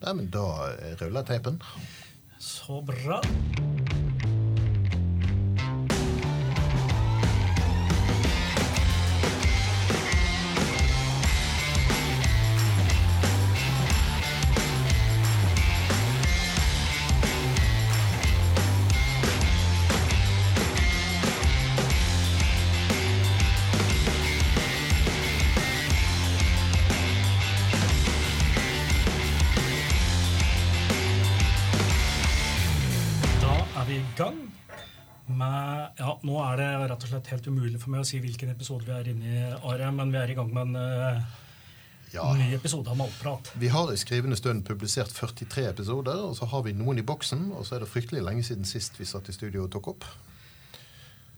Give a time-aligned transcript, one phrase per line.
[0.00, 0.46] Nei, men da
[1.02, 1.60] ruller teipen.
[2.40, 3.20] Så bra.
[37.30, 40.18] Helt umulig for meg å si hvilken episode vi er inne i, Are, men vi
[40.20, 41.38] er i gang med en uh,
[42.12, 42.24] Ja.
[42.34, 43.52] ny episode av Malprat.
[43.62, 47.52] Vi har i skrivende stund publisert 43 episoder, og så har vi noen i boksen,
[47.54, 50.08] og så er det fryktelig lenge siden sist vi satt i studio og tok opp.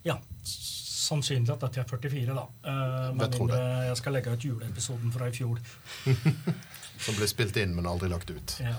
[0.06, 0.16] Ja,
[0.48, 2.46] sannsynlig at dette er 44, da.
[2.64, 3.60] Uh, Jeg tror det.
[3.90, 5.60] jeg skal legge ut juleepisoden fra i fjor.
[7.02, 8.56] Som ble spilt inn, men aldri lagt ut.
[8.62, 8.76] Ja.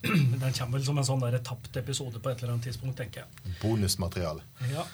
[0.40, 3.56] Den kommer vel som en sånn tapt episode på et eller annet tidspunkt, tenker jeg.
[3.60, 4.40] Bonusmateriale.
[4.72, 4.86] Ja.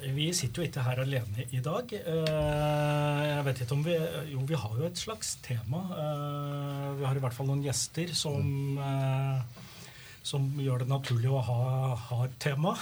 [0.00, 1.92] Vi sitter jo ikke her alene i dag.
[1.92, 3.94] Eh, Jeg vet ikke om vi
[4.32, 5.80] Jo, vi har jo et slags tema.
[5.92, 9.42] Eh, Vi har i hvert fall noen gjester som eh,
[10.22, 12.74] som gjør det naturlig å ha, ha et tema.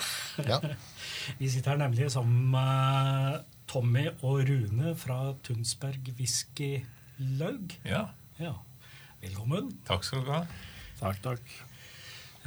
[0.43, 0.59] Ja.
[1.39, 6.83] Vi sitter her nemlig sammen med Tommy og Rune fra Tunsberg Whisky
[7.39, 7.77] Laug.
[7.87, 8.09] Ja,
[8.43, 8.57] Ja.
[9.23, 9.71] Velkommen.
[9.87, 10.43] takk skal du ha.
[10.99, 11.55] Takk, takk.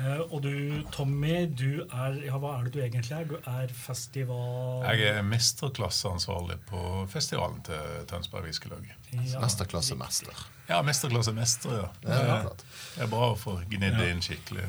[0.02, 0.54] Eh, og du,
[0.94, 3.28] Tommy, du er Ja, hva er det du egentlig er?
[3.30, 4.86] Du er festival...
[4.88, 8.88] Jeg er mesterklasseansvarlig på festivalen til Tønsberg Whiskylag.
[9.12, 9.42] Ja.
[9.44, 10.34] Mesterklassemester.
[10.72, 11.88] Ja, mesterklassemester, ja.
[12.02, 14.64] Ja, det er Det det er bra å få gnidd det inn skikkelig.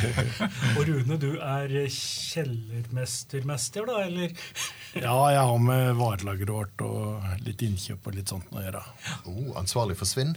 [0.76, 4.34] Og Rune, du er kjellermestermester, da, eller?
[5.04, 8.82] Ja, jeg har med varelageret vårt og litt innkjøp og litt sånt å gjøre.
[9.30, 10.34] Oh, ansvarlig for svinn.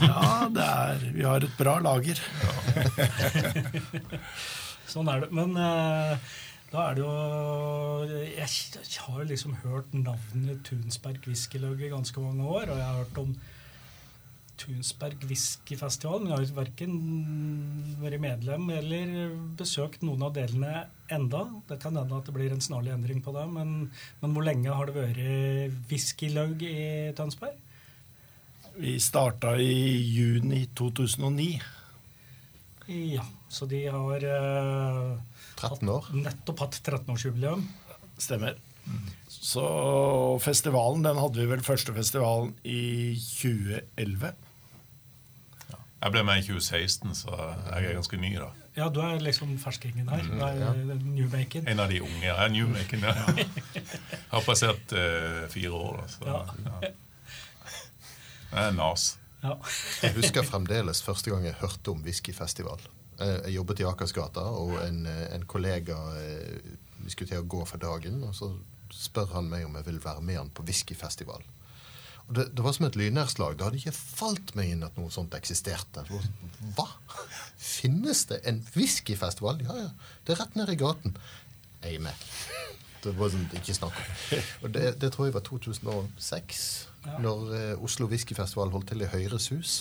[0.00, 2.20] Ja, det er, vi har et bra lager.
[4.92, 5.30] Sånn er det.
[5.36, 6.30] Men eh,
[6.70, 12.70] da er det jo Jeg har liksom hørt navnet Tunsberg Whiskylag i ganske mange år,
[12.70, 13.32] og jeg har hørt om
[14.60, 16.96] Tunsberg Whiskyfestival, men jeg har verken
[18.02, 21.46] vært medlem eller besøkt noen av delene enda.
[21.70, 23.88] Det kan hende at det blir en snarlig endring på det, men,
[24.20, 26.78] men hvor lenge har det vært whiskylag i
[27.16, 27.56] Tønsberg?
[28.80, 29.72] Vi starta i
[30.08, 31.60] juni 2009.
[32.86, 35.18] Ja, så de har eh,
[35.60, 36.06] 13 år.
[36.16, 37.66] nettopp hatt 13-årsjubileum.
[38.16, 38.56] Stemmer.
[39.30, 39.64] Så
[40.42, 44.32] festivalen, den hadde vi vel første festivalen i 2011.
[46.00, 48.48] Jeg ble med i 2016, så jeg er ganske ny, da.
[48.78, 50.24] Ja, du er liksom ferskingen her.
[50.40, 50.72] Er ja.
[50.72, 51.68] newmaken.
[51.68, 52.24] En av de unge.
[52.24, 53.14] Jeg er newmaken, ja.
[54.32, 56.10] Har passert eh, fire år, da.
[56.16, 56.42] Så, Ja.
[56.88, 56.94] ja.
[58.50, 59.16] Jeg er nas.
[59.42, 59.54] Ja.
[60.02, 62.82] Jeg husker fremdeles første gang jeg hørte om whiskyfestival.
[63.20, 67.48] Eh, Jeg jobbet i Akersgata, og en, eh, en kollega eh, Vi skulle til å
[67.48, 68.50] gå for dagen, og så
[68.92, 71.40] spør han meg om jeg vil være med han på whiskyfestival.
[72.28, 73.56] Og det, det var som et lynnedslag.
[73.56, 76.04] Det hadde ikke falt meg inn at noe sånt eksisterte.
[76.10, 76.26] Var
[76.76, 76.84] Hva?
[77.58, 79.62] Finnes det en whiskyfestival?
[79.64, 79.88] Ja, ja.
[80.26, 81.16] Det er rett ned i gaten.
[81.82, 82.28] Jeg er med.
[83.02, 84.44] Det var sånn, ikke snakk om.
[84.66, 86.68] Og det, det tror jeg var 2006,
[87.06, 87.16] Ja.
[87.24, 89.78] når eh, Oslo Whiskyfestival holdt til i Høyres hus.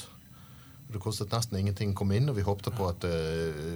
[0.90, 3.76] Det kostet nesten ingenting å komme inn, og vi håpte på at uh,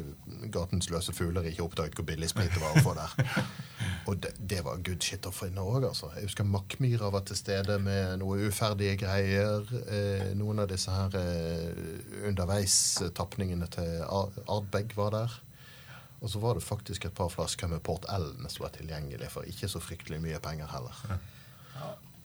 [0.49, 3.43] gatens løse fugler ikke oppdaget hvor billig sprit det var å få der.
[4.09, 6.09] Og det, det var good shit å finne òg, altså.
[6.15, 9.61] Jeg husker Makkmyra var til stede med noe uferdige greier.
[9.85, 15.37] Uh, noen av disse her uh, underveistapningene til Ar- Ardbeg var der.
[16.23, 19.45] Og så var det faktisk et par flasker med Port Ellen som var tilgjengelig for
[19.45, 21.05] ikke så fryktelig mye penger heller.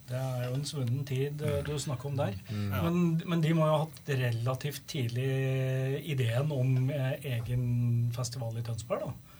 [0.09, 2.37] Det er jo en svunnen tid eh, du snakker om der.
[2.49, 5.29] Men, men de må jo ha hatt relativt tidlig
[6.09, 7.67] ideen om eh, egen
[8.17, 9.35] festival i Tønsberg, da?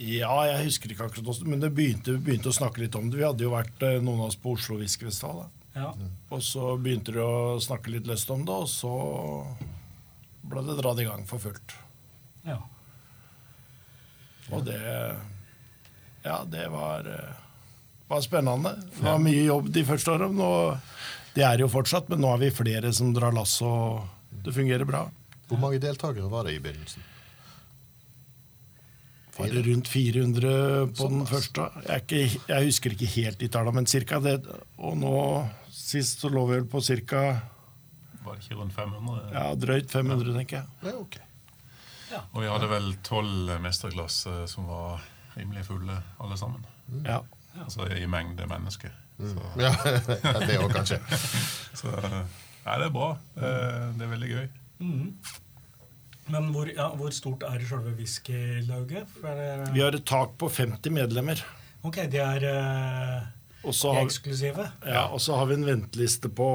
[0.00, 3.10] Ja, jeg husker ikke akkurat hvordan, men det begynte, vi begynte å snakke litt om
[3.12, 3.18] det.
[3.20, 5.42] Vi hadde jo vært eh, noen av oss på Oslo Whiskyfestival.
[5.74, 5.90] Ja.
[6.32, 8.94] Og så begynte de å snakke litt løst om det, og så
[10.50, 11.76] ble det dratt i gang for fullt.
[12.48, 12.56] ja.
[14.50, 14.80] Og det
[16.24, 17.36] Ja, det var, eh,
[18.10, 18.74] var spennende.
[18.96, 20.30] Det var mye jobb de første åra.
[21.34, 24.02] Det er jo fortsatt, men nå er vi flere som drar lass, og
[24.44, 25.04] det fungerer bra.
[25.50, 27.06] Hvor mange deltakere var det i begynnelsen?
[29.40, 31.68] Var det rundt 400 på den første?
[31.86, 34.36] Jeg, er ikke, jeg husker ikke helt de tallene, men cirka det.
[34.76, 35.14] Og nå
[35.72, 37.24] sist så lå vi vel på ca.
[38.26, 39.30] Var det ikke rundt 500?
[39.32, 40.90] Ja, drøyt 500, tenker jeg.
[40.90, 41.20] Ja, ok.
[42.34, 44.98] Og vi hadde vel tolv mesterklasser som var
[45.38, 46.66] rimelig fulle, alle sammen.
[47.06, 47.22] Ja.
[47.58, 48.94] Altså i mengde mennesker.
[49.20, 49.74] Så, Ja,
[50.40, 51.00] det òg, kanskje.
[51.80, 53.12] så Nei, det er bra.
[53.36, 53.52] Det,
[53.98, 54.50] det er veldig gøy.
[54.80, 55.06] Mm.
[56.30, 59.08] Men hvor, ja, hvor stort er selve whiskylauget?
[59.18, 59.40] For
[59.74, 61.42] Vi har et tak på 50 medlemmer.
[61.82, 64.68] Ok, de er eh, så har, eksklusive?
[64.86, 66.46] ja, og så har vi en venteliste på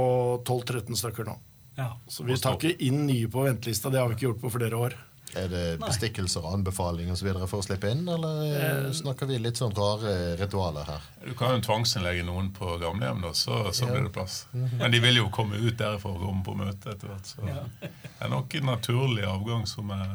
[0.46, 1.36] 12-13 stykker nå.
[1.76, 1.90] Ja.
[2.08, 3.92] Så vi tar ikke inn nye på ventelista.
[3.92, 4.96] Det har vi ikke gjort på flere år.
[5.36, 9.60] Er det bestikkelser og anbefalinger videre for å slippe inn, eller eh, snakker vi litt
[9.60, 11.02] sånn rare ritualer her?
[11.26, 13.92] Du kan jo tvangsinnlegge noen på gamlehjem, da, så, så Ja.
[13.92, 14.46] blir det plass.
[14.54, 17.26] Men de vil jo komme ut derfra og komme på møte etter hvert.
[17.28, 17.64] Så Ja.
[17.82, 17.92] det
[18.22, 20.08] er nok en naturlig avgang som er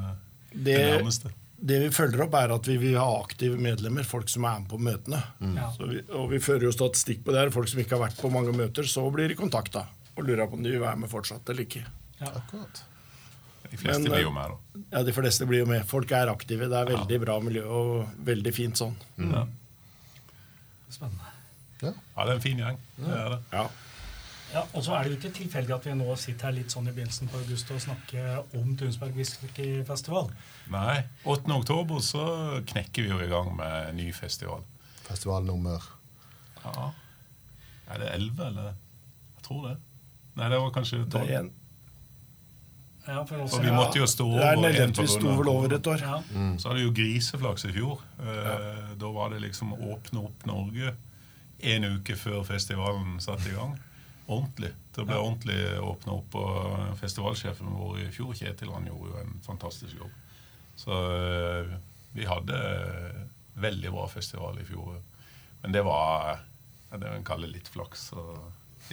[0.53, 1.31] det, Det, nærmeste.
[1.61, 4.03] det vi følger opp, er at vi vil ha aktive medlemmer.
[4.09, 5.23] Folk som er med på møtene.
[5.41, 5.59] Mm.
[5.77, 7.41] Så vi, og vi fører jo statistikk på det.
[7.45, 7.51] her.
[7.51, 9.85] Folk som ikke har vært på mange møter, så blir de kontakta
[10.17, 11.85] og lurer på om de vil være med fortsatt eller ikke.
[12.21, 12.27] Ja.
[12.41, 12.83] Akkurat.
[13.71, 14.81] De fleste Men, blir jo med, da.
[14.97, 15.85] Ja, De fleste blir jo med.
[15.87, 16.67] Folk er aktive.
[16.71, 18.97] Det er veldig bra miljø og veldig fint sånn.
[19.19, 19.45] Ja.
[20.91, 21.29] Spennende.
[21.81, 21.93] Ja.
[21.95, 22.81] ja, det er en fin gjeng.
[22.99, 23.41] Det er det.
[23.55, 23.69] Ja.
[24.51, 26.89] Ja, og så er det jo ikke tilfeldig at vi nå sitter her litt sånn
[26.91, 30.33] i begynnelsen på august og snakker om Tunsberg Whiskyfestival.
[30.75, 31.53] Nei, 8.
[31.55, 32.25] oktober så
[32.73, 34.67] knekker vi jo i gang med en ny festival.
[35.07, 35.87] Festivalnummer
[36.65, 36.91] Ja.
[37.91, 38.75] Er det 11, eller?
[39.39, 39.77] Jeg tror det.
[40.39, 41.31] Nei, det var kanskje Det 12.
[41.31, 41.53] er en,
[43.11, 45.49] Ja, for Og vi måtte jo stå er over en på sto grunn av vel
[45.53, 46.03] over et år.
[46.07, 46.19] Ja,
[46.63, 48.03] Så hadde vi jo griseflaks i fjor.
[48.23, 50.95] Eh, Da var det liksom åpne opp Norge
[51.63, 53.75] en uke før festivalen satte i gang.
[54.29, 54.71] Ordentlig.
[54.95, 56.35] Det ble ordentlig åpna opp.
[56.39, 60.13] Og festivalsjefen vår i fjor, Kjetil, han gjorde jo en fantastisk jobb.
[60.77, 61.75] Så eh,
[62.15, 62.61] vi hadde
[63.61, 65.01] veldig bra festival i fjor.
[65.63, 66.41] Men det var
[66.97, 68.13] det en kaller litt flaks.
[68.13, 68.39] og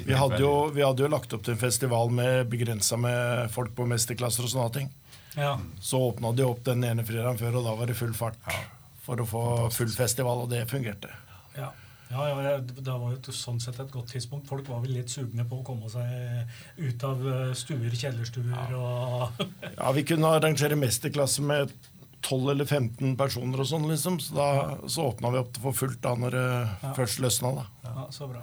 [0.05, 3.73] Vi hadde, jo, vi hadde jo lagt opp til en festival med begrensa med folk
[3.75, 4.89] på mesterklasser og sånne ting.
[5.35, 5.57] ja.
[5.81, 8.59] Så åpna de opp den ene fredagen før, og da var det full fart Ja.
[9.05, 11.09] for å få full festival, og det fungerte.
[11.57, 11.71] Ja.
[12.09, 14.47] Ja, ja, det var jo sånn sett et godt tidspunkt.
[14.47, 16.47] Folk var vel litt sugne på å komme seg
[16.77, 19.41] ut av eh, stuer, kjellerstuer og
[19.75, 21.73] Ja, Vi kunne arrangere mesterklasse med
[22.21, 24.21] 12 eller 15 personer og sånn, liksom.
[24.23, 26.45] Så da så åpna vi opp til for fullt da når det
[26.83, 26.93] Ja.
[26.95, 27.65] først løsna, da.
[27.83, 28.41] Ja, så bra.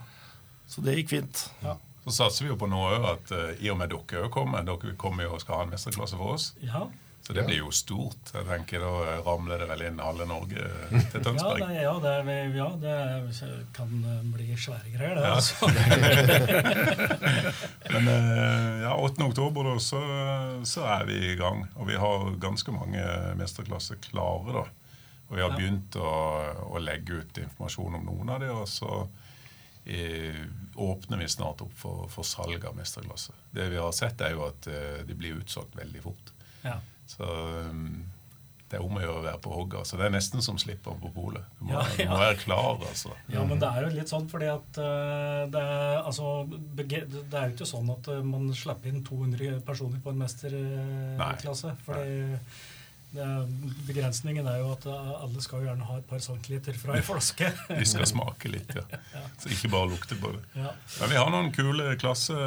[0.75, 1.44] Så det gikk fint.
[1.62, 1.76] Ja.
[2.05, 4.67] Så satser vi jo på nå òg at uh, i og med dere òg kommer,
[4.67, 6.50] dere kommer jo og skal ha en mesterklasse for oss.
[6.61, 6.82] Ja,
[7.25, 8.32] Så det blir jo stort.
[8.35, 10.61] Jeg tenker Da ramler det vel inn halve Norge
[10.91, 11.62] til ja, Tønsberg.
[11.62, 12.97] det, ja, det, ja, det
[13.79, 15.25] kan eh, bli svære greier, det.
[15.25, 15.32] Ja.
[15.38, 15.55] Altså.
[17.94, 19.25] Men eh, ja, 8.
[19.25, 20.00] oktober da, så,
[20.69, 21.65] så er vi i gang.
[21.81, 23.05] Og vi har ganske mange
[23.41, 24.53] mesterklasser klare.
[24.61, 24.65] da.
[25.31, 25.56] Og vi har Ja.
[25.56, 26.12] begynt å,
[26.76, 28.53] å legge ut informasjon om noen av dem.
[28.61, 29.06] Og så
[30.75, 33.36] åpner vi snart opp for, for salg av mesterklasser.
[33.50, 36.32] Det vi har sett, er jo at eh, de blir utsolgt veldig fort.
[36.64, 36.78] Ja.
[37.06, 37.28] Så
[37.69, 38.04] um,
[38.70, 39.82] det er om å gjøre å være på hogga.
[39.86, 41.44] Så det er nesten som slipper på polet.
[41.60, 43.12] Du, ja, Ja, du må være klar, altså.
[43.31, 47.50] Ja, men det er jo litt sånn fordi at eh, det, er, altså, det er
[47.50, 51.76] jo ikke sånn at eh, man slipper inn 200 personer på en mesterklasse.
[51.84, 52.40] fordi det,
[53.87, 57.05] begrensningen er jo at eh, alle skal jo gjerne ha et par centiliter fra ei
[57.11, 57.50] flaske.
[57.70, 59.25] De skal smake litt, ja.
[59.40, 60.43] Så ikke bare lukte på det.
[60.58, 60.72] ja.
[61.00, 62.40] Men vi har noen kule klasser.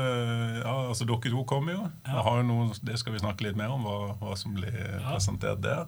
[0.62, 1.88] Ja, altså Dere to kommer jo.
[2.08, 2.22] Ja.
[2.28, 4.76] Har jo noe, det skal vi snakke litt mer om, hva, hva som blir
[5.08, 5.88] presentert der.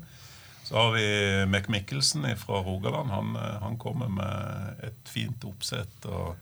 [0.69, 1.05] Så har vi
[1.49, 3.09] Mac Mikkelsen fra Rogaland.
[3.09, 6.35] Han, eh, han kommer med et fint oppsett og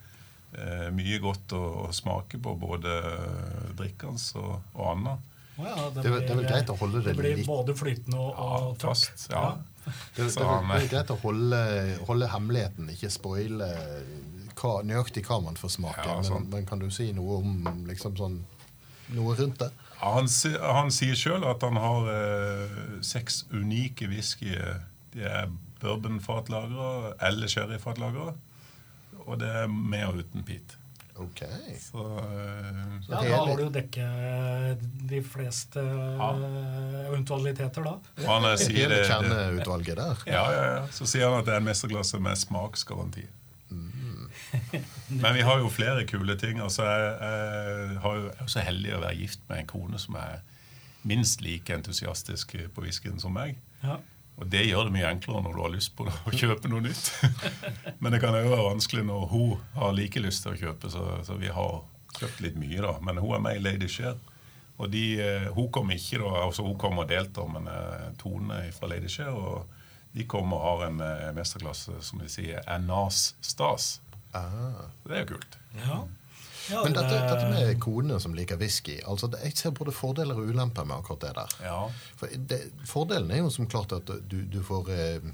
[0.52, 2.98] eh, mye godt å, å smake på, både
[3.78, 5.27] drikkende og, og annet.
[5.58, 8.30] Ja, Det det er vel greit å holde det Det blir litt- både flytende og,
[8.36, 9.26] Ja, og fast.
[9.32, 9.56] Ja.
[9.88, 11.58] Det, det, det, det er greit å holde,
[12.06, 13.68] holde hemmeligheten, ikke spoile
[14.58, 16.04] hva, nøyaktig hva man får smake.
[16.04, 18.40] Ja, men, men kan du si noe om liksom sånn
[19.16, 19.70] noe rundt det?
[20.02, 20.26] Han,
[20.60, 24.82] han sier sjøl at han har eh, seks unike whiskyer.
[25.14, 25.48] De er
[25.82, 28.34] bourbonfatlagre eller sherryfatlagre.
[29.26, 30.76] Og det er med og uten peat.
[31.18, 31.42] Ok.
[31.80, 36.28] Så, eh, så Ja, da har du jo dekket de fleste ja.
[37.08, 37.96] eventualiteter, da.
[38.22, 40.22] Ja, han eh, sier det, det kjerneutvalget der.
[40.30, 40.84] ja, ja, ja.
[40.94, 43.26] Så sier han at det er en mesterklasse med smaksgaranti.
[45.08, 46.60] Men vi har jo flere kule ting.
[46.62, 49.72] Altså, jeg, jeg, har jo, jeg er jo så heldig å være gift med en
[49.72, 50.38] kone som er
[51.08, 53.58] minst like entusiastisk på whiskyen som meg.
[53.82, 53.98] Ja.
[54.38, 56.84] Og det gjør det mye enklere når du har lyst på det, å kjøpe noe
[56.84, 57.12] nytt.
[58.02, 61.06] Men det kan jo være vanskelig når hun har like lyst til å kjøpe, så,
[61.26, 61.80] så vi har
[62.18, 62.96] kjøpt litt mye, da.
[63.04, 64.18] Men hun er med i Lady Share.
[64.78, 68.60] Og de, eh, hun kommer ikke, da, altså hun kom og deltar med en Tone
[68.76, 69.34] fra Lady Share.
[69.34, 73.96] Og de kommer og har en eh, mesterklasse som de sier er nas stas.
[74.36, 74.86] Ah.
[75.02, 75.58] Det er jo kult.
[75.82, 76.04] Ja.
[76.70, 80.38] Ja, Men dette, dette med konene som liker whisky altså det, Jeg ser både fordeler
[80.38, 81.58] og ulemper med akkurat det der.
[81.64, 81.82] Ja.
[82.20, 85.28] For det, fordelen er jo som klart at du, du får eh,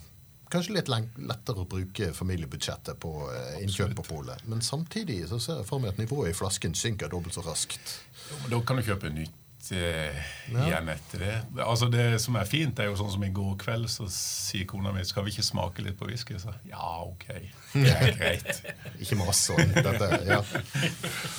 [0.54, 4.44] kanskje litt lettere å bruke familiebudsjettet på eh, innkjøp på polet.
[4.50, 7.96] Men samtidig så ser jeg for meg at nivået i flasken synker dobbelt så raskt.
[8.30, 9.40] Jo, men Da kan du kjøpe nytt
[9.72, 10.18] eh,
[10.50, 11.34] igjen etter det.
[11.64, 14.92] Altså Det som er fint, er jo sånn som i går kveld, så sier kona
[14.92, 16.36] mi skal vi ikke smake litt på whisky.
[16.42, 17.26] Så ja, ok.
[17.72, 18.62] Det er greit.
[19.00, 19.72] Ikke oss sånn.
[19.74, 20.40] Dette, ja.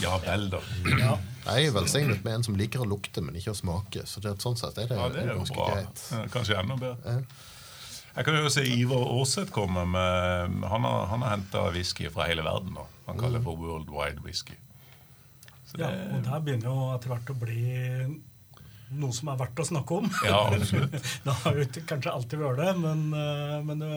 [0.02, 0.62] Ja vel, da.
[0.98, 1.18] Ja.
[1.46, 4.08] Jeg er velsignet med en som liker å lukte, men ikke å smake.
[4.10, 5.68] Så det, sånn sett er det, Ja, det er jo bra.
[5.76, 6.06] greit.
[6.34, 7.18] Kanskje enda bedre.
[7.20, 7.44] Ja.
[8.16, 12.30] Jeg kan jo se Ivar Aarseth komme med Han har, han har henta whisky fra
[12.30, 12.72] hele verden.
[12.78, 14.56] da Han kaller det for Worldwide Whisky.
[15.76, 17.62] Så ja, og der begynner jo etter hvert å bli
[18.96, 20.08] noe som er verdt å snakke om.
[20.26, 20.96] Ja, absolutt.
[21.26, 23.92] det har jo kanskje alltid vært det, men, eh, men det,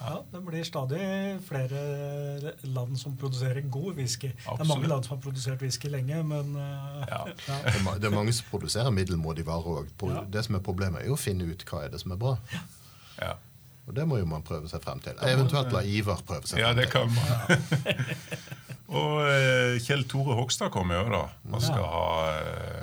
[0.00, 1.04] ja, det blir stadig
[1.46, 4.32] flere land som produserer god whisky.
[4.34, 7.22] Det er mange land som har produsert whisky lenge, men eh, Ja.
[7.50, 7.58] ja.
[7.68, 10.22] Er det er mange som produserer middelmådige varer òg.
[10.32, 12.38] Det som er problemet, er jo å finne ut hva er det som er bra.
[13.20, 13.34] ja.
[13.84, 15.12] Og det må jo man prøve seg frem til.
[15.28, 16.64] Eventuelt la Ivar prøve seg frem til.
[16.64, 18.54] ja, det kan man.
[18.94, 21.24] Og eh, Kjell Tore Hogstad kommer jo, da.
[21.50, 22.06] Han skal ha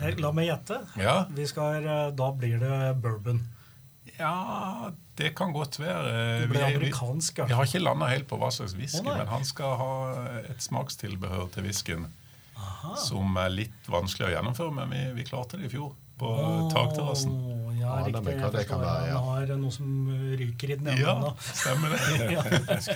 [0.03, 0.81] eh, La meg gjette.
[0.99, 1.21] Ja.
[1.31, 3.41] Vi skal, eh, da blir det bourbon.
[4.17, 6.01] Ja, det kan godt være.
[6.43, 9.17] Det blir Vi amerikansk, Vi, vi har ikke landa helt på hva slags whisky, oh,
[9.17, 9.93] men han skal ha
[10.43, 12.09] et smakstilbehør til whiskyen
[12.97, 16.31] som er litt vanskelig å gjennomføre, men vi, vi klarte det i fjor på
[16.73, 17.33] takterrassen.
[17.91, 18.39] Ja, Ja, det riktig.
[18.41, 19.17] hva det kan være, ja.
[19.21, 19.87] Han har noe som
[20.39, 21.31] ryker i den ene Ja, hånda.
[21.53, 21.97] stemmer det.
[22.31, 22.41] Ja.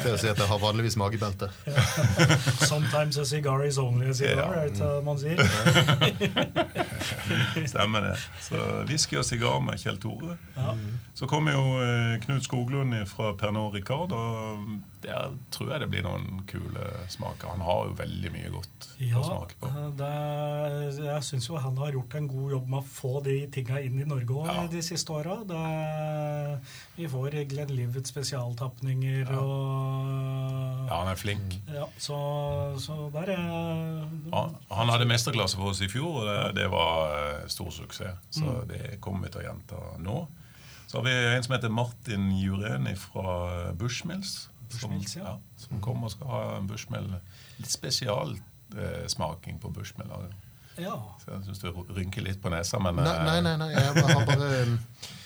[0.01, 1.49] Til å si at jeg har vanligvis magebelte.
[2.71, 5.35] Sometimes a cigar is only a cigar, er det hva man sier?
[7.67, 8.17] Stemmer det.
[8.41, 8.55] Så
[8.89, 10.37] whisky og sigar med Kjell Tore.
[10.55, 10.73] Ja.
[11.15, 14.59] Så kommer jo eh, Knut Skoglund fra Pernod Ricard, og
[15.05, 17.51] der tror jeg det blir noen kule smaker.
[17.53, 19.69] Han har jo veldig mye godt Ja, å smake på.
[19.99, 20.09] det,
[21.05, 23.99] jeg syns jo han har gjort en god jobb med å få de tinga inn
[24.01, 24.67] i Norge òg Ja.
[24.71, 25.37] de siste åra.
[26.95, 31.55] Vi får Glenlivet spesialtapninger og Ja, han er flink.
[31.73, 32.17] Ja, så,
[32.81, 33.43] så der er
[34.31, 38.17] han, han hadde mesterklasse for oss i fjor, og det, det var eh, stor suksess.
[38.31, 38.67] Så Mm.
[38.69, 40.27] det kommer vi til å gjenta nå.
[40.87, 44.49] Så har vi en som heter Martin Jureni fra Bushmills.
[44.73, 45.35] Som, ja.
[45.57, 47.11] som kommer og skal ha en bushmell.
[47.59, 50.11] Litt spesialsmaking på bushmell.
[50.81, 50.95] Ja.
[51.23, 53.55] Så jeg syns du rynker litt på nesa, men Nei, eh, nei, nei.
[53.61, 54.79] nei jeg har bare um,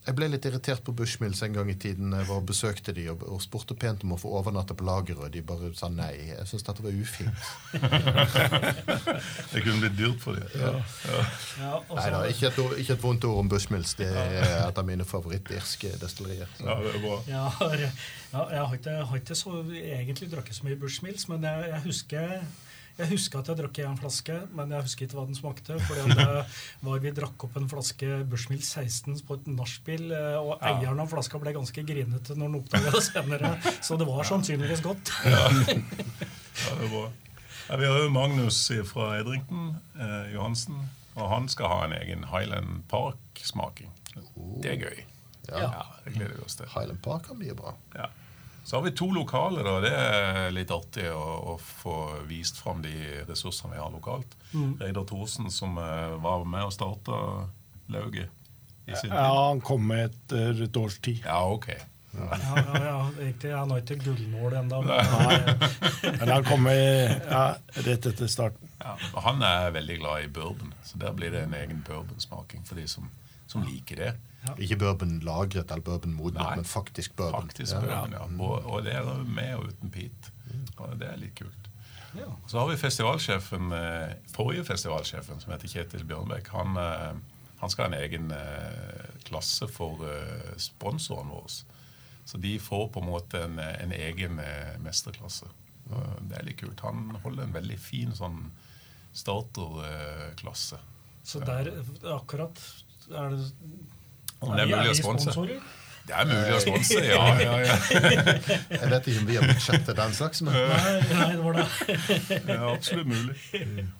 [0.00, 2.14] Jeg ble litt irritert på Bushmills en gang i tiden.
[2.16, 5.20] Jeg var og besøkte de og, og spurte pent om å få overnatte på lageret,
[5.26, 6.14] og de bare sa nei.
[6.30, 7.50] Jeg syns dette var ufint.
[9.52, 10.48] det kunne blitt dyrt for dem.
[10.56, 10.72] Ja.
[11.04, 11.20] Ja.
[11.60, 13.92] ja Nei da, ikke, et ikke et vondt ord om Bushmills.
[14.00, 16.48] Det er et av mine favorittirske destillerier.
[16.56, 16.64] Så.
[16.64, 17.20] ja, det er bra.
[17.28, 17.92] Jeg har, ja,
[18.56, 22.34] jeg har ikke, har ikke så, egentlig drukket så mye Bushmills, men jeg, jeg husker
[23.00, 25.78] jeg husker at jeg drakk en flaske, men jeg husker ikke hva den smakte.
[25.86, 26.44] fordi at det
[26.86, 30.74] var Vi drakk opp en flaske Bushmill 16 på et nachspiel, eh, og Ja.
[30.74, 33.52] eieren av flaska ble ganske grinete når han oppdaga det senere.
[33.82, 35.12] Så det var sannsynligvis godt.
[36.60, 37.04] Ja, det er bra.
[37.70, 38.58] Ja, vi har jo Magnus
[38.90, 40.76] fra Edrington eh, Johansen.
[41.16, 43.90] Og han skal ha en egen Highland Park-smaking.
[44.62, 44.98] Det er gøy.
[45.48, 45.60] Ja.
[45.62, 46.68] Ja, det gleder vi oss til.
[46.74, 47.72] Highland Park er mye bra.
[47.96, 48.06] Ja.
[48.70, 49.64] Så har vi to lokaler.
[49.66, 51.94] da, Det er litt artig å, å få
[52.30, 52.92] vist fram de
[53.26, 54.36] ressursene vi har lokalt.
[54.78, 57.16] Reidar Thorsen, som eh, var med og starta
[57.90, 58.30] lauget
[58.86, 61.24] i sin Ja, han kom etter et års tid.
[61.26, 61.66] Ja, ok.
[62.14, 64.80] Ja, ja, ja, egentlig, Han har ikke gullmål ennå.
[66.20, 67.42] Men han kom ja,
[67.74, 68.70] rett etter starten.
[68.78, 68.94] Ja,
[69.26, 72.86] han er veldig glad i bourbon, så der blir det en egen bourbonsmaking for de
[72.86, 73.10] som,
[73.50, 74.10] som liker det.
[74.62, 77.48] Ikke bourbon lagret eller bourbon modnet, men faktisk bourbon.
[77.50, 77.80] Faktisk Ja.
[77.82, 78.22] bourbon, ja.
[78.46, 80.30] Og, og det er med og uten pit.
[80.78, 81.66] Og det er litt kult.
[82.16, 82.26] Ja.
[82.50, 86.48] Så har vi festivalsjefen, eh, forrige festivalsjefen, som heter Kjetil Bjørnbekk.
[86.56, 87.12] Han, eh,
[87.60, 90.00] han skal ha en egen eh, klasse for
[90.58, 91.60] sponsoren vår.
[92.26, 94.40] Så de får på en måte en, en egen
[94.82, 95.46] mesterklasse.
[95.90, 96.80] Det er litt kult.
[96.86, 98.44] Han holder en veldig fin sånn
[99.50, 100.78] starterklasse.
[101.26, 101.70] Så der
[102.14, 102.60] akkurat
[103.10, 103.44] er det
[104.40, 105.34] Om det er mulig å sponse?
[106.10, 107.20] Det er mulig å sponse, ja.
[107.38, 107.76] ja, ja.
[108.72, 111.58] Jeg vet ikke om vi har budsjett til den slags, men Nei, nei, det var
[111.60, 111.66] det.
[112.48, 113.36] Det er absolutt mulig.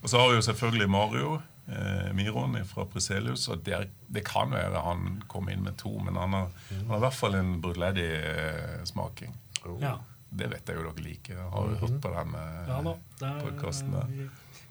[0.00, 1.36] Og så har vi jo selvfølgelig Mario
[1.70, 3.46] eh, Miron fra Preselius.
[3.52, 7.02] Og det, det kan være han kom inn med to, men han har, han har
[7.02, 9.36] i hvert fall en Bruledi-smaking.
[9.82, 9.98] Ja.
[10.30, 11.34] Det vet jeg jo dere liker.
[11.36, 13.96] Jeg har jo hørt på den eh, Ja podkasten.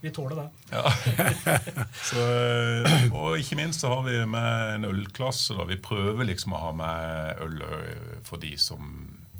[0.01, 0.47] Vi, tåler det.
[0.71, 0.91] Ja.
[2.09, 2.25] Så,
[3.11, 5.57] og ikke minst så har vi med en ølklasse.
[5.57, 5.67] Da.
[5.69, 8.93] Vi prøver liksom å ha med øl eh, for de som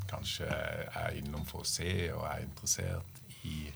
[0.10, 3.70] kanskje er innom for å se og er interessert i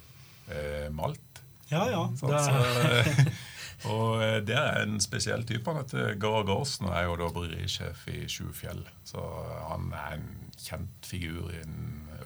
[0.50, 1.44] eh, malt.
[1.72, 2.04] Ja, ja.
[2.20, 2.34] Sant?
[2.34, 2.54] Det Så,
[2.90, 3.52] eh,
[3.94, 5.66] og eh, det er en spesiell type.
[5.70, 8.84] Han heter Gar Garsen er jo da bryggerisjef i Sjufjell.
[9.08, 9.24] Så
[9.70, 11.64] han er en kjent figur i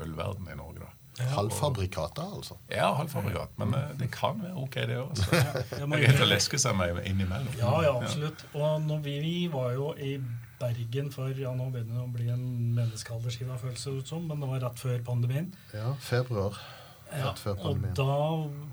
[0.04, 0.77] ølverdenen i Norge.
[1.18, 1.30] Da.
[1.36, 2.58] Halvfabrikater, altså.
[2.72, 3.56] Ja, halvfabrikat.
[3.62, 5.22] Men eh, det kan være ok, det òg.
[5.22, 7.54] Det er greit å leske seg meg innimellom.
[7.60, 8.46] Ja, ja, absolutt.
[8.54, 10.18] Og når vi, vi var jo i
[10.58, 12.46] Bergen for ja, nå begynner det å bli en
[12.78, 15.52] menneskealderskive, føles det ut som, men det var rett før pandemien.
[15.74, 16.58] Ja, februar.
[17.12, 17.32] Ja,
[17.64, 18.16] og da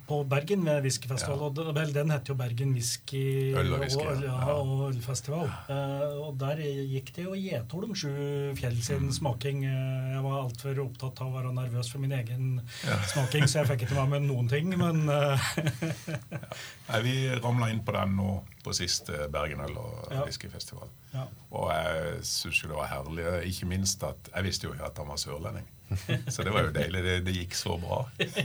[0.09, 1.45] på Bergen med whiskyfestival, Ja.
[1.47, 4.55] og vel, den heter jo Bergen whisky Øl og whisky, og, øl- ja, ja.
[4.59, 5.47] og ølfestival.
[5.71, 8.11] Eh, og der gikk det jo gjetord om Sju
[8.59, 9.13] fjell sin Mm.
[9.13, 9.65] smaking.
[9.65, 12.99] Eh, jeg var altfor opptatt av å være nervøs for min egen Ja.
[13.07, 15.39] smaking, så jeg fikk ikke med meg noen ting, men eh,
[16.89, 20.23] Nei, Vi ramla inn på den nå på sist Bergen øl- og Ja.
[20.25, 20.89] whiskyfestival.
[21.15, 21.25] ja.
[21.55, 23.27] Og jeg syns jo det var herlig.
[23.51, 25.69] Ikke minst at jeg visste jo ikke at han var sørlending.
[26.33, 27.03] Så det var jo deilig.
[27.05, 27.99] Det, det gikk så bra.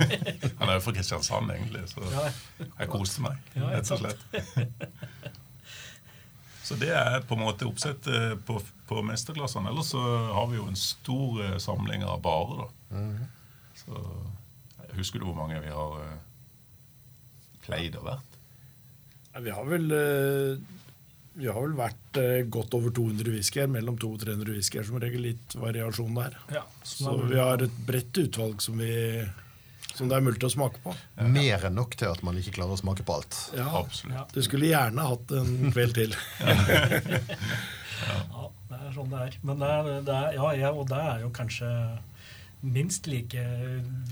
[0.60, 2.04] Han er jo fra Kristiansand, egentlig, så
[2.60, 4.26] jeg koste meg, Ja, rett og slett.
[6.64, 8.60] Så det er på en måte oppsettet på,
[8.90, 9.72] på mesterklassene.
[9.72, 10.02] Ellers så
[10.36, 13.00] har vi jo en stor eh, samling av barer, da.
[13.80, 14.04] Så
[15.00, 16.18] Husker du hvor mange vi har eh,
[17.66, 18.29] pleid å vært?
[19.40, 20.76] Ja, Vi har vel eh,
[21.40, 24.98] vi har vel vært eh, godt over 200 whiskyer, mellom 200 og 300 whiskyer som
[25.00, 25.22] regel.
[25.30, 26.34] Litt variasjon der.
[26.52, 26.66] ja.
[26.84, 29.22] Så vi har et bredt utvalg som, vi,
[29.94, 30.92] som det er mulig å smake på.
[31.32, 33.38] Mer enn nok til at man ikke klarer å smake på alt.
[33.56, 34.36] Ja, Absolutt.
[34.36, 36.18] Du skulle gjerne hatt en kveld til.
[38.04, 39.40] Ja, det er sånn det er.
[39.46, 41.72] Men det er, det er, ja, ja, og det er jo kanskje
[42.60, 43.40] minst like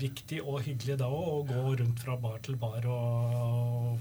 [0.00, 3.98] viktig og hyggelig da òg, å gå rundt fra bar til bar og,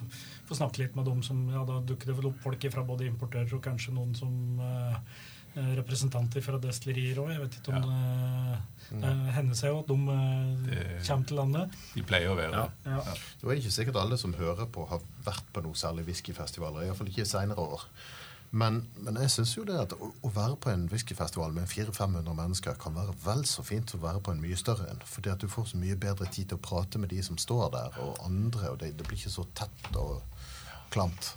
[0.48, 3.08] få snakke litt med dem som Ja, da dukker det vel opp folk fra både
[3.10, 4.96] importører og kanskje noen som eh,
[5.58, 7.32] eh, representanter fra destillerier òg.
[7.36, 11.38] Jeg vet ikke om det, det hender seg jo at de eh, Det- kommer til
[11.42, 11.78] landet.
[11.96, 12.68] De pleier å være Ja.
[12.68, 12.94] det.
[12.94, 13.18] Ja.
[13.42, 16.86] Det er ikke sikkert alle som hører på, har vært på noe særlig whiskyfestivaler.
[16.88, 17.84] Iallfall ikke i seinere år.
[18.52, 22.32] Men, men jeg syns jo det at å, å være på en whiskyfestival med 400-500
[22.34, 25.02] mennesker kan være vel så fint som å være på en mye større en.
[25.04, 27.72] Fordi at du får så mye bedre tid til å prate med de som står
[27.76, 28.70] der, og andre.
[28.72, 30.22] Og det, det blir ikke så tett og
[30.94, 31.34] klamt.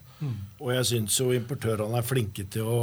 [0.61, 2.81] Og jeg syns jo importørene er flinke til å,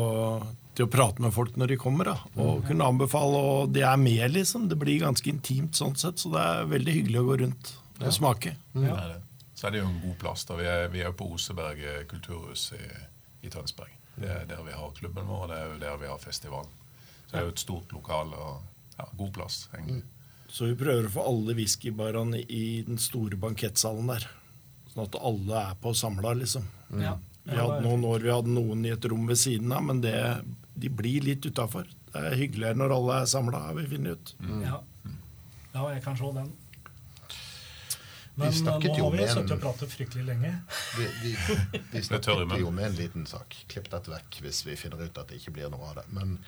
[0.77, 2.09] til å prate med folk når de kommer.
[2.09, 4.65] Da, og kunne anbefale, og de er med, liksom.
[4.71, 8.09] Det blir ganske intimt sånn sett, så det er veldig hyggelig å gå rundt og
[8.13, 8.55] smake.
[8.73, 8.87] Mm.
[8.89, 8.97] Ja.
[9.57, 10.45] Så er det jo en god plass.
[10.49, 10.57] da.
[10.57, 12.83] Vi er, vi er på Oseberg kulturhus i,
[13.45, 13.93] i Tønsberg.
[14.17, 16.73] Det er der vi har klubben vår, og det er jo der vi har festivalen.
[17.27, 20.03] Så det er jo et stort lokal og ja, god plass, egentlig.
[20.49, 24.25] Så vi prøver å få alle whiskybarene i den store bankettsalen der.
[24.97, 26.63] Sånn at alle er på samla, liksom.
[26.97, 27.11] Ja.
[27.45, 30.15] Vi hadde noen år vi hadde noen i et rom ved siden av, men det,
[30.73, 31.85] de blir litt utafor.
[32.09, 34.31] Det er hyggeligere når alle er samla, har vi funnet ut.
[34.65, 34.79] Ja.
[35.75, 36.49] ja, jeg kan se den.
[38.37, 40.55] Men eh, nå har vi sittet og pratet fryktelig lenge.
[40.97, 41.35] Vi, vi,
[41.93, 43.53] vi tørre snakket jo med en liten sak.
[43.69, 46.07] Klipp dette vekk hvis vi finner ut at det ikke blir noe av det.
[46.17, 46.39] Men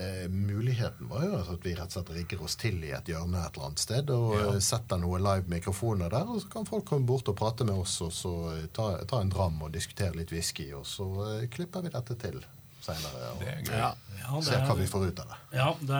[0.00, 3.08] eh, muligheten var jo altså at vi rett og slett rigger oss til i et
[3.10, 4.44] hjørne et eller annet sted og Ja.
[4.54, 7.74] eh, setter noen live mikrofoner der, og så kan folk komme bort og prate med
[7.74, 11.08] oss og så eh, ta, ta en dram og diskutere litt whisky, og så
[11.42, 12.40] eh, klipper vi dette til
[12.82, 13.42] seinere og.
[13.68, 13.94] Ja.
[14.18, 15.36] Ja, ser hva vi får ut av det.
[15.56, 15.98] Ja, det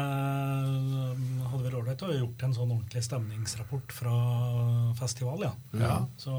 [1.48, 4.14] hadde vært ålreit å ha gjort en sånn ordentlig stemningsrapport fra
[4.98, 5.52] festival, ja.
[5.80, 5.98] Ja.
[6.20, 6.34] Så,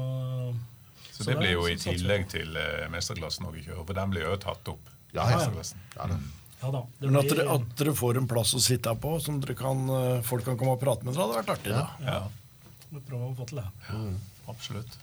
[1.16, 4.26] Så det blir jo i tillegg til eh, mesterklassen òg i kjøret, for den blir
[4.28, 4.90] jo tatt opp.
[5.12, 5.40] Ja, ja.
[5.50, 6.14] Ja, da.
[6.14, 6.39] på.
[6.60, 6.80] Ja da.
[6.98, 9.56] Det Men at blir, dere, at dere får en plass å sitte på, som dere
[9.56, 11.72] kan, eh, folk kan komme og prate med dere, hadde vært artig.
[11.72, 11.86] da.
[12.04, 12.18] Ja,
[12.90, 13.68] vi prøver å få til det.
[14.50, 14.98] absolutt.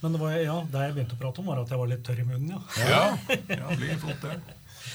[0.00, 2.04] Men det, var, ja, det jeg begynte å prate om, var at jeg var litt
[2.06, 2.86] tørr i munnen, ja.
[2.86, 4.36] Ja, ja blir fort det.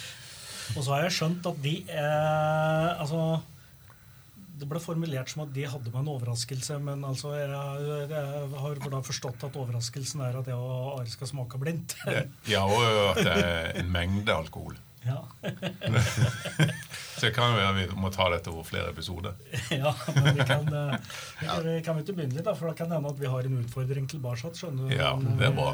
[0.78, 3.42] Og så har jeg skjønt at de eh, Altså
[4.62, 7.50] Det ble formulert som at de hadde med en overraskelse, men altså jeg,
[8.12, 11.97] jeg har da forstått at overraskelsen er at jeg og Are skal smake blindt.
[12.52, 14.78] Ja, og at det er en mengde alkohol.
[15.08, 15.24] ja.
[17.21, 19.36] Så det kan jo være vi må ta dette over flere episoder.
[19.69, 20.95] ja, men vi kan, eh,
[21.38, 23.19] vi kan, vi kan vi ikke begynne litt, da, for da kan det hende at
[23.21, 24.50] vi har en utfordring tilbake.
[24.58, 24.95] skjønner du?
[24.95, 25.67] Ja, det er bra.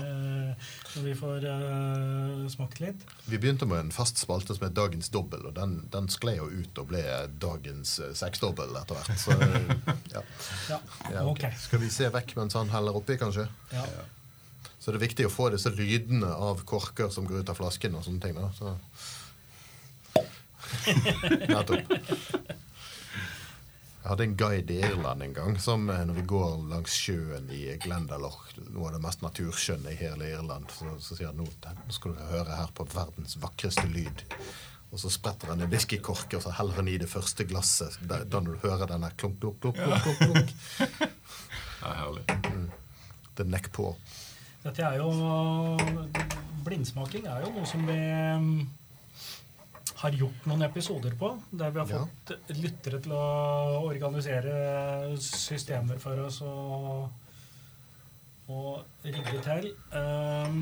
[0.96, 3.06] Når vi får uh, smakt litt.
[3.28, 6.50] Vi begynte med en fast spalte som het Dagens dobbel, og den, den skled jo
[6.50, 7.04] ut og ble
[7.42, 9.20] dagens uh, seksdobbel etter hvert.
[9.22, 9.36] Så
[10.16, 10.24] ja.
[10.72, 10.80] Ja,
[11.14, 11.38] ja ok.
[11.38, 11.48] ok.
[11.68, 13.48] Skal vi se vekk mens han heller oppi, kanskje?
[13.74, 13.86] Ja.
[14.80, 17.98] Så det er viktig å få disse lydene av korker som går ut av flasken
[18.00, 18.38] og sånne ting.
[18.38, 18.48] da.
[18.56, 18.76] Så.
[21.52, 22.64] Nettopp.
[24.08, 27.50] Jeg hadde en guide i Irland en gang som eh, når vi går langs sjøen
[27.52, 31.44] i Glendalough, noe av det mest naturskjønne i hele Irland, så, så sier han nå
[31.50, 34.24] nå skal du høre her på verdens vakreste lyd.
[34.94, 38.00] Og så spretter han en whiskykork og så heller han i det første glasset.
[38.00, 40.56] Da, da når du hører den der klunk, klunk, klunk, klunk, klunk,
[41.82, 42.26] Det er herlig.
[43.36, 43.92] Det nekk på.
[44.64, 45.12] Dette er jo
[46.64, 48.00] Blindsmaking er jo noe som vi
[49.98, 52.02] har gjort noen episoder på, der vi har Ja.
[52.06, 53.22] fått lyttere til å
[53.88, 57.08] organisere systemer for oss og,
[58.50, 59.72] og rigge til.
[59.92, 60.60] Um,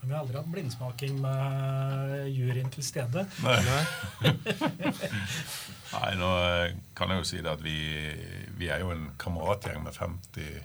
[0.00, 3.26] men vi har aldri hatt blindsmaking med juryen til stede.
[3.44, 3.58] Nei.
[3.66, 4.32] Nei.
[5.90, 7.74] Nei, nå eh, kan jeg jo si det at vi,
[8.56, 10.62] vi er jo en kameratgjeng med 50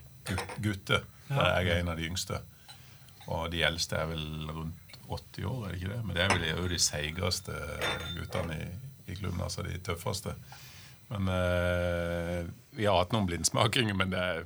[0.63, 1.03] gutter.
[1.29, 1.49] Ja.
[1.57, 2.39] Jeg er en av de yngste.
[3.25, 6.01] Og de eldste er vel rundt 80 år, er det ikke det?
[6.05, 7.57] Men det er vel jo de seigeste
[8.17, 8.69] guttene i,
[9.11, 10.35] i klubben, altså de tøffeste.
[11.11, 14.45] Men eh, vi har hatt noen blindsmakinger, men det er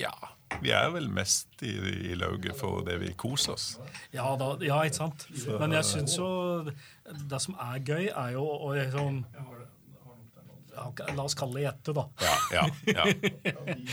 [0.00, 0.12] Ja.
[0.60, 1.70] Vi er vel mest i,
[2.10, 3.66] i lauget for det vi koser oss.
[4.12, 5.26] Ja, da, ja ikke sant?
[5.60, 6.26] Men jeg syns jo
[7.30, 9.22] Det som er gøy, er jo å liksom
[11.16, 12.06] La oss kalle det gjette, da.
[12.24, 12.64] Ja, ja,
[12.94, 13.04] ja.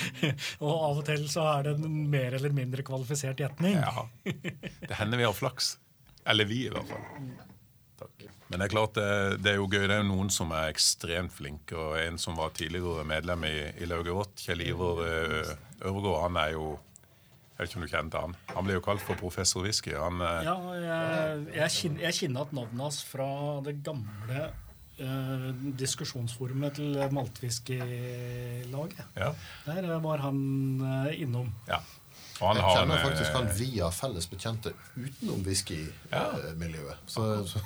[0.65, 3.78] Og av og til så er det en mer eller mindre kvalifisert gjetning.
[3.82, 4.08] Ja.
[4.23, 5.76] Det hender vi har flaks.
[6.28, 7.06] Eller vi, i hvert fall.
[7.97, 8.26] Takk.
[8.47, 9.08] Men det er klart det,
[9.43, 9.86] det er jo gøy.
[9.89, 11.76] Det er jo noen som er ekstremt flinke.
[11.76, 16.39] Og en som var tidligere medlem i, i lauget vårt, Kjell Iver eh, Øvergård, han
[16.43, 16.67] er jo
[17.58, 18.36] Jeg vet ikke om du kjente han.
[18.54, 19.95] Han ble jo kalt for professor whisky.
[19.97, 23.30] Han, eh, Ja, jeg, jeg, kjenner, jeg kjenner at navnet hans fra
[23.65, 24.52] det gamle
[24.99, 25.47] eh,
[25.79, 29.05] diskusjonsforumet til Maltwhisky-laget.
[29.15, 29.31] ja,
[29.65, 30.38] Der eh, var han
[31.07, 31.53] eh, innom.
[31.67, 31.79] ja.
[32.39, 36.97] Og han Jeg kjenner eh, faktisk han via felles bekjente utenom whiskymiljøet.
[37.10, 37.60] Så, så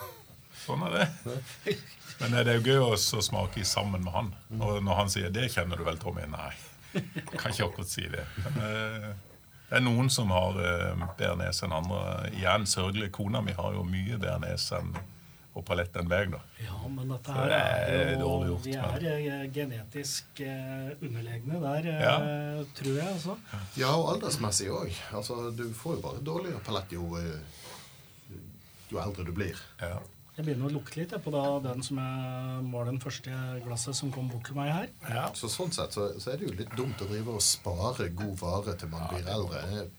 [0.61, 1.07] Sånn er det.
[2.21, 4.29] Men eh, det er jo gøy å smake sammen med han.
[4.61, 6.27] Og når han sier 'det kjenner du vel, Tommy'?
[6.29, 6.53] Nei,
[6.93, 7.03] jeg
[7.37, 8.23] kan ikke akkurat si det.
[8.45, 9.09] Men eh,
[9.71, 12.29] det er noen som har eh, bedre nese enn andre.
[12.31, 13.11] Igjen sørgelig.
[13.11, 14.93] Kona mi har jo mye bedre nese enn
[15.53, 16.31] og palett den veien.
[16.31, 16.39] da.
[16.63, 19.01] Ja, men dette her det er er jo dårlig gjort, Vi er
[19.41, 19.51] men...
[19.57, 22.63] genetisk eh, underlegne der, eh, Ja.
[22.77, 23.07] tror jeg.
[23.07, 23.37] altså.
[23.77, 24.93] Ja, og aldersmessig òg.
[25.13, 28.37] Altså, du får jo bare dårligere palett jo, eh,
[28.91, 29.59] jo eldre du blir.
[29.81, 29.99] Ja.
[30.37, 33.35] Jeg begynner å lukte litt jeg, på da, den som jeg, var den første
[33.65, 34.87] glasset som kom bort til meg her.
[35.11, 35.25] Ja.
[35.35, 38.37] Så sånn sett så, så er det jo litt dumt å drive og spare god
[38.39, 39.59] vare til man blir eldre.
[39.75, 39.89] Jeg,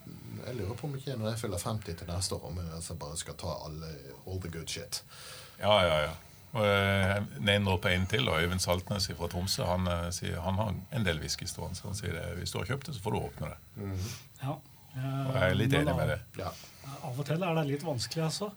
[0.47, 2.97] jeg lurer på om ikke når jeg fyller 50 til neste år, om jeg altså
[3.05, 3.93] bare skal ta alle,
[4.27, 5.03] all the good shit.
[5.63, 6.13] Ja, ja, ja.
[6.53, 9.65] Og eh, Name på en til, og Øyvind Saltnes fra Tromsø.
[9.65, 12.59] Han, eh, sier, han har en del whisky stående, så han sier det, hvis du
[12.61, 13.87] har kjøpt det, så får du åpne det.
[14.43, 14.59] Ja.
[14.99, 16.19] Og jeg er litt enig med det.
[16.43, 16.51] Ja.
[17.03, 18.49] Av og til er det litt vanskelig, altså.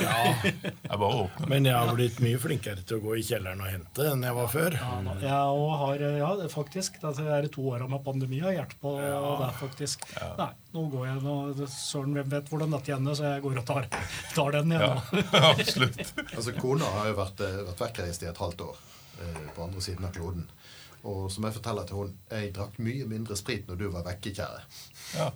[0.00, 1.48] Jeg bare åpner.
[1.50, 4.36] Men jeg har blitt mye flinkere til å gå i kjelleren og hente enn jeg
[4.36, 4.76] var før.
[4.78, 5.14] Ja, da.
[5.22, 6.98] Jeg har, ja, faktisk.
[7.02, 10.06] Det er to åra med pandemi jeg har hjulpet på det, faktisk.
[10.40, 11.36] Nei, nå går jeg nå,
[11.74, 13.88] Søren hvem vet hvordan dette ender, så jeg går og tar,
[14.36, 15.00] tar den igjen.
[15.20, 16.02] Ja, absolutt.
[16.26, 18.84] Altså, Kona har jo vært, eh, vært vekkreist i et halvt år
[19.24, 20.48] eh, på andre siden av kloden.
[21.04, 24.30] Og som jeg forteller til hun, jeg drakk mye mindre sprit når du var vekke,
[24.38, 24.62] kjære.
[25.18, 25.26] Ja.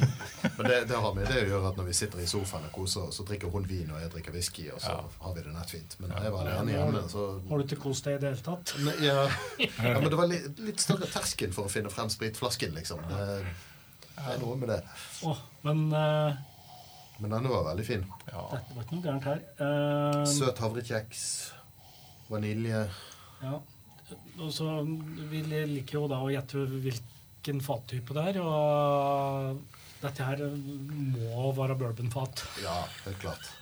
[0.58, 2.74] Men det, det har med det å gjøre at når vi sitter i sofaen og
[2.76, 5.00] koser oss, så drikker hun vin og jeg drikker whisky, og så Ja.
[5.24, 5.96] har vi det nettfint.
[6.04, 8.74] Men jeg var alene hjemme, så Har du ikke kost deg i det hele tatt?
[8.84, 9.24] Ne, ja.
[9.64, 13.00] ja, men det var litt, litt større terskel for å finne frem spritflasken, liksom.
[13.08, 13.26] Det,
[14.14, 14.80] det er noe med det.
[15.24, 16.36] Oh, men uh...
[17.22, 18.04] Men denne var veldig fin.
[18.28, 18.44] ja.
[18.52, 19.44] Dette var ikke noe gærent her.
[19.56, 20.24] Uh...
[20.28, 21.22] Søt havrekjeks.
[22.28, 22.84] Vanilje.
[23.40, 23.58] Ja.
[24.40, 24.68] Og så
[25.30, 28.40] Vi liker jo da å gjette hvilken fattype det er.
[28.42, 32.44] Og dette her må være bourbonfat.
[32.64, 33.50] Ja, helt klart.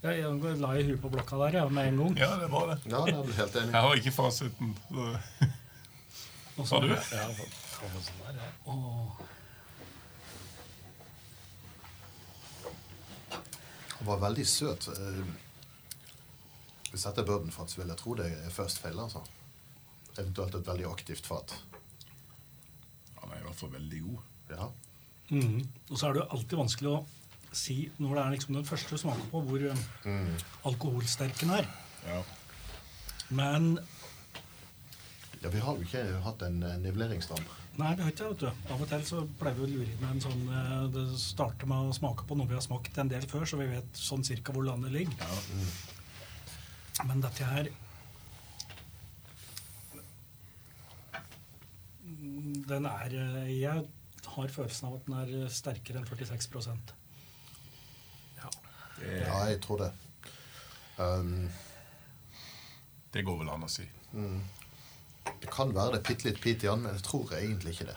[0.00, 0.22] Jeg
[0.62, 2.14] la i huet på blokka der ja, med en gang.
[2.16, 2.78] ja, det var det.
[2.88, 3.74] Ja, det er helt enig.
[3.74, 4.70] Jeg har ikke fasiten.
[4.96, 6.94] Har du?
[6.94, 8.46] Ja, sånn der, ja.
[8.72, 9.20] Åh,
[14.00, 14.88] Den var veldig søt.
[16.90, 19.02] Hvis dette er bourbonfat, så vil jeg tro det er first felle.
[19.02, 19.22] altså.
[20.18, 21.54] Eventuelt et veldig aktivt fat.
[23.20, 24.26] Han er i hvert fall veldig god.
[24.50, 24.68] Ja.
[25.30, 25.68] mhm.
[25.90, 26.98] Og så er det jo alltid vanskelig å
[27.52, 31.70] si, når det er liksom den første du smaker på, hvor eh, alkoholsterken er.
[32.06, 32.20] Ja.
[33.30, 33.72] Men
[35.40, 37.46] ja, vi har jo ikke hatt en nivelleringsdam.
[37.78, 38.72] Nei, vi har ikke det, vet du.
[38.74, 41.70] Av og til så pleier vi å lure inn med en sånn eh, Det starter
[41.70, 44.26] med å smake på noe vi har smakt en del før, så vi vet sånn
[44.26, 45.30] cirka hvor landet ligger.
[47.08, 47.70] Men dette her
[52.20, 53.84] Mm, Den er eh, Jeg
[54.34, 56.74] har følelsen av at den er sterkere enn 46
[58.98, 59.90] Det, Ja, jeg tror det.
[61.00, 61.48] Um,
[63.14, 63.86] det går vel an å si.
[65.40, 67.96] det kan være det bitte litt pit igjen, men jeg tror egentlig ikke det.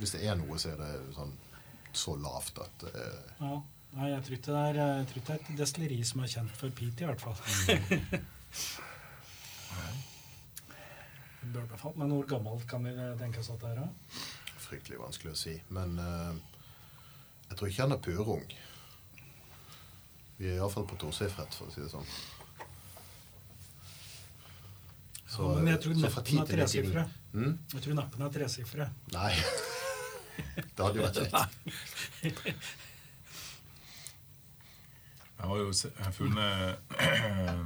[0.00, 1.36] Hvis det er noe, så er det sånn
[1.94, 3.60] så lavt at eh, Ja.
[3.94, 4.74] Nei, jeg tror ikke det er,
[5.10, 7.36] tror det er et destilleri som er kjent for peat, i hvert fall.
[11.94, 13.88] Men hvor gammelt kan vi tenke oss at det er?
[14.64, 15.62] Fryktelig vanskelig å si.
[15.76, 16.32] Men uh,
[17.50, 18.46] jeg tror ikke han er purung.
[20.38, 22.08] Vi er iallfall på tosifret, for å si det sånn.
[25.34, 27.02] Ja, men jeg tror så neppen er til 99 tresifre.
[27.34, 27.54] Mm?
[27.74, 28.86] Jeg tror neppen er tresifre.
[29.14, 29.32] Nei.
[30.74, 31.18] Det hadde jo vært
[32.22, 32.40] kjekt.
[35.44, 35.72] Jeg har jo
[36.16, 37.64] funnet eh,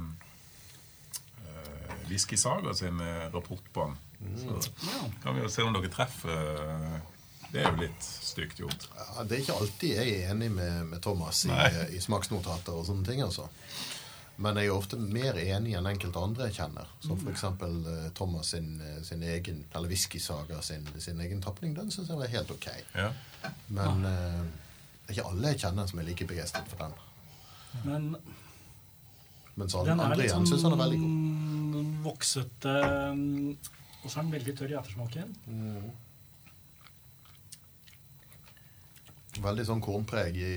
[2.09, 3.95] Whisky Saga sin eh, rapport på den.
[4.37, 4.71] Så
[5.23, 6.59] kan vi jo se om dere treffer.
[6.65, 6.99] eh,
[7.51, 8.83] Det er jo litt stygt gjort.
[8.97, 11.55] Ja, det er ikke alltid jeg er enig med, med Thomas i,
[11.95, 13.23] i smaksnotater og sånne ting.
[13.25, 13.47] altså.
[14.39, 16.91] Men jeg er ofte mer enig enn enkelte andre jeg kjenner.
[17.03, 17.43] Som f.eks.
[17.63, 21.73] Uh, Thomas sin, eh, sin egen, eller Whiskysaga sin, sin egen tapning.
[21.75, 22.69] Den syns jeg var helt ok.
[22.95, 23.09] Ja.
[23.67, 24.39] Men eh,
[25.07, 26.93] det er ikke alle jeg kjenner som er like begeistret for den.
[27.85, 28.11] Men
[29.59, 31.09] Mens alle den er litt syns den er veldig god.
[31.09, 32.75] sånn voksete
[33.15, 33.49] mm,
[34.03, 35.33] Og så er den veldig tørr i ettersmaken.
[39.43, 40.53] Veldig sånn kornpreg i,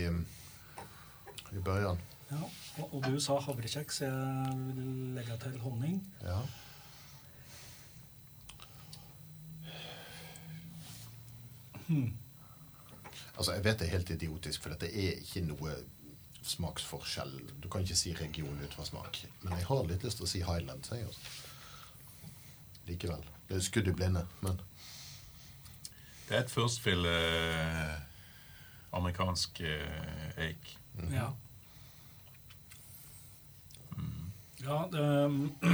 [1.52, 1.98] i børjan.
[2.32, 2.42] Ja.
[2.80, 4.00] Og, og du sa havrekjeks.
[4.06, 4.84] Jeg vil
[5.18, 5.98] legge til honning.
[6.24, 6.38] Ja.
[13.36, 15.74] Altså, Jeg vet det er helt idiotisk, for dette er ikke noe
[16.46, 17.34] smaksforskjell.
[17.62, 19.22] Du kan ikke si region ut fra smak.
[19.42, 20.88] Men jeg har litt lyst til å si Highland.
[20.90, 21.20] jeg altså.
[22.88, 23.24] Likevel.
[23.48, 24.60] Det er skudd i blinde, men
[26.28, 27.96] Det er et firstfill eh,
[28.96, 30.70] amerikansk eh, eik.
[31.12, 31.26] Ja.
[34.62, 35.04] Ja, det,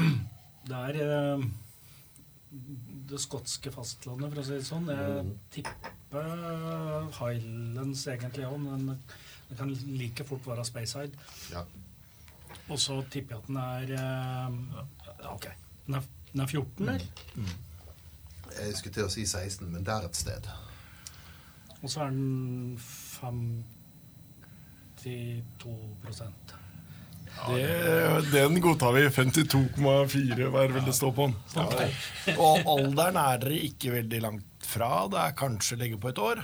[0.69, 1.45] det er eh,
[3.09, 4.89] det skotske fastlandet, for å si det sånn.
[4.91, 8.97] Jeg tipper Highlands egentlig òg, men
[9.49, 11.13] det kan like fort være Speyside.
[11.53, 11.63] ja.
[12.69, 14.49] Og så tipper jeg at den er eh,
[15.33, 15.47] Ok.
[15.87, 16.01] Den er,
[16.33, 17.05] den er 14, eller?
[18.59, 20.49] Jeg skulle til å si 16, men der et sted.
[21.79, 23.65] Og så er den 52
[27.49, 29.03] Det, den godtar vi.
[29.17, 31.37] 52,4 hva er det vel det står på den.
[32.45, 34.91] Og alderen er dere ikke veldig langt fra.
[35.13, 36.39] Det er kanskje legge på et år.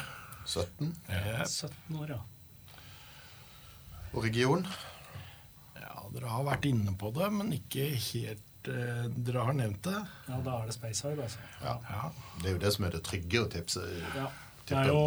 [0.46, 0.94] 17.
[1.08, 2.20] Ja, 17 år, ja.
[4.14, 4.64] Og region?
[5.80, 9.96] Ja, dere har vært inne på det, men ikke helt eh, Dere har nevnt det.
[10.28, 11.42] Ja, Da er det Speyside, altså.
[11.64, 11.74] Ja.
[11.90, 12.10] Ja.
[12.40, 13.82] Det er jo det som er det trygge å tipse.
[14.14, 14.28] Ja.
[14.64, 15.00] Det er jo,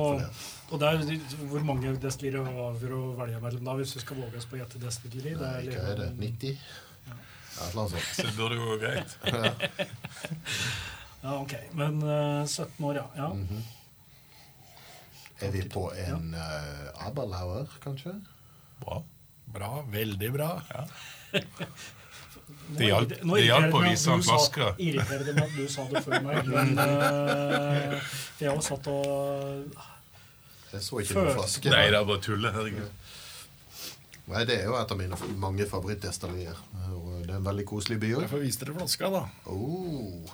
[0.69, 4.37] og det er hvor mange destillerier har å velge mellom da, hvis du skal våge
[4.37, 5.31] oss på å gjette destilleri?
[5.33, 6.11] Nei, hva er det?
[6.11, 6.59] liksom- 90?
[7.07, 8.11] Ja, et eller annet sånt.
[8.13, 9.17] Så det burde jo gå greit.
[11.23, 11.53] Ja, ok.
[11.73, 13.07] Men uh, 17 år, ja.
[13.17, 13.27] ja.
[13.33, 13.63] Mhm.
[15.41, 18.13] Er vi på en uh, Aberlauer, kanskje?
[18.83, 19.01] Bra.
[19.57, 19.71] Bra.
[19.93, 20.51] Veldig bra.
[20.73, 20.85] Ja.
[22.77, 24.69] Det hjalp- det hjalp å vise en flaska.
[24.79, 26.47] Irriterer det meg at du sa det før meg.
[26.55, 27.95] Men uh,
[28.39, 29.75] jeg har satt og
[30.73, 31.71] Jeg så ikke noen flaske.
[31.73, 32.51] Nei, det er bare tulle.
[32.55, 33.05] Herregud.
[34.27, 36.59] Nei, Det er jo et av mine mange favorittdestillerier.
[37.23, 39.23] Det er en veldig koselig by får vise dere flaska, da.
[39.51, 40.27] Oh.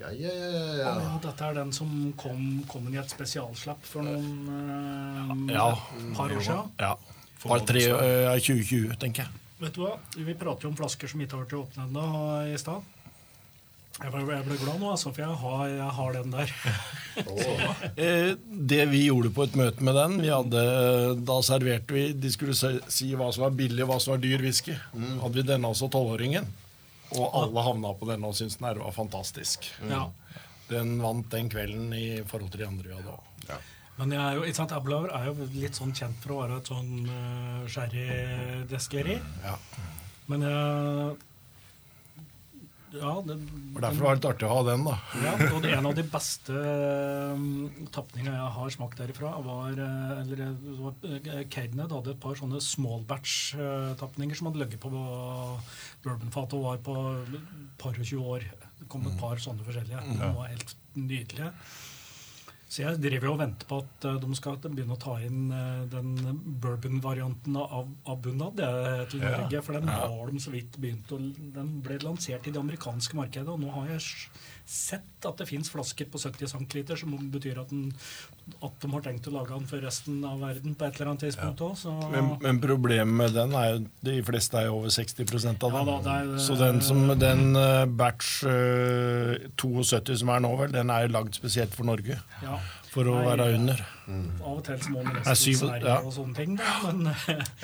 [0.00, 1.14] Ja, ja, ja, Å ja, ja, ja.
[1.20, 5.66] dette er den som kom, kom i et spesialslapp for noen eh, Ja.
[6.16, 6.70] par år siden.
[6.80, 6.94] Ja.
[7.42, 9.44] Par tre, eh, 2020, tenker jeg.
[9.60, 9.96] Vet du hva?
[10.16, 12.04] Vi prater jo om flasker som ikke har vært åpne ennå
[12.52, 12.84] i stad.
[14.00, 16.54] Jeg ble, jeg ble glad nå, altså, for jeg har, jeg har den der.
[18.00, 18.30] Eh,
[18.70, 20.60] det vi gjorde på et møte med den vi hadde,
[21.26, 24.76] Da serverte vi De skulle si hva som var billig hva som var dyr whisky.
[24.94, 26.46] Hadde vi denne også tolvåringen.
[27.18, 29.66] Og alle havna på denne og syntes den her var fantastisk.
[29.90, 30.06] Ja.
[30.70, 33.29] Den vant den kvelden i forhold til de andre vi hadde òg.
[34.00, 36.60] Men jeg er jo, ikke sant, Abelauer er jo litt sånn kjent for å være
[36.62, 39.18] et sånn uh, sherrydestilleri.
[39.44, 39.58] Ja.
[40.30, 41.18] Men jeg
[42.90, 44.94] Ja, det, Og Derfor var det litt artig å ha den, da.
[45.22, 50.22] Ja, og det- en av de beste um, tapningene jeg har smakt derifra, var eh,
[50.24, 56.66] eller, var, eh, hadde et par sånne small batch-tapninger som hadde ligget på bourbonfat og
[56.66, 56.96] var på
[57.78, 58.48] par og 20 år.
[58.80, 60.02] Det kom et par sånne forskjellige.
[60.18, 61.52] De var helt nydelige.
[62.70, 65.48] Så jeg driver jo og venter på at eh, de skal begynne å ta inn
[65.50, 66.12] eh, den
[66.62, 69.32] bourbon-varianten av, av Bunad til til Ja.
[69.40, 69.62] Norge.
[69.66, 71.18] For den har de så vidt begynt å
[71.56, 74.06] Den ble lansert i det amerikanske markedet, og nå har jeg
[74.70, 77.88] sett at det fins flasker på 70 cm, som betyr at, den,
[78.62, 81.24] at de har tenkt å lage den for resten av verden på et eller annet
[81.26, 81.80] tidspunkt òg.
[81.84, 82.08] Ja.
[82.14, 85.82] Men, men problemet med den er jo de fleste er jo over 60 av Ja
[85.90, 86.04] den.
[86.06, 90.94] da, er- Så den, som, den eh, batch uh, 72 som er nå, vel, den
[90.94, 92.20] er jo lagd spesielt for Norge.
[92.46, 92.60] ja,
[92.94, 93.82] For å Nei, være under.
[94.10, 95.98] av og til så må man Er nesten syv- Sverige ja.
[96.06, 96.78] og sånne ting, da.
[96.86, 97.10] Men,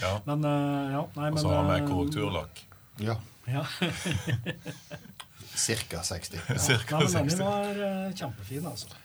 [0.03, 0.13] Ja.
[0.29, 2.65] men eh, ja, nei, Og men så har vi eh, korrekturlakk.
[3.07, 3.17] Ja.
[3.47, 3.63] Ja.
[5.57, 6.41] Cirka 60.
[6.69, 9.03] Cirka Nei, men denne var uh, kjempefin, altså.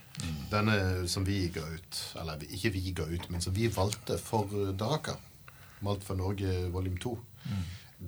[0.52, 0.78] Denne
[1.10, 5.16] som vi ga ut, eller ikke vi ga ut, men som vi valgte for Daraka,
[5.82, 7.16] Malt for Norge volum 2,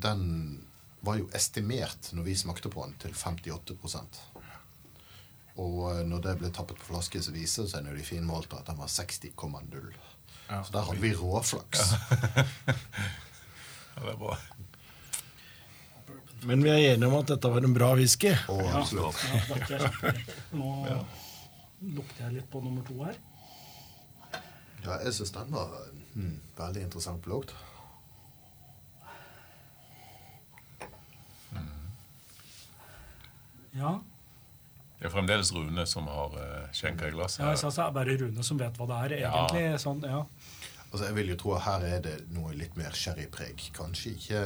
[0.04, 0.26] den
[1.04, 3.76] var jo estimert når vi smakte på den, til 58
[5.56, 8.60] Og eh, når det ble tappet på flaske, så viser det seg når de finmålte
[8.60, 9.94] at den var 60,0.
[10.54, 11.92] Så der hadde vi råflaks.
[13.94, 14.38] Ja, det er bra.
[16.46, 18.32] Men vi er enige om at dette var en bra whisky.
[18.52, 19.20] Oh, absolutt.
[19.70, 20.16] Ja.
[20.60, 20.72] Nå
[21.98, 23.20] lukter jeg litt på nummer to her.
[24.84, 25.72] Ja, jeg syns den var
[26.16, 27.54] mm, veldig interessant på lukt.
[33.74, 34.00] Ja,
[35.00, 37.42] Det er fremdeles Rune som har uh, skjenka i glasset.
[37.42, 39.64] ja jeg sa det er bare Rune som vet hva det er, egentlig.
[39.82, 40.20] Sånn, ja.
[40.92, 43.66] Altså, jeg vil jo tro at her er det noe litt mer sherrypreg.
[43.76, 44.44] Kanskje ikke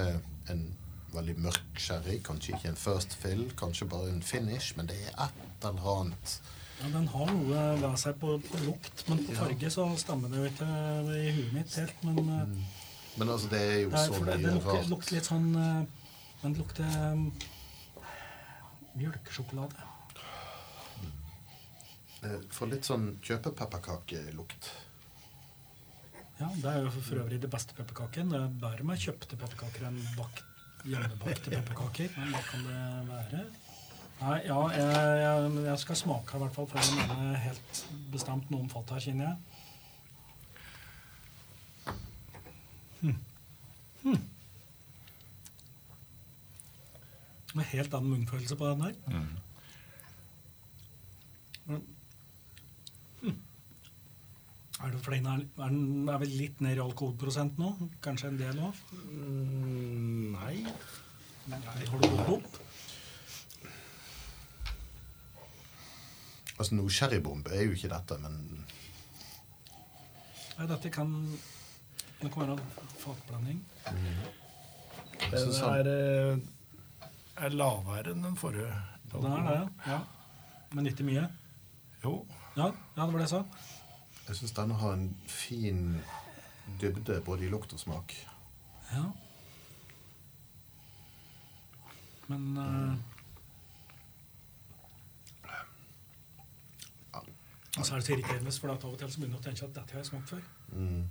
[0.54, 0.64] en
[1.14, 5.28] veldig mørk sherry, kanskje ikke en first fill, kanskje bare en finish, men det er
[5.28, 6.38] et eller annet
[6.78, 10.42] ja, Den har noe ved seg på, på lukt, men på farge så stemmer det
[10.44, 10.68] jo ikke
[11.18, 12.04] i huet mitt helt.
[12.06, 12.74] Men eh,
[13.18, 16.10] Men altså, det er jo det, er, så for det, det lukter, litt sånn eh,
[16.44, 17.24] Men det lukter um,
[18.98, 19.88] mjølkesjokolade.
[22.22, 24.70] Får For litt sånn kjøpepepperkakelukt.
[26.38, 28.30] Ja, Det er jo for øvrig det beste pepperkaken.
[28.34, 30.44] Det er bedre med kjøpte pepperkaker enn bakt,
[30.88, 32.10] hjemmebakte pepperkaker.
[32.18, 33.46] Men hva kan det være?
[34.18, 38.50] Nei, ja, jeg, jeg, jeg skal smake i hvert fall, før jeg mener helt bestemt
[38.54, 39.38] noen fatet her, kjenner jeg.
[47.58, 48.94] Med helt annen munnfølelse på den der.
[49.08, 49.38] Mm.
[51.66, 51.84] Men,
[53.22, 53.38] hm.
[54.78, 57.72] Er det fordi den er, er, den er vel litt ned i alkoholprosent nå?
[58.06, 58.82] Kanskje en del òg?
[59.10, 60.56] Mm, nei.
[61.50, 62.58] Har du gått opp?
[66.58, 68.38] Altså, noe sherrybombe er jo ikke dette, men
[70.58, 71.12] Nei, dette kan
[72.18, 72.56] Det kan være
[72.98, 73.60] fatblanding.
[73.94, 74.22] Mm.
[75.30, 76.40] Den er, eh,
[77.46, 78.72] er lavere enn den forrige.
[79.12, 79.92] Den er det, ja.
[79.92, 80.00] ja.
[80.74, 81.28] Men ikke mye.
[82.04, 82.16] Jo.
[82.56, 83.44] Ja, ja, det var det jeg sa.
[84.28, 86.02] Jeg synes denne har en fin
[86.82, 88.14] dybde både i lukt og smak.
[88.92, 89.04] Ja.
[92.28, 92.98] Men eh,
[97.78, 99.66] Og så er det så irriterende, for av og til så begynner jeg å tenke
[99.66, 100.46] at dette har jeg smakt før.
[100.72, 101.04] Mm.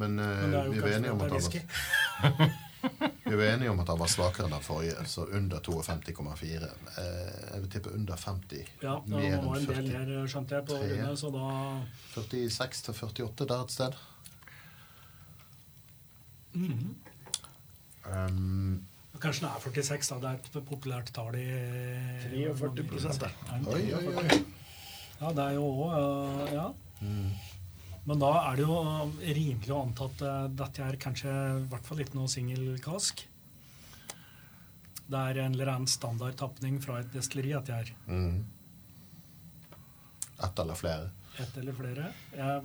[0.00, 3.70] Men, uh, Men er vi var enige om det at er var, vi var enige
[3.72, 6.70] om at han var svakere enn den forrige, så under 52,4.
[7.00, 8.72] Eh, jeg vil tippe under 50.
[8.82, 9.92] Ja, det var en 40, del 40.
[9.96, 10.80] her, skjønte jeg, på.
[10.82, 11.46] Rune, så da
[12.12, 14.00] 46 til 48 der et sted.
[16.52, 16.96] Mhm.
[18.02, 18.86] Um,
[19.22, 20.32] Kanskje det er 46, da.
[20.34, 21.46] Det er et populært tall i
[22.26, 23.30] 43 prosent, det.
[23.54, 24.40] Er oi, oi, oi.
[25.20, 26.68] Ja, det er jo òg Ja.
[27.00, 27.30] Mm.
[28.08, 28.78] Men da er det jo
[29.22, 33.22] rimelig å anta at øh, dette er kanskje i hvert fall ikke noe singelkask.
[35.12, 38.44] Det er en eller annen standard tapning fra et destilleri at jeg er Mm.
[40.42, 41.10] Ett eller flere.
[41.38, 42.08] ett eller flere.
[42.34, 42.62] Jeg,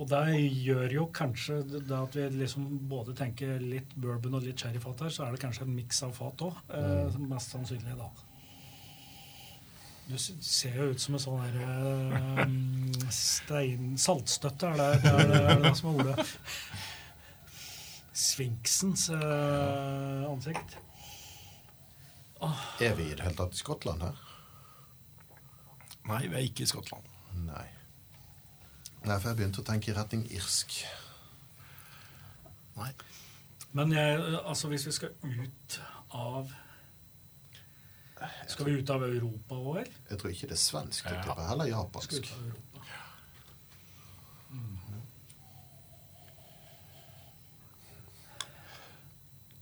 [0.00, 0.22] og det
[0.64, 5.12] gjør jo kanskje det at vi liksom både tenker litt bourbon og litt sherryfat her,
[5.12, 6.56] så er det kanskje en miks av fat òg.
[6.72, 8.08] Eh, mest sannsynlig, da.
[10.10, 12.54] Du ser jo ut som en sånn der eh,
[13.14, 13.92] stein...
[14.00, 16.24] Saltstøtte, er det det er det, er det som er ordet?
[18.20, 20.74] Sfinksens uh, ansikt.
[22.82, 24.18] Er vi i det hele tatt i Skottland her?
[26.10, 27.06] Nei, vi er ikke i Skottland.
[27.46, 27.68] Nei.
[29.04, 30.80] Nei, for jeg begynte å tenke i retning irsk.
[32.80, 32.90] Nei.
[33.78, 35.78] Men jeg, altså hvis vi skal ut
[36.18, 36.50] av
[38.46, 39.94] Skal vi ut av Europa òg, eller?
[40.10, 41.04] Jeg tror ikke det er svensk.
[41.04, 41.34] Det Ja.
[41.48, 42.12] heller Skal japansk.
[42.12, 42.66] ut av Europa.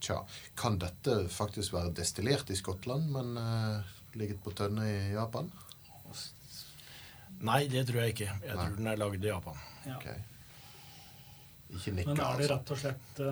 [0.00, 3.80] Tja, kan dette faktisk være destillert i Skottland, men uh,
[4.16, 5.50] ligget på tønne i Japan?
[7.44, 8.30] Nei, det tror jeg ikke.
[8.42, 8.64] Jeg Nei.
[8.64, 9.58] tror den er lagd i Japan.
[9.86, 9.96] Ja.
[9.98, 10.18] Okay.
[11.76, 12.54] Ikke nikke, Men er det altså.
[12.54, 13.28] rett og slett uh,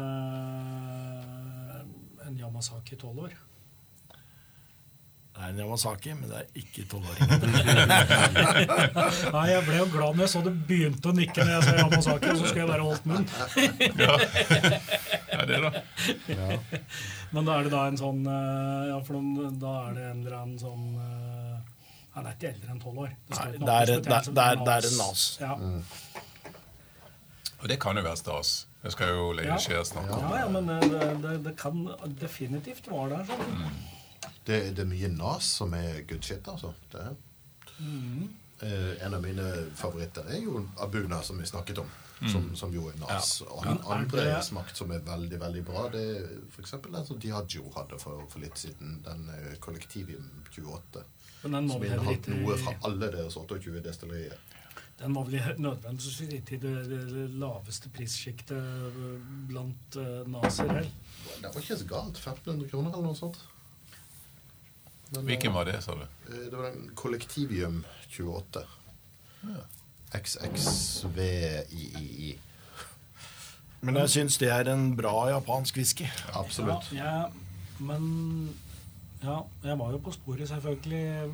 [2.28, 3.32] en Yamasaki 12 år?
[5.36, 7.40] Det er en Yamasaki, men det er ikke tolvåringen.
[9.36, 11.74] Nei, jeg ble jo glad når jeg så du begynte å nikke når jeg sa
[11.82, 13.26] Yamasaki, og så skulle jeg bare holdt munn.
[15.36, 15.70] Ja, det da.
[17.36, 19.20] Men da er det da en sånn eh, Ja, for
[19.60, 21.58] da er det en eller annen sånn Nei,
[22.16, 23.10] Han er ikke eldre enn 12 år.
[23.34, 25.24] Nei, det er- det er- det er en nas.
[25.42, 25.52] Ja.
[27.60, 28.54] Og det kan jo være stas.
[28.82, 30.20] Det skal jo skje Skjer snakke om.
[30.30, 31.76] ja, ja, men eh, det, det, det kan
[32.20, 33.24] definitivt være der.
[33.34, 33.66] Sånn.
[34.46, 36.72] Det, det er mye nas som er good shit, altså.
[36.92, 37.06] Det.
[37.80, 38.26] Mm.
[38.62, 41.90] Eh, en av mine favoritter er jo Abuna, som vi snakket om.
[42.32, 43.42] som, som jo er nas.
[43.44, 46.70] Og Men er andre det- smakt som er veldig veldig bra, det er f.eks.
[46.86, 49.02] den som Diagio hadde for, for litt siden.
[49.04, 51.02] Den eh, Kollektivium 28.
[51.42, 54.38] Den Som inneholdt noe fra alle deres 28 destillerier.
[54.96, 58.96] Den var vel nødvendigvis litt i det, det, det laveste prissjiktet
[59.50, 60.72] blant uh, naser.
[61.42, 62.16] Det var ikke så galt.
[62.16, 63.36] 1500 kroner eller noe sånt.
[65.12, 66.02] Men, eh, Hvilken var det, sa du?
[66.02, 68.64] eh, Det var den Kollektivium 28.
[71.06, 72.38] XXVIII.
[73.86, 76.06] Men jeg syns det er en bra japansk whisky.
[76.34, 76.88] Absolutt.
[76.96, 77.26] Ja, ja,
[77.78, 78.02] men
[79.22, 81.30] Ja, jeg var jo på sporet, selvfølgelig.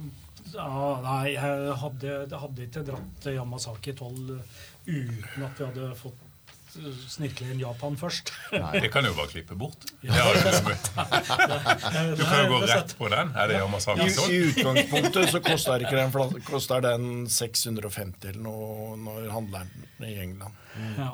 [0.54, 4.38] Ja, nei, jeg hadde, hadde ikke dratt Yamasaki 12
[4.86, 6.22] uten at vi hadde fått
[7.12, 8.32] snirkle inn Japan først.
[8.52, 9.84] Det kan jo bare klippe bort.
[10.04, 10.24] Ja.
[10.32, 10.40] Du,
[12.16, 13.32] du kan jo gå rett på den.
[13.36, 14.00] Er det I, sånn?
[14.00, 14.32] I 12?
[14.52, 20.56] utgangspunktet så koster ikke den, koster den 650 eller noe når handleren i England.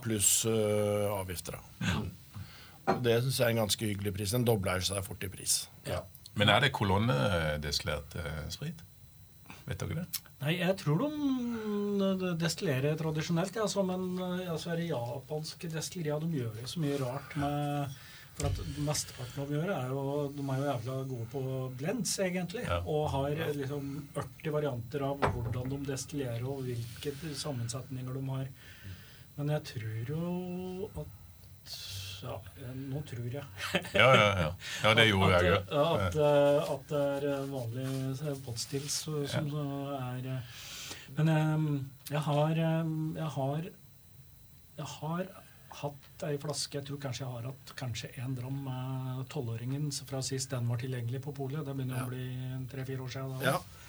[0.05, 1.59] Pluss uh, avgifter.
[1.59, 2.95] da.
[3.05, 4.37] Det syns jeg er en ganske hyggelig pris.
[4.37, 5.61] Den dobler seg fort i pris.
[5.89, 6.05] Ja.
[6.39, 8.85] Men er det kolonnedestillert uh, sprit?
[9.69, 10.27] Vet dere det?
[10.41, 16.63] Nei, jeg tror de destillerer tradisjonelt, ja, som men eh, altså, japanske destillerier de gjør
[16.63, 17.99] jo så mye rart med
[18.39, 21.41] for at Mesteparten av de gjør, er jo de er jo jævla gode på
[21.81, 22.63] blends, egentlig.
[22.69, 22.79] Ja.
[22.87, 28.53] Og har liksom 40 varianter av hvordan de destillerer, og hvilke sammensetninger de har.
[29.39, 31.18] Men jeg tror jo at
[32.23, 33.45] Ja, eh, nå tror jeg.
[33.95, 34.53] Ja, ja, ja.
[34.85, 36.05] ja det gjorde at, jeg at, òg.
[36.07, 39.67] at, eh, at det er eh, vanlig potstills som så
[39.99, 40.57] er eh,
[41.19, 41.67] Men eh,
[42.13, 43.69] jeg har eh, Jeg har
[44.79, 45.29] Jeg har
[45.79, 50.23] hatt ei flaske Jeg tror kanskje jeg har hatt kanskje én dram med tolvåringen fra
[50.25, 51.63] sist den var tilgjengelig på polet.
[51.67, 52.27] Det begynner å bli
[52.73, 53.37] tre-fire år siden.
[53.39, 53.53] Da.
[53.53, 53.88] Ja.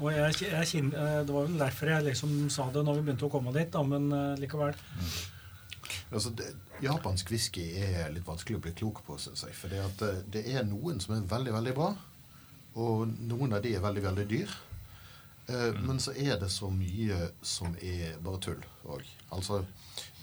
[0.00, 3.28] Og jeg, jeg, eh, Det var vel derfor jeg liksom sa det når vi begynte
[3.28, 4.08] å komme dit, da, men
[4.40, 4.72] likevel.
[4.72, 5.28] likevel.
[6.10, 6.46] Altså, det,
[6.82, 9.54] japansk whisky er litt vanskelig å bli klok på, syns jeg.
[9.56, 11.92] For det, at eh, det er noen som er veldig, veldig bra,
[12.80, 14.56] og noen av de er veldig, veldig dyr.
[15.50, 19.06] Eh, Men så er det så mye som er bare tull òg.
[19.34, 19.62] Altså,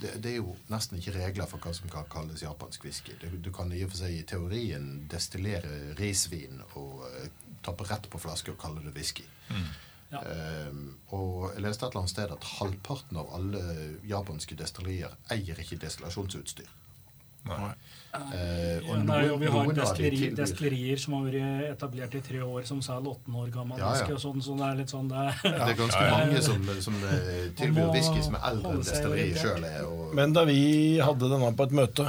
[0.02, 3.16] det, det er jo nesten ikke regler for hva som kan kalles japansk whisky.
[3.22, 7.06] Du, du kan i og for seg i teorien destillere risvin og
[7.68, 9.26] eh, tappe rett på flaske og kalle det whisky.
[10.08, 10.22] Ja.
[10.24, 13.62] Um, og jeg leste et eller annet sted at halvparten av alle
[14.08, 16.70] japanske destillerier eier ikke destillasjonsutstyr.
[17.48, 17.74] Nei.
[18.18, 22.64] Eh, og noen- ja, vi har destilleri, destillerier som har vært etablert i tre år,
[22.66, 24.16] som selger 18 år gammel Ja, ja.
[24.18, 25.34] Sånn, sånn, det er sånn det er.
[25.44, 26.18] Det er ganske Ja, ja.
[26.26, 29.84] mange som, som eh, tilbyr whisky som er eldre enn destilleriet sjøl er.
[29.86, 32.08] Og, Men da vi hadde denne på et møte,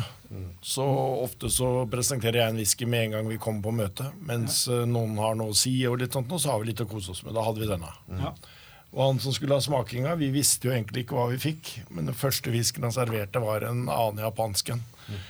[0.63, 0.85] så
[1.25, 4.09] ofte så presenterer jeg en whisky med en gang vi kommer på møte.
[4.23, 6.81] Mens eh, noen har noe å si, og litt sånt, og så har vi litt
[6.81, 7.35] å kose oss med.
[7.35, 7.93] Da hadde vi denne.
[8.23, 8.33] Ja.
[8.95, 11.75] Og han som skulle ha smakinga, vi visste jo egentlig ikke hva vi fikk.
[11.93, 14.85] Men den første whiskyen han serverte, var en annen japansk en.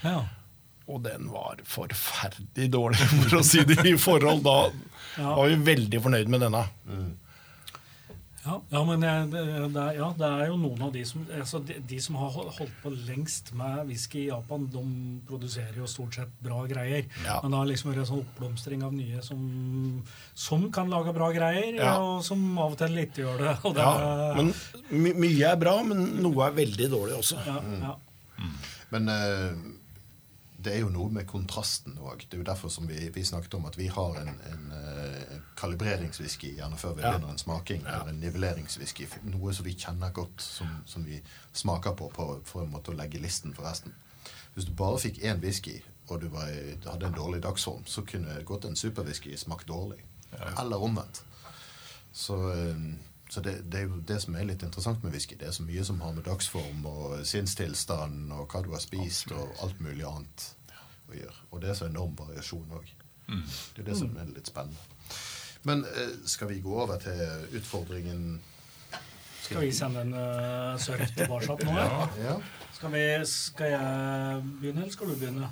[0.04, 0.20] Ja.
[0.88, 4.42] Og den var forferdelig dårlig, for å si det i forhold.
[4.46, 4.58] Da
[5.18, 5.32] Ja.
[5.34, 6.60] var vi veldig fornøyd med denne.
[8.48, 9.40] Ja, ja, men det, det,
[9.82, 12.76] er, ja, det er jo noen av de som altså de, de som har holdt
[12.80, 14.84] på lengst med whisky i Japan, de
[15.28, 17.04] produserer jo stort sett bra greier.
[17.26, 17.40] Ja.
[17.42, 19.42] Men det har liksom vært en sånn oppblomstring av nye som,
[20.38, 21.96] som kan lage bra greier, Ja.
[22.00, 23.56] og som av og til ikke gjør det.
[23.68, 24.54] Og det Ja, men
[25.04, 27.42] my mye er bra, men noe er veldig dårlig også.
[27.44, 27.96] ja, ja.
[28.94, 29.50] Men eh,
[30.64, 32.24] det er jo noe med kontrasten òg.
[32.26, 35.36] Det er jo derfor som vi, vi snakket om at vi har en, en uh,
[35.60, 37.12] kalibreringswhisky gjerne før vi Ja.
[37.12, 39.06] begynner en smaking, eller en nivelleringswhisky.
[39.30, 41.20] Noe som vi kjenner godt, som, som vi
[41.52, 43.94] smaker på, på for en måte å legge listen for resten.
[44.54, 45.76] Hvis du bare fikk én whisky,
[46.08, 46.50] og du var,
[46.88, 50.00] hadde en dårlig dagsform, så kunne godt en superwhisky smakt dårlig.
[50.58, 51.22] Eller omvendt.
[52.12, 52.74] Så, eh,
[53.28, 55.36] så det, det er jo det som er litt interessant med whisky.
[55.36, 59.34] Det er så mye som har med dagsform og sinnstilstand og hva du har spist
[59.36, 60.46] og alt mulig annet
[61.08, 61.36] å gjøre.
[61.50, 62.94] Og det er så enorm variasjon òg.
[63.28, 64.80] Det er det som er litt spennende.
[65.68, 67.20] Men eh, skal vi gå over til
[67.58, 68.40] utfordringen
[69.42, 71.74] Skal vi sende en uh, surf tilbake nå?
[71.76, 72.08] Ja.
[72.22, 72.34] Ja.
[72.72, 75.48] Skal, vi, skal jeg begynne, eller skal du begynne?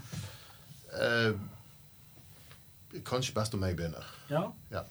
[0.97, 1.33] Eh,
[3.05, 4.05] kanskje best om jeg begynner.
[4.31, 4.43] Ja?
[4.71, 4.85] Ja.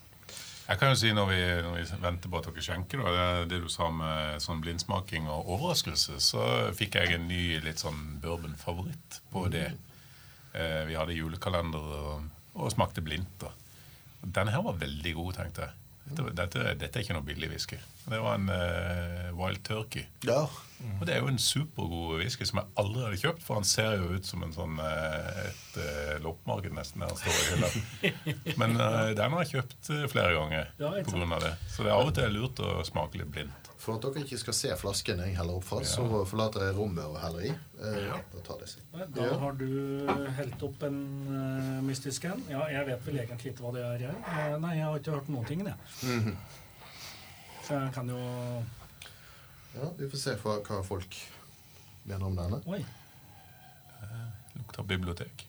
[0.65, 3.49] Jeg kan jo si når vi, når vi venter på at dere skjenker, da, det,
[3.51, 8.15] det du sa med sånn blindsmaking og overraskelse, så fikk jeg en ny litt sånn
[8.23, 9.67] bourbon-favoritt på det.
[10.57, 12.25] Eh, vi hadde julekalender og,
[12.57, 13.35] og smakte blindt.
[13.43, 13.53] da.
[14.25, 15.81] Denne her var veldig god, tenkte jeg.
[16.05, 17.77] Dette, dette, dette er ikke noe billig whisky.
[18.05, 20.05] Det var en eh, Wild Turkey.
[20.25, 20.43] Ja.
[20.99, 23.95] Og det er jo en supergod whisky som jeg aldri hadde kjøpt, for han ser
[23.97, 27.69] jo ut som en sånn, eh, et eh, loppemarked nesten der han står i hylla.
[28.61, 31.05] Men eh, den har jeg kjøpt flere ganger Ja, pga.
[31.07, 31.53] på grunn av det.
[31.71, 33.71] Så det er av og til lurt å smake litt blindt.
[33.85, 37.05] For at dere ikke skal se flasken jeg heller opp fra, så forlater jeg rommet
[37.05, 37.51] og heller i.
[38.05, 38.19] Ja.
[38.33, 38.71] Da tar det.
[39.15, 39.35] Da Ja.
[39.43, 39.67] har du
[40.39, 40.97] helt opp en
[41.29, 42.41] uh, mystisk en.
[42.49, 44.55] Ja, jeg vet vel egentlig ikke hva det er, jeg.
[44.63, 45.77] Nei, jeg har ikke hørt noen ting, jeg.
[46.01, 46.35] Mhm.
[47.67, 48.17] Så jeg kan jo
[49.75, 51.17] Ja, Vi får se hva, hva folk
[52.03, 52.61] mener om denne.
[52.71, 52.79] Oi.
[53.99, 54.21] Det
[54.55, 55.47] Lukter bibliotek.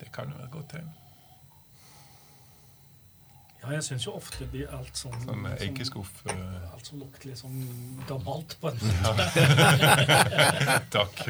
[0.00, 0.92] Det kan jo være et godt tegn.
[3.64, 6.10] Ja, jeg syns jo ofte det blir alt sånn Sånn eh, sånn- eikeskuff.
[6.28, 7.62] eh, Alt som lukter litt sånn
[8.08, 9.44] gammelt på en måte.
[10.92, 11.22] Takk.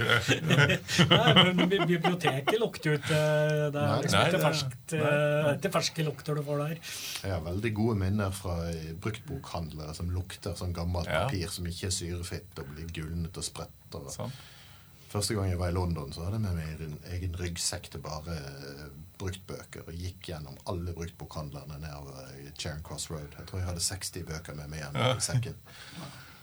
[1.11, 3.21] Nei, men biblioteket lukter jo ikke
[3.75, 6.81] Det er liksom Nei, ikke ferskt, eh, det er ikke ferske lukter du får der.
[7.23, 8.57] Jeg har veldig gode minner fra
[9.05, 11.27] bruktbokhandlere som lukter sånn gammelt Ja.
[11.29, 13.71] papir som ikke er syrefritt og blir gulnet og spredt.
[13.95, 14.33] Og Sånn.
[15.15, 18.01] Første gang jeg var i London, så hadde jeg med meg en egen ryggsekk til
[18.03, 18.89] bare eh,
[19.21, 23.31] bruktbøker og gikk gjennom alle bruktbokhandlerne nedover i Charing Cross Road.
[23.39, 25.61] Jeg tror jeg hadde 60 bøker med meg igjen i sekken.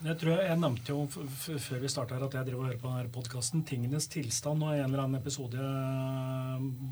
[0.01, 2.69] Jeg tror jeg, nevnte jo f f før vi starta her at jeg driver og
[2.69, 5.67] hører på denne podkasten 'Tingenes tilstand', og en eller annen episode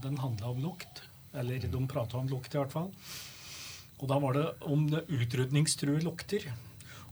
[0.04, 1.02] den handla om lukt.
[1.34, 2.92] Eller de prata om lukt, i hvert fall.
[4.00, 6.52] Og da var det om utrydningstrue lukter.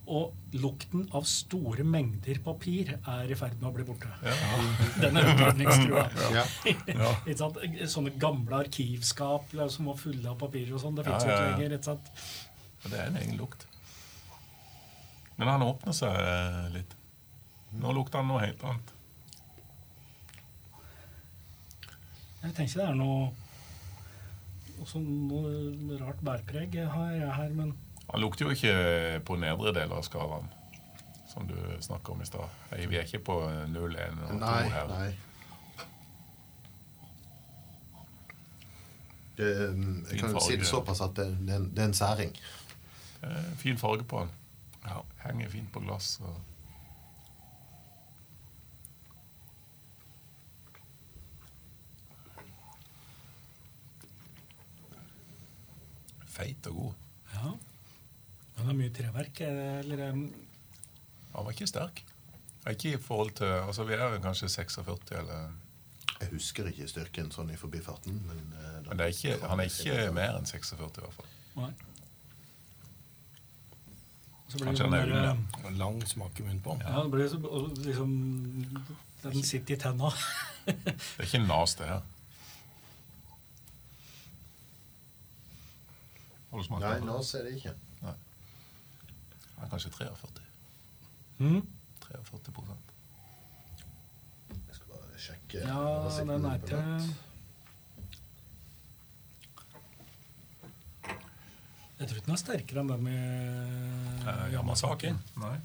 [0.07, 4.07] Og lukten av store mengder papir er i ferd med å bli borte.
[5.03, 6.05] Den er utrydningstrua.
[6.31, 6.43] Ja.
[6.93, 7.87] ja.
[7.95, 10.95] Sånne gamle arkivskap liksom, som var fulle av papirer og sånn.
[10.95, 11.75] Det Ja, fins ja, ikke lenger.
[11.75, 12.11] ikke sant?
[12.87, 13.67] Det er en egen lukt.
[15.37, 16.95] Men han åpner seg eh, litt.
[17.77, 18.93] Nå lukter han noe helt annet.
[22.45, 23.27] Jeg tenker ikke det er noe
[24.97, 27.73] noe rart bærpreg jeg har her, men
[28.11, 30.47] Han lukter jo ikke på nedre del av skalaen,
[31.27, 32.59] som du snakka om i stad.
[32.71, 34.93] Vi er ikke på 0, 1 og 2 her.
[34.93, 35.09] nei.
[39.37, 42.31] Det, um, jeg kan jo si det såpass at det, det, det er en særing.
[43.61, 44.31] Fin farge på den.
[44.85, 46.19] Ja, henger fint på glass.
[46.23, 46.41] Og
[56.37, 57.06] Feit og god.
[58.57, 58.63] Ja.
[58.63, 59.41] har det er mye treverk.
[59.47, 60.25] Eller um,
[61.33, 62.03] Han var ikke sterk.
[62.67, 65.51] Ikke i forhold til Altså, vi er jo kanskje 46, eller
[66.19, 69.69] Jeg husker ikke styrken sånn i forbifarten, men, eh, Men det er ikke, han er
[69.69, 71.29] ikke mer enn 46, i hvert fall.
[71.55, 71.71] Nei.
[74.47, 75.63] Kanskje han er den under.
[75.63, 76.81] Og Lang smak i munnen på ham.
[76.81, 78.13] Ja, det blir så, og liksom
[79.23, 80.11] Den sitter i tenna.
[80.65, 82.01] Det er ikke nas, det her.
[86.49, 87.05] Har du smakt Nei, den?
[87.11, 87.73] nas er det ikke.
[89.57, 90.43] Han er kanskje 43.
[91.39, 91.61] Mm.
[92.07, 92.93] 43 prosent.
[94.53, 95.63] Jeg skal bare sjekke.
[95.65, 95.79] Ja,
[96.33, 97.15] den er til.
[101.97, 105.09] Jeg tror ikke den er sterkere enn den med Eh, Yamasaki?
[105.39, 105.55] Nei.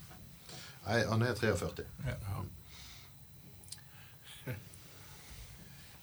[0.86, 1.84] Nei, han er 43.
[2.06, 2.42] Ja.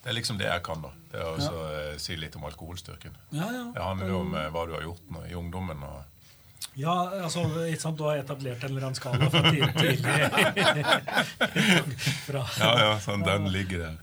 [0.00, 0.90] Det er liksom det jeg kan, da.
[1.12, 1.64] Det er å ja.
[1.90, 3.16] eh, si litt om alkoholstyrken.
[3.36, 3.64] Ja, ja.
[3.74, 5.82] Det handler jo om eh, hva du har gjort nå, i ungdommen.
[5.84, 6.19] og
[6.78, 6.92] Ja,
[7.24, 10.84] altså, ikke sant, Du har etablert en eller annen skala fra tidlig, tidlig
[12.28, 13.96] fra, Ja, ja, sånn, den ligger der.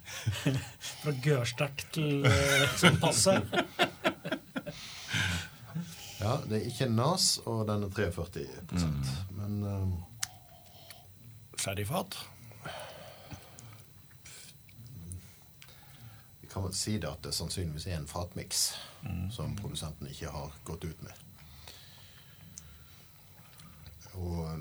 [1.04, 3.38] fra gørsterkt til eh, sånn passe.
[6.18, 9.92] Ja, det er ikke nas, og den er 43% Men um,
[11.62, 12.18] Sherryfat.
[16.42, 18.64] vi kan vel si det at det sannsynligvis er en fatmiks
[19.32, 21.27] som produsenten ikke har gått ut med.
[24.18, 24.60] Og jeg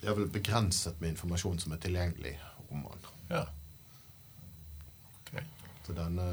[0.00, 2.32] det er vel begrenset med informasjon som er tilgjengelig
[2.70, 3.08] om han.
[3.28, 3.42] Ja.
[5.20, 5.42] Ok.
[5.86, 6.24] Så denne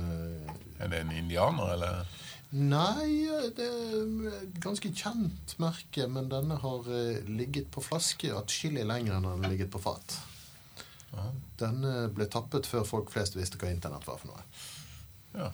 [0.80, 2.06] Er det en indianer, eller?
[2.56, 3.28] Nei,
[3.58, 9.18] det er et ganske kjent merke, men denne har eh, ligget på flaske atskillig lenger
[9.18, 10.16] enn den har ligget på fat.
[11.18, 11.32] Aha.
[11.60, 14.46] Denne ble tappet før folk flest visste hva internett var for noe.
[15.36, 15.52] ja.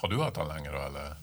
[0.00, 1.16] Har du hatt den lenge, da, eller?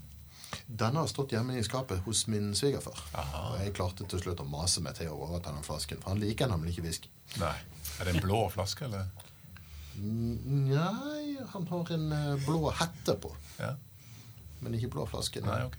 [0.66, 2.98] Denne har stått hjemme i skapet hos min svigerfar.
[3.16, 6.22] Og jeg klarte til slutt å mase meg til å overta den flasken, for han
[6.24, 7.12] liker nemlig ikke whisky.
[7.42, 7.54] Nei.
[8.00, 9.08] Er det en blå flaske, eller?
[9.96, 13.74] Mm, Nei, han har en eh, blå hette på, Ja.
[14.60, 15.40] men ikke blå flaske.
[15.46, 15.78] Nei, ok.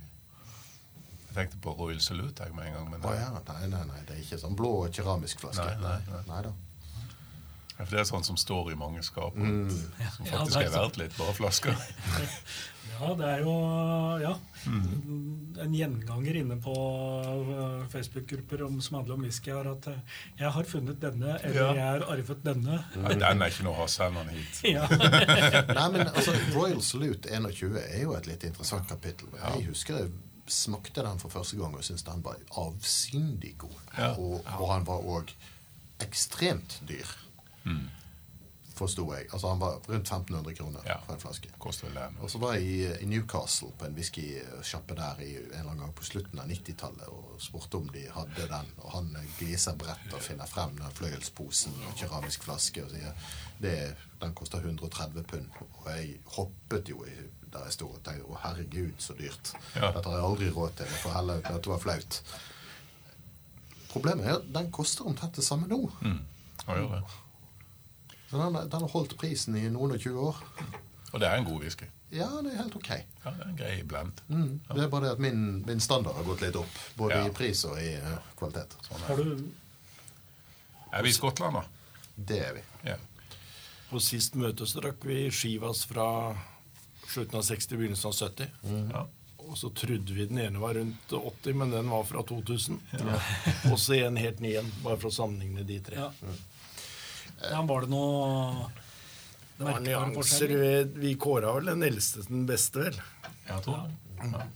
[1.26, 2.86] Jeg tenkte på Royal Salute jeg med en gang.
[2.94, 5.66] Men Å ja, nei, nei, nei, det er ikke sånn blå keramisk flaske.
[5.82, 6.38] Nei, nei, nei.
[6.46, 6.52] da.
[7.76, 9.68] Ja, For det er sånn som står i mange skap, Mm.
[9.70, 11.76] som faktisk ja, er er verdt litt, bare flasker.
[12.96, 13.52] Ja, det er jo
[14.22, 14.30] ja,
[14.70, 20.68] en gjenganger inne på uh, Facebook-grupper som handler om whisky, er at uh, jeg har
[20.70, 21.66] funnet denne, eller Ja.
[21.74, 22.78] jeg har arvet denne.
[22.96, 24.62] Nei, den er ikke noe å ha, send hit.
[25.76, 29.28] Nei, men altså, Royal Salute 21 er jo et litt interessant kapittel.
[29.42, 30.08] Jeg husker det
[30.46, 33.78] smakte den for første gang og syntes den var avsindig god.
[33.98, 34.12] Ja.
[34.14, 35.32] Og, og han var òg
[36.04, 37.08] ekstremt dyr,
[37.66, 37.84] Mm.
[38.76, 39.24] forsto jeg.
[39.32, 40.98] Altså Han var rundt 1500 kroner Ja.
[41.06, 41.48] for en flaske.
[42.20, 45.78] Og så var jeg i, i Newcastle på en whiskysjappe der i, en eller annen
[45.86, 48.68] gang på slutten av 90-tallet og spurte om de hadde den.
[48.84, 53.16] Og han eh, gliser bredt og finner frem den fløyelsposen og keramisk flaske og sier
[53.64, 55.48] det, den koster 130 pund.
[55.80, 57.16] Og jeg hoppet jo i,
[57.52, 59.54] der jeg sto og tenkte å herregud, så dyrt.
[59.74, 59.88] Ja.
[59.96, 60.86] Dette har jeg aldri råd til.
[61.00, 62.20] Får heller at det var flaut.
[63.92, 65.86] Problemet er at den koster omtrent det samme nå.
[66.04, 66.20] Mm.
[66.68, 67.02] Ja, det.
[68.30, 70.40] Så den, den har holdt prisen i noen og 20 år.
[71.12, 71.86] Og det er en god whisky.
[72.14, 72.88] Ja, det er helt ok.
[73.24, 74.20] Ja, det er en grei blend.
[74.30, 74.60] Mm.
[74.70, 76.80] Det er bare det at min, min standard har gått litt opp.
[76.98, 77.26] Både Ja.
[77.26, 78.76] i pris og i uh, kvalitet.
[78.86, 79.16] Sånn Har er.
[79.16, 79.46] Har du
[80.96, 81.64] er vi i Skottland, da?
[82.16, 82.62] Det er vi.
[82.88, 82.96] Ja.
[83.90, 86.06] På sist møte så drakk vi Skivas fra
[87.10, 88.50] slutten av 60, begynnelsen av 70.
[88.94, 89.06] ja.
[89.46, 92.80] Og så trodde vi den ene var rundt 80, men den var fra 2000.
[93.70, 96.00] Og så en helt ny en, bare for å sammenligne de tre.
[96.00, 96.32] ja.
[97.42, 98.70] Ja, Var det noe
[99.56, 100.54] Det var nyanser.
[100.94, 103.02] Vi, kåra vel den eldste til den beste, vel.
[103.46, 104.30] Jeg tror det.
[104.32, 104.46] Ja.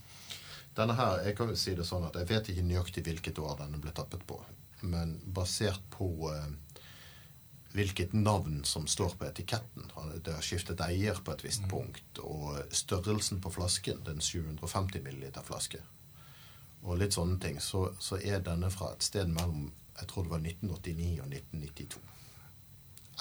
[0.77, 3.57] Denne her, jeg kan jo si det sånn at jeg vet ikke nøyaktig hvilket år
[3.59, 4.37] denne ble tappet på.
[4.87, 6.85] Men basert på eh,
[7.75, 9.91] hvilket navn som står på etiketten
[10.23, 12.21] Det har skiftet eier på et visst punkt.
[12.23, 15.81] Og størrelsen på flasken, den 750 milliliter flaske,
[16.81, 19.69] og litt sånne ting, så, så er denne fra et sted mellom
[19.99, 22.10] jeg tror det var 1989 og 1992.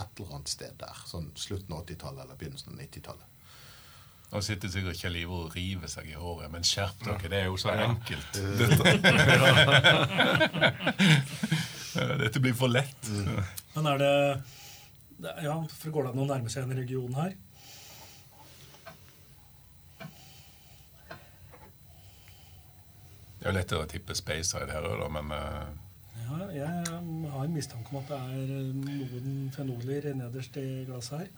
[0.01, 1.03] Et eller annet sted der.
[1.09, 3.27] Sånn slutten av 80-tallet eller begynnelsen av 90-tallet.
[4.31, 7.49] Nå sitter sikkert Kjell Ivar og river seg i håret, men skjerp dere, det er
[7.49, 8.37] jo så enkelt.
[8.61, 8.93] Dette,
[12.23, 13.11] Dette blir for lett.
[13.75, 14.13] Men er det,
[15.25, 17.35] det Ja, for går det an å nærme seg en region her?
[23.41, 25.69] Det er jo lettere å tippe Speyside her òg, da, men eh,
[26.31, 26.69] Ja, jeg
[27.33, 31.31] har en mistanke om at det er noen fenoler nederst i glasset her.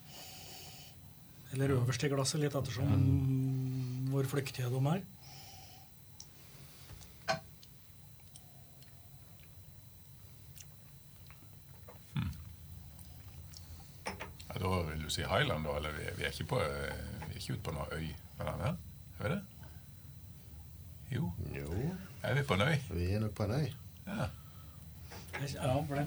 [1.53, 2.93] Eller øverst i glasset, litt ettersom
[4.13, 5.03] hvor flyktige de er.
[14.49, 15.77] ja, da vil du si Highland, da?
[15.77, 18.07] Eller vi, vi er ikke på eh, Vi er ikke ute på noen øy
[18.39, 18.77] med den her?
[19.19, 19.43] Er vi det?
[21.13, 21.83] Jo, Jo,
[22.23, 22.77] er vi på en øy?
[22.91, 23.67] vi er nok på en øy.
[24.07, 24.29] Ja.
[25.41, 26.07] Jeg- Ja, for det.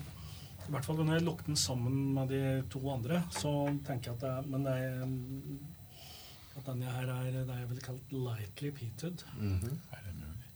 [0.68, 3.52] I hvert fall når jeg lukter den sammen med de to andre, så
[3.86, 5.04] tenker jeg at det er Men det er
[6.58, 9.24] at denne her er det jeg vel kalt lightly peated.
[9.38, 9.80] Mhm.
[9.92, 10.50] Er det mulig?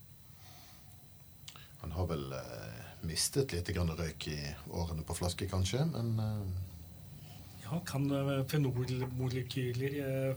[1.82, 4.38] Han har vel eh, mistet litt grann røyk i
[4.70, 6.46] årene på flaske, kanskje, men eh,
[7.70, 10.34] Ja, kan eh, fenolmolekyler eh,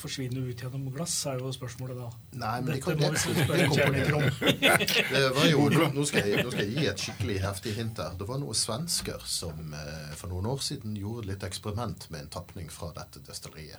[0.00, 2.08] f- forsvinne ut gjennom glass, er jo spørsmålet da.
[2.40, 6.74] Nei, men det Dette det- det det var jo, nå, skal jeg, nå skal jeg
[6.76, 8.14] gi et skikkelig heftig hint her.
[8.18, 12.32] Det var noen svensker som eh, for noen år siden gjorde litt eksperiment med en
[12.40, 13.78] tapning fra dette destilleriet.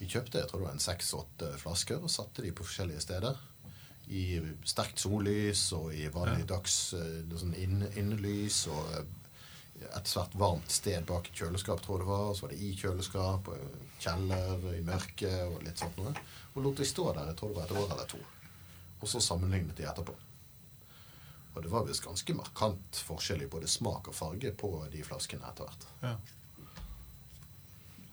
[0.00, 3.36] De kjøpte jeg tror det var en seks-åtte flasker og satte de på forskjellige steder.
[4.10, 9.04] I sterkt sollys og i vanlig dags sånn innelys inn, og eh,
[9.88, 12.24] et svært varmt sted bak et kjøleskap, tror jeg det var.
[12.30, 16.14] Og så var det i kjøleskap, og kjeller, i mørket og litt sånt noe.
[16.54, 18.20] Og lot de stå der, jeg tror det var et år eller to.
[19.00, 20.16] Og så sammenlignet de etterpå.
[21.50, 25.48] Og det var visst ganske markant forskjell i både smak og farge på de flaskene
[25.48, 25.88] etter hvert.
[26.04, 26.14] Ja.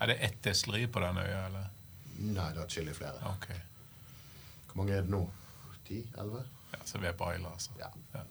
[0.01, 1.69] Er det ett destilleri på den øya, eller?
[2.17, 3.33] Nei, det er atskillig flere.
[3.33, 3.51] Ok.
[4.69, 5.21] Hvor mange er det nå?
[5.87, 6.01] Ti?
[6.17, 6.43] Elleve?
[6.73, 7.73] Ja, så vi er på Aila, altså.
[7.79, 7.89] Ja.
[8.13, 8.25] Ja.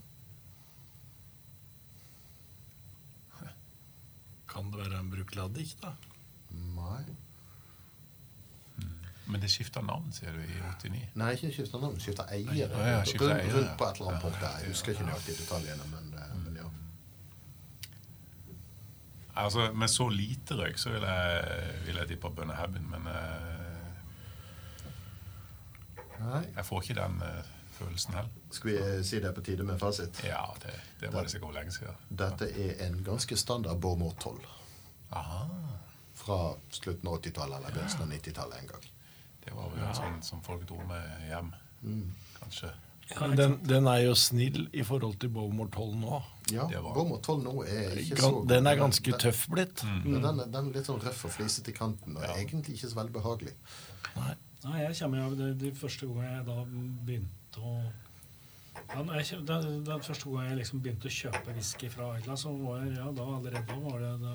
[4.57, 5.90] Kan det være en Brukladdik, da?
[6.57, 7.04] Nei.
[9.26, 11.00] Men det skifta navn, sier du, i 89?
[11.18, 12.70] Nei, ikke skifta navn, skifta eier.
[12.72, 14.61] Nei, ja, skifter rundt, eier, rundt på et eller annet punkt der.
[14.62, 16.68] Jeg husker ikke nøyaktig detaljene, men, eh, men ja.
[19.42, 23.52] Altså, Med så lite røyk så vil jeg, vil jeg tippe bønnehaugen, men eh,
[26.22, 26.42] Nei.
[26.54, 28.31] jeg får ikke den eh, følelsen heller.
[28.51, 30.20] Skal vi si det er på tide med fasit?
[30.24, 31.95] Ja, det, det var det sikkert lenge siden.
[32.22, 34.41] Dette er en ganske standard Bormod 12
[35.12, 35.43] Aha.
[36.14, 36.39] fra
[36.70, 38.89] slutten av 80-tallet eller begynnelsen av 90-tallet en gang.
[39.45, 41.53] Det var vel en sånn som folk dro med hjem,
[42.41, 42.72] kanskje.
[43.09, 46.16] Ja, Men den, den er jo snill i forhold til Bowmore 12 nå.
[46.51, 48.49] Ja, Bowmore var- 12 nå er ikke så god.
[48.51, 49.85] Den er ganske Den- tøff blitt.
[49.87, 50.03] Mm.
[50.24, 52.91] den, er- den er litt sånn røff og flisete i kanten, og er egentlig ikke
[52.91, 53.55] så veldig behagelig.
[54.16, 54.35] Nei.
[54.64, 56.57] Nei, jeg kommer jo det, det første gangene jeg da
[57.07, 57.76] begynte å
[58.86, 62.52] ja, jeg, den, den første gangen jeg liksom begynte å kjøpe whisky fra Isla, så
[62.54, 64.34] var jeg, ja, da allerede da var det da,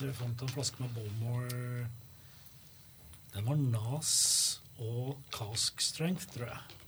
[0.00, 1.88] Jeg fant en flaske med Bowmore
[3.34, 4.14] Den var Nas
[4.80, 6.78] og Cask Strength, tror jeg.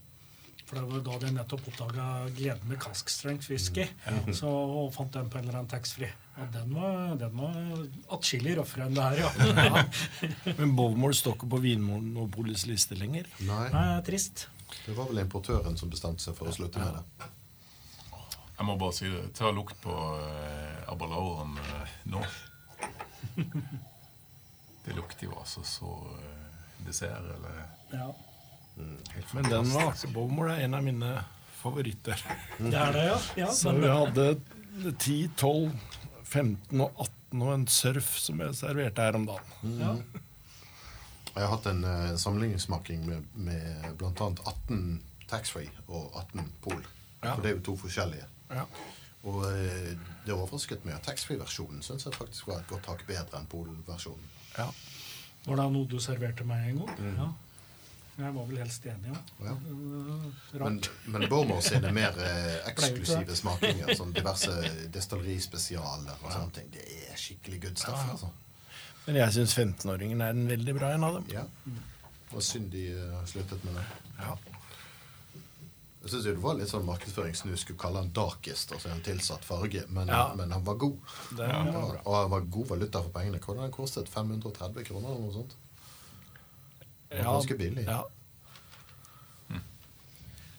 [0.64, 3.84] For det var da jeg nettopp oppdaga gleden med Cask Strength whisky.
[4.38, 6.10] Så og fant den på en eller annen taxfree.
[6.40, 7.84] Og den var, den var
[8.16, 9.84] atskillig røffere enn det her, ja.
[10.58, 13.28] Men Bowmore står ikke på Vinmonopolets liste lenger.
[13.46, 14.48] Nei, Nei, trist.
[14.86, 17.28] Det var vel importøren som bestemte seg for å slutte med det.
[18.54, 19.22] Jeg må bare si det.
[19.34, 22.20] Ta lukt på eh, Abalauren eh, nå.
[24.84, 27.64] Det lukter jo altså så eh, dessert, eller
[27.94, 28.12] Ja.
[29.32, 31.10] Men den var Bowmore er en av mine
[31.60, 32.20] favoritter.
[32.58, 33.18] Det er det, ja.
[33.44, 34.26] ja Så vi hadde
[34.82, 35.70] 10, 12,
[36.24, 39.78] 15 og 18 og en surf som jeg serverte her om dagen.
[39.80, 39.94] ja.
[41.34, 44.10] Jeg har hatt en uh, sammenligningsmaking med, med bl.a.
[44.46, 46.82] 18 taxfree og 18 Pol.
[47.24, 47.34] Ja.
[47.34, 48.26] For det er jo to forskjellige.
[48.52, 48.66] Ja.
[49.24, 49.94] Og uh,
[50.26, 54.30] det overrasket meg at taxfree-versjonen syns jeg faktisk var et godt tak bedre enn Pol-versjonen.
[54.58, 54.68] Ja.
[55.44, 57.02] Var det noe du serverte meg en gang?
[57.18, 57.32] Ja.
[58.14, 59.20] Jeg var vel helst enig, ja.
[59.48, 59.54] Ja.
[59.66, 60.78] Uh, Men,
[61.10, 64.54] men Bormor sine mer eh, eksklusive smakinger, som diverse
[64.94, 68.04] destillerispesialer og sånne ting, det er skikkelig good stuff.
[68.12, 68.30] altså.
[69.06, 71.26] Men jeg syns 15-åringen er en veldig bra en av dem.
[71.34, 71.42] Ja.
[72.34, 73.84] Og synd de eh, har sluttet med det.
[74.18, 74.36] Ja.
[76.04, 79.84] Jeg syns det var litt sånn markedsføringssnu skulle kalle han darkest, altså en tilsatt farge,
[79.88, 80.32] men, Ja.
[80.36, 80.98] men han var god.
[81.36, 83.40] Det, Ja, var og han var god valuta for pengene.
[83.46, 84.08] Hadde den kostet?
[84.08, 85.54] 530 kroner eller noe sånt?
[87.08, 87.86] Det var Ja, ganske billig.
[87.86, 88.02] Ja.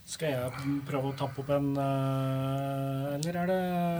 [0.05, 3.55] Skal jeg prøve å tappe opp en uh, Eller er det,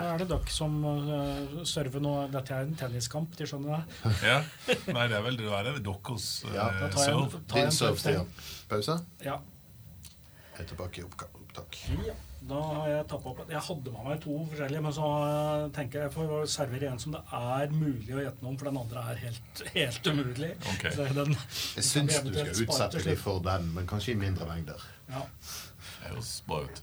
[0.06, 2.12] er det dere som uh, server nå?
[2.34, 4.12] Dette er en tenniskamp, de skjønner det?
[4.30, 4.36] Ja.
[4.93, 7.41] Nei, det er vel dere er det deres uh, Ja, Da tar jeg en, serve.
[7.49, 8.22] tar Din servetid.
[8.22, 8.99] serve, Pause?
[9.26, 9.39] Ja.
[10.53, 11.82] Jeg er tilbake i opptak.
[12.06, 12.16] ja.
[12.45, 15.08] Da har jeg tappet opp Jeg hadde med meg to forskjellige, men så
[15.74, 18.70] tenker jeg jeg får servere en som det er mulig å gjette noe om, for
[18.70, 20.51] den andre er helt, helt umulig.
[20.76, 20.84] Ok.
[20.93, 21.34] Så den,
[21.80, 24.86] Jeg syns du skal utsette til dem for den, men kanskje i mindre mengder.
[25.10, 25.24] Ja.
[26.06, 26.82] Det høres bra ut.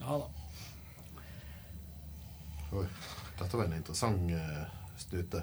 [0.00, 0.28] ja da.
[2.72, 2.86] Oi,
[3.36, 4.62] dette var en interessant eh,
[4.96, 5.42] stute.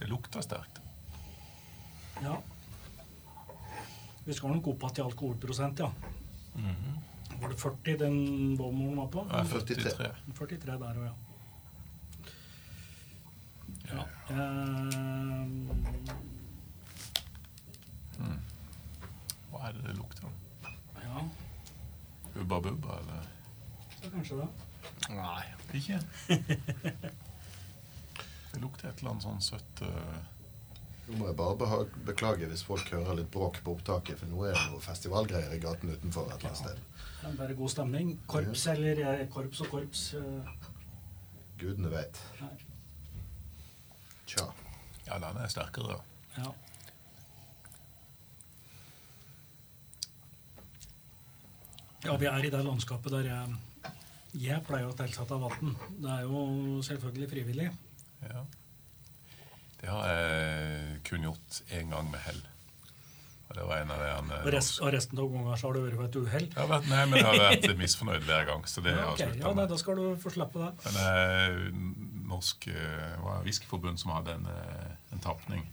[0.00, 0.80] Det lukter sterkt.
[2.24, 2.34] Ja.
[4.24, 5.90] Vi skal nok opp igjen til alkoholprosent, ja.
[7.38, 8.18] Var det 40 den
[8.58, 9.22] Bowmoren var på?
[9.30, 9.76] Ja, 43.
[9.94, 10.10] 43.
[10.34, 11.14] 43 der òg, ja.
[13.94, 14.02] ja.
[14.34, 15.46] Eh,
[19.52, 20.34] Hva er det det lukter?
[22.34, 23.26] Ja, Hubba bubba, eller?
[24.02, 24.48] så kanskje det.
[25.14, 25.44] Nei.
[25.74, 25.98] Ikke?
[28.52, 30.18] Det lukter et eller annet sånn søtt uh,
[31.08, 34.54] Nå må jeg bare beklage hvis folk hører litt bråk på opptaket, for nå er
[34.56, 36.78] det noe festivalgreier i gaten utenfor et eller annet sted.
[37.20, 38.12] Det er bare god stemning.
[38.30, 40.04] Korps eller eh, korps og korps.
[40.16, 40.70] eh,
[41.60, 42.20] Gudene vet.
[42.40, 42.54] nei.
[44.32, 44.46] Tja.
[45.06, 45.98] Ja, den er sterkere.
[46.38, 46.48] Ja.
[52.04, 53.92] Ja, vi er i det landskapet der jeg,
[54.44, 55.76] jeg pleier å tilsette vann.
[56.02, 57.68] Det er jo selvfølgelig frivillig.
[58.24, 58.42] Ja.
[59.80, 62.42] Det har jeg kun gjort én gang med hell.
[63.44, 65.76] Og det var en av de ene Og, rest, og resten av ganger så har
[65.76, 66.46] det vært ved et uhell.
[66.88, 69.20] Nei, men jeg har vært misfornøyd hver gang, så det Ja, har ok.
[69.20, 70.70] jeg ja, nei, da skal du få slippe det.
[70.86, 71.58] Men er
[72.32, 75.66] norsk eh, var whiskyforbund som hadde en, eh, en tapning.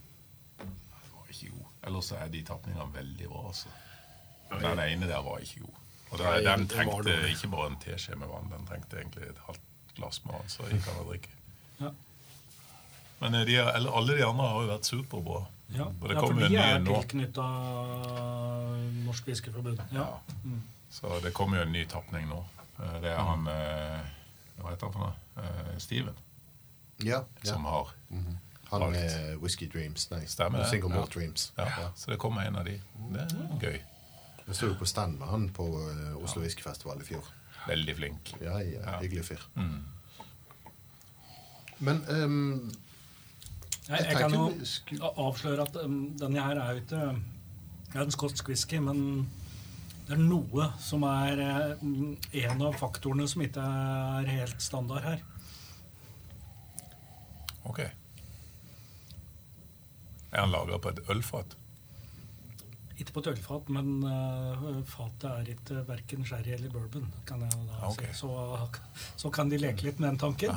[0.60, 0.76] Den
[1.16, 1.70] var ikke god.
[1.88, 3.46] Ellers er de tapningene veldig bra.
[3.48, 3.72] Altså.
[4.52, 5.80] Den ene der var ikke god.
[6.12, 9.60] Og da, den trengte ikke bare en teskje med vann, den trengte egentlig et halvt
[9.96, 10.48] glass med vann.
[10.52, 11.30] Så gikk han å drikke.
[11.80, 11.90] Ja.
[13.22, 15.42] Men eh, de, eller alle de andre har jo vært superbra.
[15.72, 17.44] Ja, Og det ja for de en ny er tilknytta
[19.06, 19.80] Norsk Whiskyforbund.
[19.92, 20.06] Ja.
[20.44, 20.58] Ja.
[20.92, 22.42] Så det kommer jo en ny tapning nå.
[22.78, 24.10] Eh, Det er han eh,
[24.60, 25.14] Hva heter han for noe?
[25.40, 26.14] Eh, Steven,
[27.02, 27.22] Ja.
[27.44, 27.88] som har
[28.72, 28.92] Han Alt.
[28.92, 30.10] med Whisky Dreams.
[30.10, 30.64] Nei, Stemmer.
[30.68, 30.96] Single Ja.
[31.00, 31.52] Malt Dreams.
[31.58, 32.80] ja, Så det kommer en av de.
[33.12, 33.80] Det er gøy.
[34.46, 37.28] Jeg sto jo på stand med han på eh, Oslo Whiskyfestival i fjor.
[37.68, 38.32] Veldig flink.
[38.40, 38.98] Ja, ja, Ja.
[39.00, 39.44] Hyggelig fyr.
[39.54, 39.84] Mm.
[41.78, 42.72] Men um,
[43.88, 44.52] Jeg, Jeg jeg kan jo
[45.16, 47.00] avsløre at um, denne her er jo ikke
[47.92, 49.28] Det er en skotsk whisky, men
[50.06, 55.04] det er noe som er eh, mm, en av faktorene som ikke er helt standard
[55.04, 55.20] her.
[57.68, 57.78] Ok.
[60.32, 61.56] Er han laga på et ølfat?
[63.00, 67.08] Ikke på tørrfat, men uh, fatet er ikke verken sherry eller bourbon.
[67.26, 68.12] kan jeg da okay.
[68.12, 68.20] si.
[68.20, 68.30] Så,
[69.24, 70.52] så kan de leke litt med den tanken.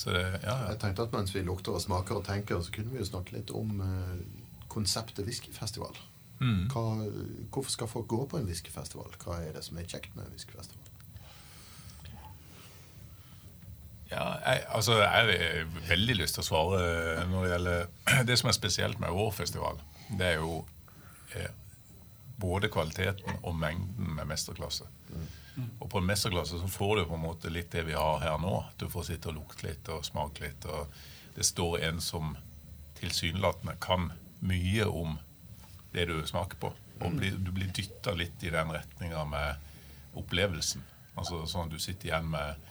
[0.00, 0.68] Så det, ja, ja.
[0.70, 3.34] Jeg tenkte at mens vi lukter og smaker og tenker, så kunne vi jo snakke
[3.34, 4.14] litt om uh,
[4.72, 5.98] konseptet whiskyfestival.
[6.40, 6.70] Mm.
[6.72, 6.84] Hva,
[7.52, 9.12] hvorfor skal folk gå på en whiskyfestival?
[9.20, 10.79] Hva er det som er kjekt med en whiskyfestival?
[14.10, 17.84] Ja, jeg, altså, jeg har veldig lyst til å svare når det gjelder
[18.28, 19.78] Det som er spesielt med vår festival,
[20.18, 20.64] det er jo
[21.38, 21.52] eh,
[22.40, 24.88] både kvaliteten og mengden med mesterklasse.
[25.78, 28.38] Og på en mesterklasse så får du på en måte litt det vi har her
[28.40, 28.54] nå.
[28.80, 30.64] Du får sitte og lukte litt og smake litt.
[30.64, 30.88] Og
[31.36, 32.36] det står en som
[33.00, 35.18] tilsynelatende kan mye om
[35.92, 36.72] det du smaker på.
[37.00, 40.84] Og blir, du blir dytta litt i den retninga med opplevelsen.
[41.18, 42.69] Altså sånn at du sitter igjen med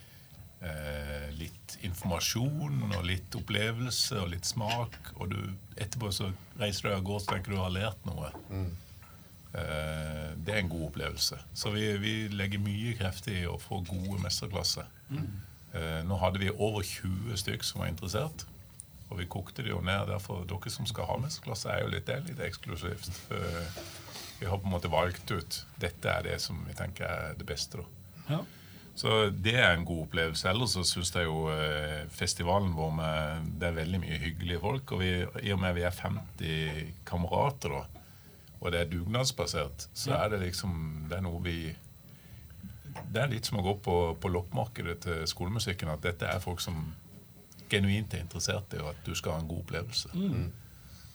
[0.65, 4.97] eh, litt informasjon og litt opplevelse og litt smak.
[5.17, 5.39] Og du,
[5.77, 8.31] etterpå så reiser du av gårde og tenker du har lært noe.
[9.49, 11.39] Eh, det er en god opplevelse.
[11.57, 14.89] Så vi, vi legger mye krefter i å få gode mesterklasser.
[15.73, 18.45] Eh, nå hadde vi over 20 stykk som var interessert.
[19.09, 22.05] Og vi kokte det jo ned derfor dere som skal ha mesterklasse, er jo litt,
[22.05, 23.09] det er litt eksklusivt.
[23.33, 23.79] Eh,
[24.39, 27.47] vi har på en måte valgt ut dette er det som vi tenker er det
[27.49, 27.81] beste.
[27.81, 28.35] da.
[28.35, 28.43] Ja.
[28.99, 30.49] Så det er en god opplevelse.
[30.51, 34.91] Ellers så syns jeg jo eh, festivalen vår med, det er veldig mye hyggelige folk.
[34.91, 35.11] Og vi,
[35.47, 38.03] i og med vi er 50 kamerater, da,
[38.59, 40.25] og det er dugnadsbasert, så Ja.
[40.25, 41.75] er det liksom Det er noe vi
[43.13, 45.87] Det er litt som å gå på, på loppemarkedet til skolemusikken.
[45.93, 46.93] At dette er folk som
[47.71, 50.09] genuint er interessert i at du skal ha en god opplevelse.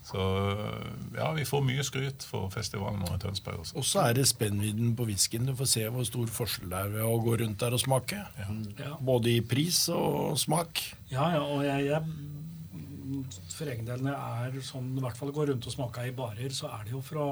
[0.05, 0.21] Så
[1.17, 3.79] ja, vi får mye skryt for festivalen vår i Tønsberg også.
[3.81, 5.49] Og så er det spennvidden på whiskyen.
[5.49, 8.21] Du får se hvor stor forskjell det er ved å gå rundt der og smake.
[8.77, 8.93] Ja.
[9.01, 10.83] Både i pris og smak.
[11.09, 13.25] Ja, ja, og jeg, jeg
[13.55, 16.17] For egen del, når jeg er sånn, i hvert fall går rundt og smaker i
[16.17, 17.29] barer, så er det jo for å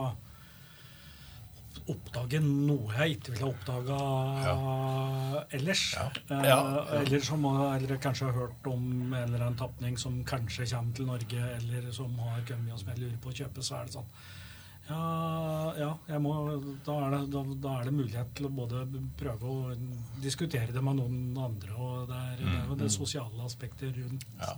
[1.92, 5.84] oppdage noe jeg ikke ville ha oppdaga ellers.
[5.96, 6.06] Ja.
[6.30, 6.84] Eh, Ja.
[7.00, 11.06] Eller som eller kanskje har hørt om en eller annen tapning som kanskje kommer til
[11.06, 13.92] Norge, eller som har kommet og som jeg lurer på å kjøpe, så er det
[13.98, 14.12] sånn
[14.88, 16.32] ja, ja må,
[16.84, 18.82] da, er det, da, da er det mulighet til å både
[19.16, 19.74] prøve å
[20.20, 21.72] diskutere det med noen andre.
[21.78, 24.56] og Det er, det, er jo det sosiale aspektet rundt Ja.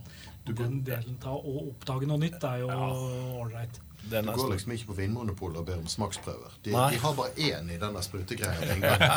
[0.48, 3.80] den delen av å oppdage noe nytt er jo ålreit.
[4.10, 6.56] Du går liksom ikke på Vinmonopolet og ber om smaksprøver.
[6.64, 8.74] De, de har bare én i denne sprutegreia.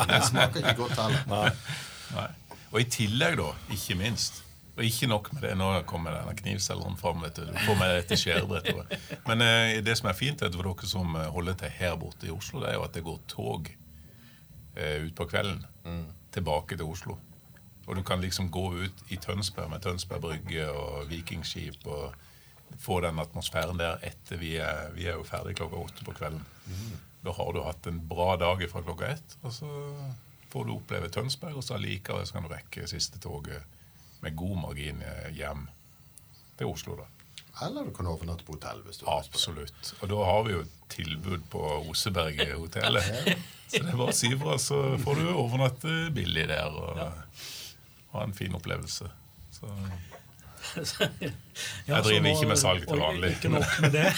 [0.09, 1.55] den smaker ikke godt heller.
[2.15, 2.27] Nei.
[2.71, 4.43] Og i tillegg, da, ikke minst
[4.77, 7.23] Og ikke nok med det, nå kommer denne knivselgeren fram.
[7.25, 8.97] vet Du Du får meg til skjærebrettet.
[9.25, 12.27] Men eh, det som er fint vet for dere som eh, holder til her borte
[12.27, 13.71] i Oslo, det er jo at det går tog
[14.75, 15.65] eh, ut på kvelden
[16.31, 17.17] tilbake til Oslo.
[17.87, 22.13] Og du kan liksom gå ut i Tønsberg med Tønsberg brygge og vikingskip og
[22.81, 26.43] få den atmosfæren der etter vi er, vi er jo ferdig klokka åtte på kvelden.
[27.25, 29.69] Da har du hatt en bra dag fra klokka ett, og så
[30.51, 33.63] får du oppleve Tønsberg, og så allikevel så kan du rekke siste toget
[34.23, 35.03] med god margin
[35.35, 35.67] hjem
[36.57, 36.95] til Oslo.
[37.01, 37.07] da.
[37.65, 38.81] Eller du kan overnatte på hotell.
[38.85, 39.07] hvis du.
[39.09, 39.93] Absolutt.
[40.01, 40.63] Og da har vi jo
[40.93, 43.37] tilbud på Oseberghotellet.
[43.67, 47.01] Så det er bare å si fra, så får du overnatte billig der og
[48.13, 49.09] ha en fin opplevelse.
[49.51, 49.71] Så
[50.77, 51.29] Ja,
[51.87, 53.29] Jeg driver ikke med salg til vanlig.
[53.37, 54.07] Ikke nok med det.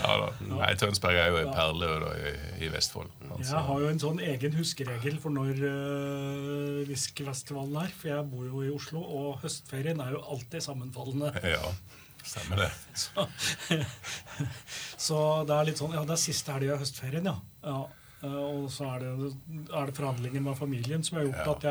[0.00, 0.28] ja da.
[0.50, 2.32] Nei, Tønsberg er jo en perle da, i,
[2.66, 3.10] i Vestfold.
[3.30, 7.92] Altså, Jeg har jo en sånn egen huskeregel for når uh, whiskyfestivalen er.
[7.96, 11.30] For jeg bor jo i Oslo, og høstferien er jo alltid sammenfallende.
[11.56, 11.66] Ja,
[12.26, 12.70] stemmer det.
[13.06, 13.28] Så,
[14.98, 17.36] så det er litt sånn Ja, det er siste helg av høstferien, ja.
[17.62, 17.84] ja.
[18.22, 19.32] Eh, Og så er det,
[19.72, 21.52] er det forhandlinger med familien som har gjort Ja.
[21.52, 21.62] at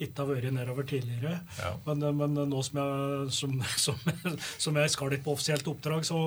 [0.00, 1.34] jeg ikke har vært nedover tidligere.
[1.58, 1.72] Ja.
[1.86, 6.04] Men, eh, men nå som jeg, som, som, som jeg skal litt på offisielt oppdrag,
[6.04, 6.18] så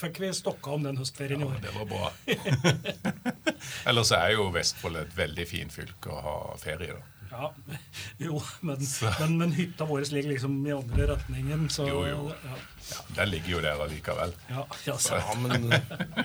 [0.00, 1.60] fikk vi stokka om den høstferien i Ja, år.
[1.60, 2.12] det var bra.
[3.90, 7.00] Ellers er jo Vestfold et veldig fint fylke å ha ferie i.
[7.30, 7.52] Ja,
[8.26, 8.80] jo, men,
[9.20, 12.22] men, men hytta vår ligger liksom i andre retningen, så Jo, jo.
[12.44, 12.56] Ja,
[12.90, 14.32] Ja, Den ligger jo der allikevel.
[14.48, 15.68] ja, ja, så, Ja, men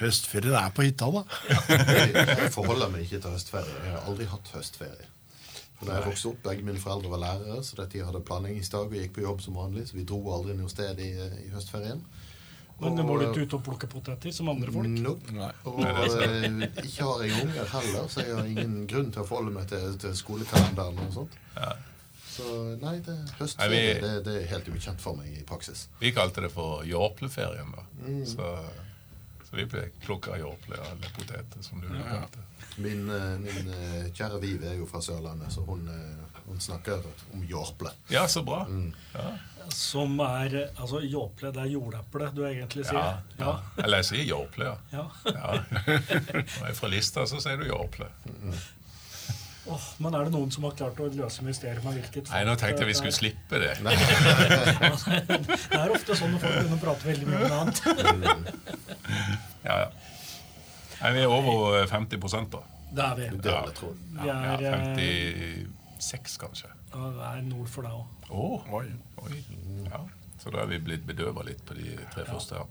[0.02, 1.26] høstferien er på hytta, da.
[1.76, 3.76] Jeg, forholder meg ikke til høstferie.
[3.86, 5.12] Jeg har aldri hatt høstferie.
[5.76, 8.96] For da jeg vokste opp, Begge mine foreldre var lærere, så de hadde planleggingsdag og
[8.96, 9.90] gikk på jobb som vanlig.
[9.90, 11.12] Så vi dro aldri noe sted i,
[11.44, 12.00] i høstferien.
[12.80, 14.88] Men Og- må du ikke ut og plukke poteter som andre folk?
[14.88, 15.52] Nope.
[15.66, 19.54] Og uh, ikke har jeg unger heller, så jeg har ingen grunn til å forholde
[19.56, 21.00] meg til, til skolekalenderen.
[21.08, 21.38] og sånt.
[21.56, 21.72] Ja.
[22.36, 22.44] Så
[22.82, 25.86] nei, det, Nei, vi- det, det er helt ukjent for meg i praksis.
[26.02, 27.86] Vi kalte det for Jåpleferien, da.
[28.06, 28.26] Mm.
[28.26, 28.50] Så
[29.46, 29.66] Så vi
[30.04, 32.44] plukka jordple eller poteter, som du kalte det.
[32.78, 35.88] Min, eh, min eh, kjære Viv er jo fra Sørlandet, så hun,
[36.48, 37.00] hun snakker
[37.34, 37.90] om jåple.
[38.12, 38.66] Ja, så bra.
[38.68, 38.90] Mm.
[39.14, 39.30] Ja.
[39.74, 43.00] Som er Altså, jåple, det er jordeple du egentlig sier?
[43.00, 43.54] Ja, ja.
[43.84, 44.78] Eller jeg sier jåple, ja.
[44.92, 45.06] ja.
[45.32, 45.60] ja.
[45.86, 48.10] Når jeg er fra Lista, så sier du jordple.
[49.66, 52.54] Åh, men er det noen som har klart å løse mysteriet med hvilket Nei, nå
[52.62, 53.72] tenkte jeg vi skulle slippe det.
[53.82, 57.80] Det er ofte sånn når folk begynner å prate veldig mye om noe annet.
[59.66, 59.90] Ja, ja.
[61.00, 62.22] Nei, vi er over eh, 50
[62.54, 62.62] da.
[62.96, 63.30] Det er vi.
[63.42, 63.90] Det tro.
[64.14, 65.66] Vi er, ja, eh,
[65.98, 66.70] 56, kanskje.
[66.94, 68.30] ja, det er nord for deg òg.
[68.30, 68.46] Å,
[68.80, 68.86] oi.
[69.26, 69.44] Oi.
[69.90, 70.00] Ja.
[70.40, 72.66] Så da er vi blitt bedøva litt på de tre første her.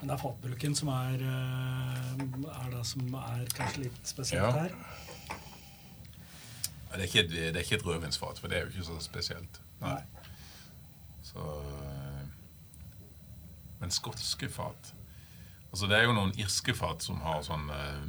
[0.00, 4.50] Men det er fatbulken som er, eh, er det som er kanskje litt spesielt Ja.
[4.50, 4.74] her.
[6.94, 8.98] Det er ikke, et- det er ikke et rødvinsfat, for det er jo ikke så
[9.00, 9.60] spesielt.
[9.80, 10.02] Nei.
[11.22, 12.26] Så, eh,
[13.80, 14.92] men skotske fat
[15.72, 18.02] Altså Det er jo noen irske fat som har sånn eh,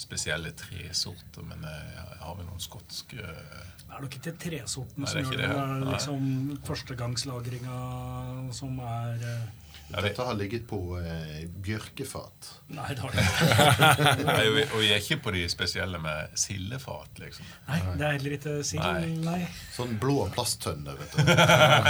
[0.00, 5.20] spesielle tresorter, men jeg har vi noen skotske Det er nok ikke tresorten Nei, som
[5.20, 5.48] det gjør det.
[5.48, 6.28] det, er liksom
[6.68, 7.78] førstegangslagringa
[8.56, 9.48] som er eh,
[9.90, 12.48] Dette har ligget på eh, bjørkefat.
[12.76, 14.26] Nei, det har det ikke.
[14.28, 17.48] Nei, og vi- og vi er ikke på de spesielle med sildefat, liksom.
[17.66, 18.86] Nei, det er heller ikke sild.
[18.86, 19.10] Nei.
[19.26, 19.40] Nei.
[19.74, 21.32] Sånn blå plasttønne, vet du.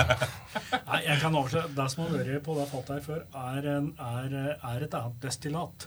[0.89, 1.67] Nei, jeg kan overse.
[1.77, 5.21] Det som har vært på det fatet her før, er, en, er, er et annet
[5.29, 5.87] destillat.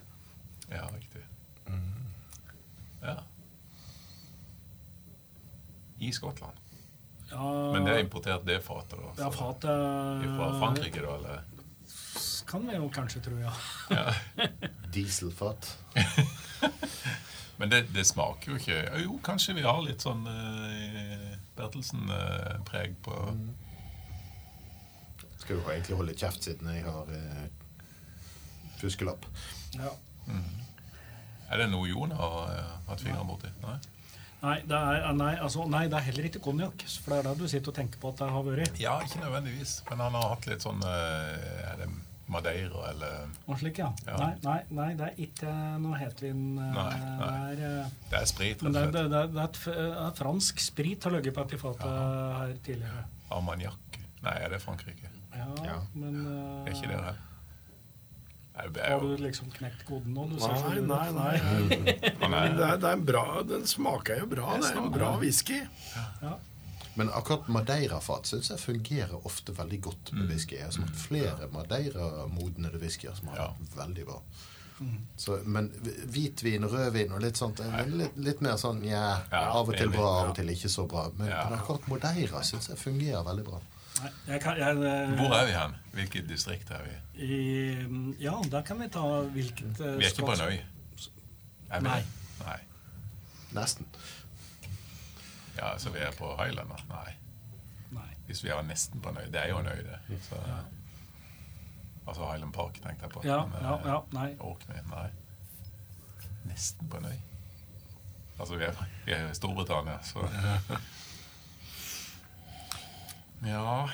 [0.69, 1.25] Ja, riktig.
[3.03, 3.15] Ja.
[5.99, 6.57] I Skottland.
[7.31, 9.13] Ja, Men det er importert det fatet, da?
[9.17, 11.15] ja, fatet Fra Frankrike, da?
[11.15, 11.41] eller?
[12.47, 13.53] Kan vi jo kanskje tro, ja.
[13.89, 14.13] Ja.
[14.93, 15.77] Dieselfat.
[17.57, 23.17] Men det, det smaker jo ikke Jo, kanskje vi har litt sånn uh, Bertelsen-preg på
[25.37, 27.45] Skal jo egentlig holde kjeft siden jeg har uh,
[28.81, 29.25] fuskelapp.
[29.79, 29.93] ja.
[31.53, 33.51] Er det noe Jon har eh, hatt fingeren borti?
[33.63, 33.75] Nei?
[34.43, 36.81] Nei, det er, nei, altså, nei, det er heller ikke konjakk.
[36.99, 38.79] For det er det du sitter og tenker på at det har vært.
[38.81, 39.77] Ja, ikke nødvendigvis.
[39.91, 41.87] Men han har hatt litt sånn eh, Er det
[42.33, 43.89] Madeira eller Og slik, ja.
[44.07, 44.17] Ja.
[44.19, 46.43] Nei, nei, nei, det er ikke noe hetvin.
[46.57, 46.89] eh, Nei,
[47.21, 47.31] nei.
[47.61, 49.11] Det er, eh, Det er sprit, men det, rett og det, slett.
[49.13, 51.99] det, det er et, eh, fransk sprit har ligget på et i fatet
[52.41, 53.03] her tidligere.
[53.37, 53.99] Armagnac.
[54.23, 55.11] Nei, er det Frankrike?
[55.35, 55.77] Ja, Ja.
[55.93, 57.21] men eh, Er ikke det her?
[58.53, 60.27] Nei, Har du liksom knekt koden nå?
[60.29, 61.37] Du Nei, nei, nei.
[62.29, 64.57] Men det er, det er en bra, Den smaker jo bra.
[64.61, 65.63] Det er en bra whisky.
[66.21, 66.35] Ja.
[66.93, 70.59] Men akkurat madeirafat syns jeg fungerer ofte veldig godt med whisky.
[70.59, 74.19] Jeg har smakt flere madeira-modnede whiskyer som har vært veldig bra.
[75.17, 75.69] Så, men
[76.11, 79.91] hvitvin, rødvin og litt sånt er litt, litt mer sånn ja, Ja, av og til
[79.93, 81.05] bra, av og til ikke så bra.
[81.17, 83.61] Men men akkurat Madeira syns jeg fungerer veldig bra.
[84.01, 85.75] Nei, jeg kan, jeg, eh, Hvor er vi hen?
[85.93, 86.95] Hvilket distrikt er vi?
[87.23, 87.37] I,
[88.19, 89.03] ja, da kan vi ta
[89.35, 90.59] hvilket uh, Vi er ikke på en øy?
[91.69, 91.99] Er vi Nei.
[92.41, 92.59] Nei.
[93.53, 93.87] Nesten.
[95.57, 96.81] Ja, Så vi er på Highlander?
[96.89, 97.13] Nei.
[97.93, 98.09] Nei.
[98.25, 99.27] Hvis vi er nesten på en øy.
[99.29, 100.21] Det er jo en øy, det.
[100.25, 100.41] Så,
[102.07, 103.21] Altså Highland Park, tenkte jeg på.
[103.23, 104.35] Ja, Men, ja, eh, ja, nei.
[104.39, 105.07] Orkney, nei.
[106.49, 107.19] Nesten på en øy.
[108.39, 110.25] Altså, vi er, vi er i Storbritannia, så
[113.47, 113.87] Ja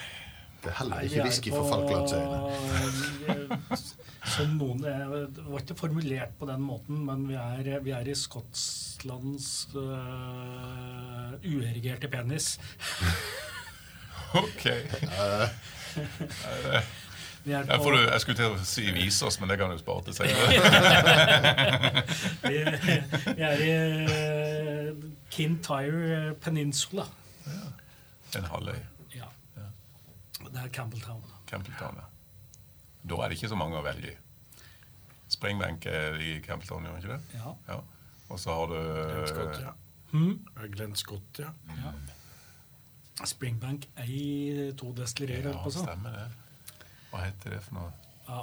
[0.63, 2.37] Det er heller ikke er whisky for fra Falklandsøyene.
[4.35, 8.15] Som noen Det var ikke formulert på den måten, men vi er, vi er i
[8.17, 12.59] Skottlands uh, uerigerte penis.
[14.43, 14.65] OK.
[17.45, 19.71] Vi er, Jeg, får du, jeg skulle til å si vise oss, men det kan
[19.71, 20.43] du spare til senere.
[22.43, 22.57] vi,
[23.39, 23.71] vi er i
[25.31, 27.07] Kintyre Peninsula.
[28.35, 28.98] En halvøy.
[30.53, 31.23] Det er Campbelltown.
[31.47, 31.95] Campbelltown.
[32.01, 32.07] ja.
[33.09, 34.17] Da er det ikke så mange å velge i.
[35.29, 37.39] Springbank er i Campbelltown, gjør ikke det?
[37.39, 37.53] Ja.
[37.69, 37.79] Ja.
[38.29, 39.73] Og så har du Glenn Scott, ja.
[40.11, 40.35] Hmm?
[40.55, 41.53] Ja, Glenn Scott, ja.
[41.77, 41.93] ja.
[43.25, 45.51] Springbank er i to destillerier.
[45.51, 46.27] Ja, på stemmer det.
[47.09, 47.91] Hva heter det for noe?
[48.29, 48.39] Ja,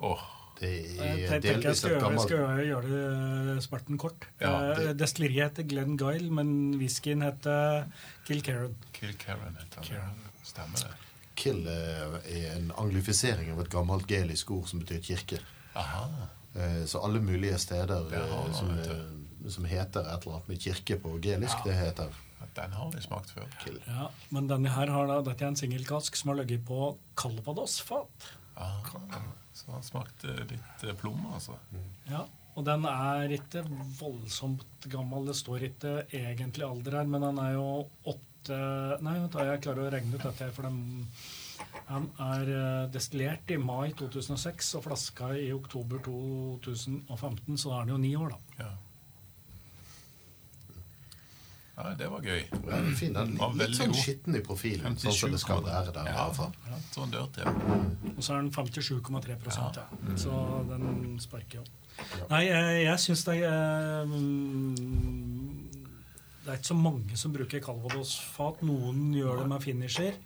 [0.00, 4.26] uh, Jeg er tenker jeg skal, gjøre, skal gjøre- det smerten kort.
[4.40, 7.86] Ja, Eh, det- Destilleriet heter Glenn Guile, men whiskyen heter
[8.26, 8.74] Kilkerran.
[8.92, 9.82] Kilkerran heter.
[9.82, 10.18] Karen.
[10.42, 10.90] Stemmer det.
[11.36, 15.38] Kill eh, er en anglifisering av et gammelt gelisk ord som betyr kirke.
[15.76, 16.08] Aha.
[16.54, 20.58] Eh, Så alle mulige steder har eh, som, eh, som heter et eller annet med
[20.60, 22.08] kirke på gelisk, det heter
[22.56, 23.46] Den har vi smakt før.
[23.64, 23.78] kill.
[23.86, 28.08] Ja, men denne her har da, dette er en singelkask som har ligget på Calvados-fat.
[29.60, 31.56] Så han smakte litt plom, altså.
[32.08, 32.24] Ja,
[32.58, 33.62] Og den er ikke
[33.98, 35.28] voldsomt gammel.
[35.30, 37.68] Det står ikke egentlig alder her, men den er jo
[38.04, 38.26] åtte
[39.04, 40.78] Nei, vent da, jeg klarer å regne ut dette for den,
[41.90, 47.84] han er eh, destillert i mai 2006 og flaska i oktober 2015, så da er
[47.84, 48.64] den jo ni år, da.
[48.64, 48.70] Ja.
[51.80, 52.42] Ja, det var gøy.
[52.50, 53.14] Ja, den fin.
[53.16, 56.10] Den Var er litt sånn skitten i profilen, sånn som det skal være der.
[56.12, 56.28] Ja,
[56.70, 57.48] Ja, sånn dør til.
[58.16, 59.70] Og så er den 57,3 ja.
[59.80, 60.16] Ja.
[60.20, 61.64] Så den sparker jo.
[62.30, 65.66] Nei, jeg, jeg syns det er mm,
[66.44, 68.62] Det er ikke så mange som bruker Calvados-fat.
[68.66, 70.16] Noen gjør det med finisher.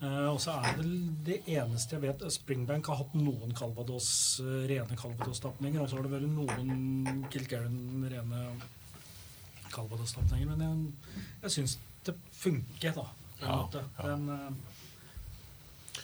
[0.00, 0.90] Uh, og så er det
[1.26, 5.82] det eneste jeg vet Springbank har hatt noen Calvados, eh, rene Calvados-tapninger.
[5.82, 8.44] Og så har det vært noen Kilkerran rene
[9.72, 10.46] Calvados-tapninger.
[10.56, 10.76] Men jeg,
[11.42, 13.06] jeg syns det funker, da.
[13.40, 13.84] På Ja, måte.
[13.98, 14.06] ja.
[14.08, 14.50] Den, eh,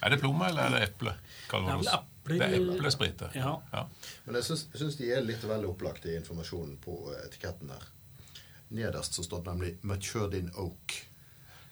[0.03, 1.12] Er det plomme eller er det eple?
[1.51, 1.87] Calvados?
[2.27, 2.71] Det er vel epler.
[2.73, 3.19] Det eplesprit.
[3.19, 3.31] det.
[3.39, 3.53] Ja.
[3.73, 3.83] Ja.
[4.27, 7.85] Men jeg syns, de er litt vel opplagt i informasjonen på etiketten her.
[8.71, 10.97] Nederst så står det nemlig 'Matured in Oak'.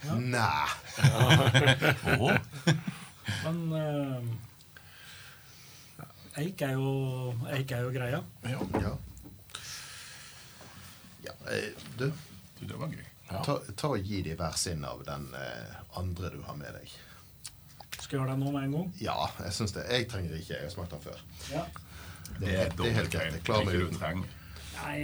[0.05, 0.15] Ja.
[0.15, 0.69] Nei!
[2.21, 2.37] Åh,
[3.45, 4.23] Men uh,
[6.39, 8.23] eik, er jo, eik er jo greia.
[8.45, 8.97] ja.
[11.25, 11.33] Ja.
[11.47, 12.07] ja eh, du,
[12.61, 13.05] Du, det var gøy.
[13.45, 16.93] ta, ta og gi de hver sin av den eh, andre du har med deg.
[17.99, 18.89] Skal jeg gjøre det nå med en gang?
[19.01, 19.85] Ja, jeg syns det.
[19.91, 20.55] Jeg trenger ikke.
[20.59, 21.20] Jeg har smakt den før.
[21.51, 21.64] Ja.
[22.39, 23.33] Det, er, det er helt greit.
[23.39, 24.25] Jeg klarer meg uten.
[24.75, 24.99] Nei,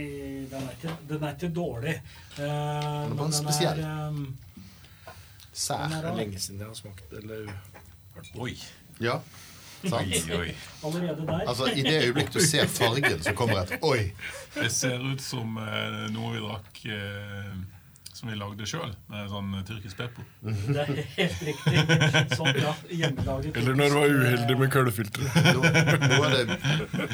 [0.51, 1.93] den er ikke, den er ikke dårlig.
[2.37, 3.79] Eh, er bare spesiell.
[3.81, 5.13] eh,
[5.51, 5.87] Sær.
[5.87, 7.49] Den er Det er lenge siden jeg har smakt eller
[8.39, 8.53] Oi,
[9.01, 9.17] Ja.
[9.89, 11.43] Allerede der.
[11.47, 14.11] Altså, I det øyeblikk du ser fargen, så kommer et 'oi'.
[14.55, 17.53] Det ser ut som eh, noe vi drakk eh,
[18.21, 18.91] som vi lagde sjøl.
[19.31, 20.25] Sånn tyrkisk pepper.
[20.45, 22.35] Det er helt riktig.
[22.37, 23.57] Sånn, ja, hjemmelaget.
[23.57, 25.39] Eller når du var uheldig med kullfilteret.
[25.55, 25.71] Noe,
[26.03, 26.59] noe, av det,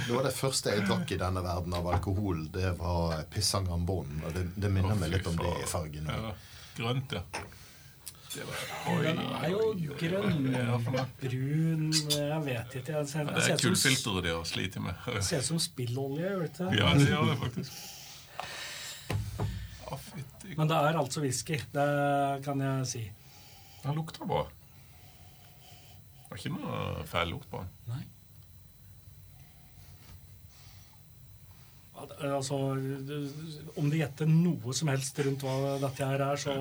[0.10, 4.20] noe av det første jeg drakk i denne verden av alkohol, det var Pissangambon.
[4.26, 6.12] Og det, det minner meg litt om det i fargen.
[6.12, 6.34] Ja,
[6.82, 7.24] grønt, ja.
[8.38, 10.48] Den er jo grønn,
[11.22, 12.96] brun Jeg vet ikke.
[12.98, 15.08] Jeg ser, Det er kullfilteret de har slitt med.
[15.24, 16.34] ser ut som spillolje.
[16.44, 16.66] Vet du.
[16.78, 17.72] Ja, det gjør det faktisk.
[20.58, 21.58] Men det er altså whisky.
[21.74, 21.88] Det
[22.46, 23.04] kan jeg si.
[23.84, 24.46] Den lukter bra.
[26.28, 27.70] Det er ikke noe feil lukt på den.
[27.88, 28.04] Nei.
[31.98, 32.56] Altså,
[33.78, 36.54] om de gjetter noe som helst rundt hva dette her er, så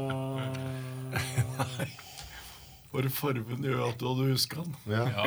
[2.97, 4.75] For formen gjør at du hadde huska den.
[4.89, 5.03] Ja.
[5.13, 5.25] Ja,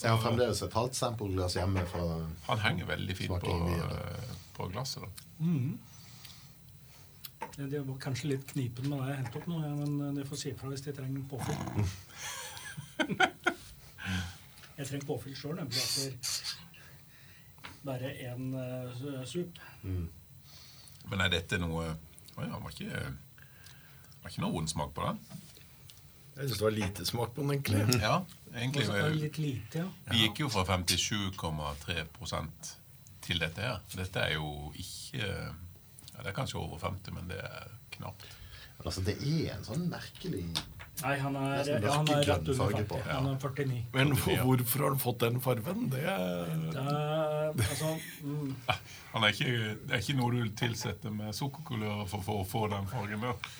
[0.00, 2.04] Jeg har fremdeles et halvt sampleglass hjemme fra
[2.46, 5.04] Han henger veldig fint på, eh, på glasset.
[5.04, 5.10] da.
[5.44, 5.78] Mhm.
[7.60, 10.38] Det var kanskje litt knipen med det jeg hentet opp nå, ja, men de får
[10.40, 11.60] si ifra hvis de trenger påfyll.
[14.80, 16.14] Jeg trenger påfyll sjøl, nemlig etter
[17.86, 19.58] bare én uh, sup.
[21.10, 21.84] Men er dette noe
[22.36, 23.00] Å ja, var ikke,
[24.22, 25.18] var ikke noe vond smak på den.
[26.36, 27.80] Jeg syns det var lite smak på den, egentlig.
[28.00, 28.16] Ja,
[28.54, 28.84] egentlig.
[28.96, 29.88] er litt lite, ja.
[30.12, 32.70] Vi gikk jo fra 57,3%
[33.26, 33.76] til dette her.
[33.92, 37.66] Dette er jo ikke ja, Det er kanskje over 50, men det er
[37.98, 38.24] knapt.
[38.78, 40.46] Men altså, det er en sånn merkelig
[41.00, 42.88] Nei, han er, Nesten ja, han er rett under farge 50.
[42.90, 42.98] på.
[43.08, 43.78] Han er 49.
[43.94, 45.86] Men hvorfor har han fått den fargen?
[45.92, 48.54] Det er Det er, altså, mm,
[49.14, 49.54] Han er ikke,
[49.86, 53.50] det er ikke noe du tilsetter med sukkerkulør for, for å få den fargen der.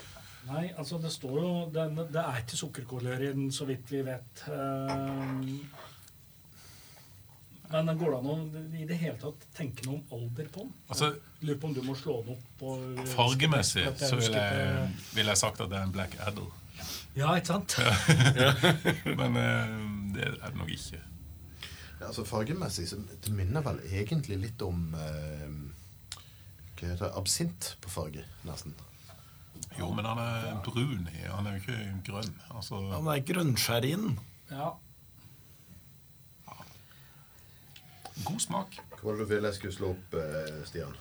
[0.50, 4.02] Nei, altså det står jo den, Det er ikke sukkerkulør i den, så vidt vi
[4.06, 4.44] vet.
[4.48, 5.60] Ehm,
[7.70, 8.36] Men det går det an å
[8.80, 10.72] i det hele tatt tenke noe om alder på den?
[10.90, 12.72] Altså, Lurer på om du må slå den opp på
[13.14, 16.48] Fargemessig så vil jeg, vil jeg sagt at det er en Black Adder.
[17.18, 17.74] Ja, ikke sant?
[19.20, 19.72] Men eh,
[20.14, 21.00] det er det nok ikke.
[22.00, 25.48] Ja, altså Fargemessig så det minner vel egentlig litt om eh,
[26.78, 27.10] Hva heter det?
[27.18, 28.76] Absint på farge, nesten.
[29.78, 31.04] Jo, men han er brun.
[31.30, 32.32] Han er jo ikke grønn.
[32.50, 34.06] Altså, Han er grønnskjærin.
[34.50, 34.70] Ja.
[38.24, 38.80] god smak.
[38.90, 40.96] Hva var det du ville jeg skulle slå opp, eh, Stian?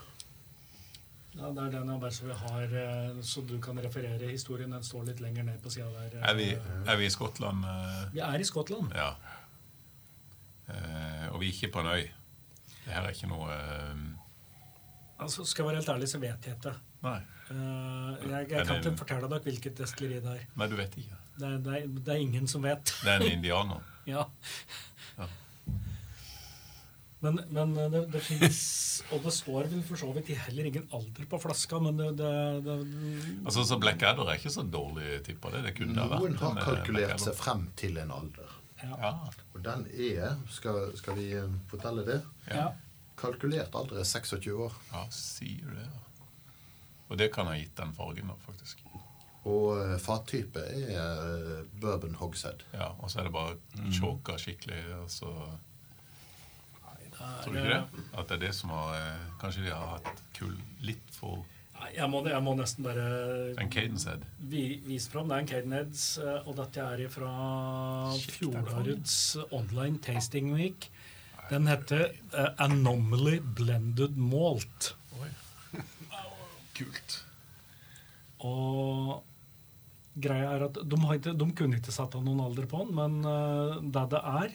[1.40, 4.72] Ja, Det er den adressen vi har, eh, så du kan referere historien.
[4.76, 6.18] Den står litt lenger ned på sida der.
[6.20, 6.30] eh.
[6.30, 6.48] Er vi,
[6.86, 7.64] er vi i Skottland?
[7.66, 8.92] eh, Vi er i Skottland.
[8.96, 9.14] Ja.
[11.32, 12.04] Og vi er ikke på en øy.
[12.86, 13.56] Det her er ikke noe
[15.20, 16.74] Altså, Skal jeg være helt ærlig, så vet jeg ikke.
[17.04, 17.20] Nei.
[17.50, 20.46] Jeg, jeg kan ikke fortelle dere hvilket destilleri det er.
[20.56, 21.18] Nei, du vet ikke.
[21.40, 22.94] Det er, det, er, det er ingen som vet.
[23.04, 23.82] Det er en indianer.
[24.10, 24.24] Ja.
[25.20, 25.26] Ja.
[27.20, 28.60] Men, men det, det fins
[29.12, 32.30] Og det står vel for så vidt heller ingen alder på flaska, men det, det,
[32.64, 32.76] det
[33.44, 35.52] Altså, så Black Adder er ikke så dårlig tippa.
[35.56, 35.64] Det.
[35.68, 38.54] det kunne Noen vært har eh, kalkulert seg frem til en alder.
[38.84, 38.94] ja.
[39.04, 39.14] Ja.
[39.56, 42.22] Og den er Skal, skal vi eh, fortelle det?
[42.52, 42.70] ja.
[43.20, 44.76] Kalkulert alder er 26 år.
[44.94, 45.90] Ja, sier du det?
[47.10, 48.86] Og det kan ha gitt den fargen, da, faktisk.
[49.50, 52.64] Og eh, fattype er eh, bourbon hogshead.
[52.72, 53.58] Ja, Og så er det bare
[53.98, 54.80] choka skikkelig.
[55.02, 55.34] Og så
[57.20, 58.04] Tror du ikke det?
[58.16, 60.56] At det er det som har eh, Kanskje de har hatt kull
[60.86, 61.44] litt for
[61.96, 63.06] Jeg må, jeg må nesten bare
[63.60, 64.26] en cadence head?
[64.52, 65.30] vi, vise fram.
[65.30, 66.04] Det er en Cadenheads,
[66.46, 67.32] og dette er fra
[68.36, 69.16] fjorårets
[69.56, 70.90] online tasting week.
[71.50, 74.92] Den heter uh, Anomaly Blended Malt.
[75.18, 75.30] Oi.
[76.78, 77.16] Kult.
[78.46, 79.24] Og
[80.20, 82.94] greia er at de, har ikke, de kunne ikke satt av noen alder på den,
[83.00, 84.54] men uh, det det er,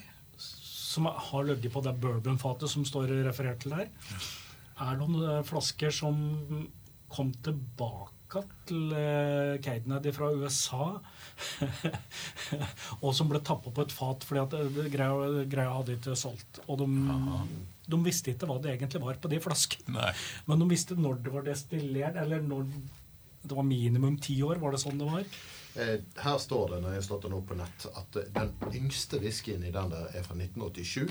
[0.94, 3.90] som har ligget på det bourbonfatet som står referert til der,
[4.82, 6.16] er noen eh, flasker som
[7.14, 10.86] kom tilbake til uh, Cadenhead fra USA,
[13.04, 16.58] og som ble tappa på et fat fordi at eh, greia, greia hadde ikke solgt.
[16.66, 16.88] Og de,
[17.86, 20.10] de visste ikke hva det egentlig var på de flaskene.
[20.48, 22.66] Men de visste når det var destillert, eller når
[23.44, 24.58] det var minimum ti år.
[24.62, 25.38] Var det sånn det var?
[25.76, 29.18] Eh, Her står det når jeg har slått den opp på nett, at den yngste
[29.22, 31.08] whiskyen i den der er fra 1987.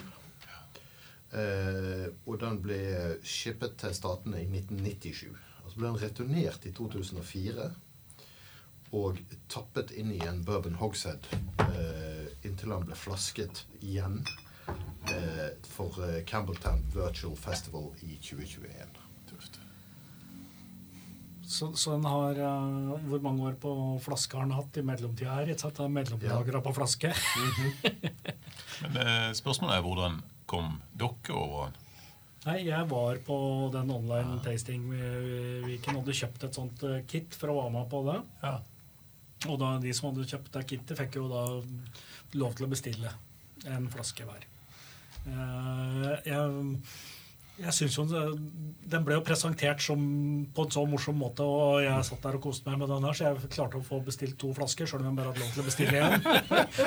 [1.34, 2.78] Eh, og den ble
[3.26, 5.34] shippet til statene i 1997.
[5.64, 7.72] Og så ble den returnert i 2004
[8.94, 9.18] og
[9.50, 11.26] tappet inn i en bourbon hogshead
[11.66, 14.20] eh, inntil den ble flasket igjen
[15.10, 15.98] eh, for
[16.30, 19.02] Campbelltown Virtual Festival i 2021.
[19.32, 19.58] Tøft.
[21.44, 23.72] Så, så den har uh, Hvor mange år på
[24.04, 25.52] flaske har den hatt i mellomtida her?
[25.52, 25.78] Ikke sant?
[25.78, 27.12] Det er Mellomlagra på flaske.
[28.84, 31.80] Men uh, spørsmålet er hvordan kom dere over den?
[32.44, 33.36] Nei, jeg var på
[33.72, 38.02] den online tasting-weeken og hadde kjøpt et sånt eh, kit for å være med på
[38.10, 38.18] det.
[38.42, 38.58] Ja.
[39.48, 41.46] Og da de som hadde kjøpt det kittet, fikk jo da
[42.36, 43.14] lov til å bestille
[43.72, 44.44] en flaske hver.
[45.24, 46.68] Jeg,
[47.62, 48.04] jeg synes jo
[48.90, 50.02] Den ble jo presentert som,
[50.54, 53.18] på en så morsom måte, og jeg satt der og koste meg med den her,
[53.18, 55.64] så jeg klarte å få bestilt to flasker, sjøl om jeg bare hadde lov til
[55.64, 56.18] å bestille én.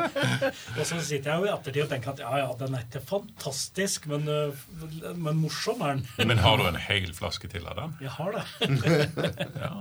[0.79, 3.03] og så sitter jeg jo i ettertid og tenker at ja, ja, den er ikke
[3.09, 4.69] fantastisk, men, øh,
[5.17, 6.31] men morsom er den.
[6.31, 7.99] Men har du en hel flaske til av den?
[8.07, 8.47] Jeg har det.
[9.67, 9.73] Ja.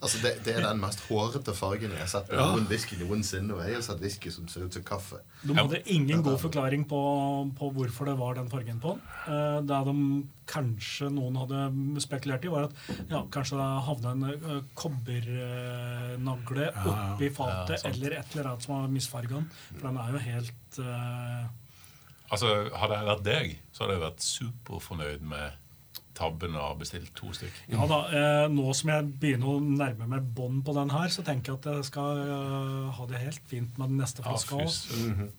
[0.00, 2.46] Altså det, det er den mest hårete fargen jeg har sett på Ja.
[2.52, 3.54] noen whisky noensinne.
[3.54, 5.20] Og jeg har sett whisky som ser ut som kaffe.
[5.46, 7.00] De hadde ingen god forklaring på,
[7.58, 9.02] på hvorfor det var den fargen på den.
[9.26, 9.96] Eh, Det de
[10.46, 12.74] kanskje noen hadde spekulert i, var at
[13.10, 18.74] ja, kanskje det havna en eh, kobbernagle oppi fatet, Ja, eller et eller annet som
[18.80, 19.48] har misfarga den.
[19.76, 21.46] For den er jo helt uh...
[22.26, 25.62] Altså, Hadde jeg vært deg, så hadde jeg vært superfornøyd med
[26.16, 27.68] tabben og har bestilt to stykker.
[27.76, 31.22] Ja da, eh, Nå som jeg begynner å nærme meg bånd på den her, så
[31.26, 34.56] tenker jeg at jeg skal eh, ha det helt fint med den neste Ja, flaska
[34.56, 34.72] Ah, òg.
[34.78, 35.34] søren.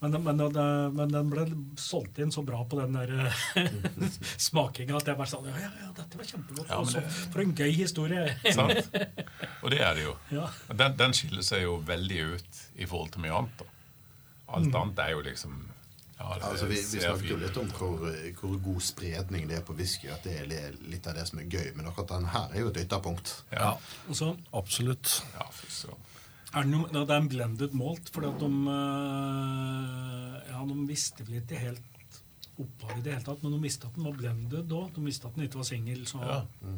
[0.00, 0.62] Men, men, det,
[0.96, 1.42] men den ble
[1.76, 3.10] solgt inn så bra på den der
[4.40, 6.70] smakinga at jeg bare sa ja, ja, ja, dette var kjempegodt.
[6.70, 8.22] Ja, men det- for en gøy historie.
[8.56, 8.96] Sant?
[9.62, 10.14] Og det er det jo.
[10.32, 10.46] ja.
[10.72, 13.60] Den, den skiller seg jo veldig ut i forhold til mye annet.
[13.60, 13.68] da.
[14.56, 15.58] Alt annet er jo liksom
[16.20, 18.04] ja, det Altså, vi, vi snakket jo litt om hvor,
[18.40, 20.10] hvor god spredning det er på whisky.
[20.12, 21.70] At det er litt av det som er gøy.
[21.78, 23.32] Men akkurat den her er jo et ytterpunkt.
[23.54, 23.72] Ja,
[24.08, 25.20] Og så Absolutt.
[25.32, 25.48] ja
[26.50, 31.36] er det, jo, det er en blended malt, at de eh, Ja, de visste vel
[31.38, 32.18] ikke helt
[32.60, 34.90] opphavet i det hele tatt, men de visste at den var blended òg.
[34.96, 36.02] De visste at den ikke var singel.
[36.10, 36.40] Ja.
[36.40, 36.74] Ja.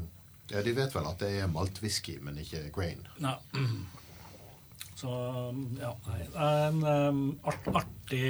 [0.52, 3.00] Ja, De vet vel at det er maltwhisky, men ikke grain.
[3.22, 3.38] Nei.
[5.02, 5.12] Så
[5.82, 8.28] ja, nei, det er en um, art, artig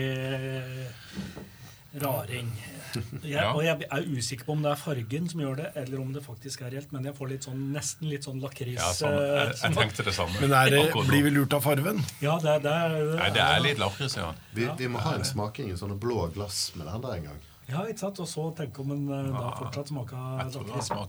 [2.00, 2.48] raring.
[2.52, 3.50] Jeg, Ja.
[3.56, 6.22] Og jeg er usikker på om det er fargen som gjør det, eller om det
[6.24, 9.46] faktisk er reelt, men jeg får litt sånn, nesten litt sånn lakris Ja, sånn, Jeg,
[9.46, 10.40] eh, jeg tenkte det samme.
[10.40, 12.02] Men er det, blir vi lurt av fargen?
[12.24, 14.32] Ja, det, det, er- Nei, det er litt lakris ja.
[14.56, 17.40] Vi, vi må ha en smaking i sånne blå glass med den der en gang.
[17.72, 18.18] Ja, ikke sant?
[18.20, 19.88] Og så tenke om en eh, da fortsatt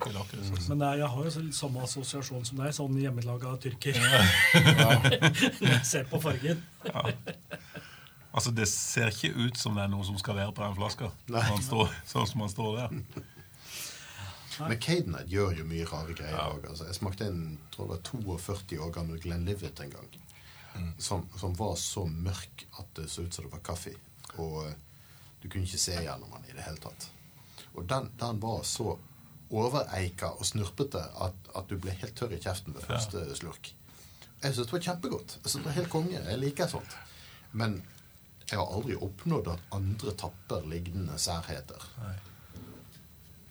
[0.07, 0.51] det lakris.
[0.53, 0.69] altså.
[0.71, 3.99] Men det er, jeg har jo så- samme assosiasjon som deg, sånn hjemmelaga tyrker.
[5.59, 6.63] Når jeg ser på fargen.
[8.33, 11.11] Altså, Det ser ikke ut som det er noe som skal være på den flaska,
[11.27, 11.35] Nei.
[11.37, 12.95] når han står, sånn som man står der.
[14.63, 16.47] Men Cadenhead gjør jo mye rare greier Ja.
[16.69, 20.09] Altså, jeg smakte en tror det var 42 år gammel Glenlivet en gang.
[20.97, 23.93] Som, som var så mørk at det så ut som det var kaffe.
[24.41, 24.73] Og eh,
[25.43, 27.09] du kunne ikke se gjennom den i det hele tatt.
[27.73, 28.95] Og den, den var så
[29.53, 33.73] overeika og snurpete at, at du ble helt tørr i kjeften ved første slurk.
[34.43, 35.35] Jeg syns det var kjempegodt.
[35.39, 36.19] Jeg synes det var helt konge.
[36.19, 36.95] Jeg liker sånt.
[37.51, 37.81] Men
[38.49, 41.89] jeg har aldri oppnådd at andre tapper lignende særheter.
[42.01, 42.15] Nei.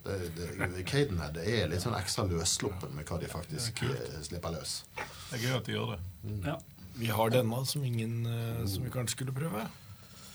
[0.03, 4.81] Det, det, Cadenhead er litt sånn ekstra løssluppen med hva de faktisk eh, slipper løs.
[4.97, 6.01] Det er gøy at de gjør det.
[6.49, 6.57] Ja.
[6.99, 9.63] Vi har denne som ingen eh, som vi kanskje skulle prøve.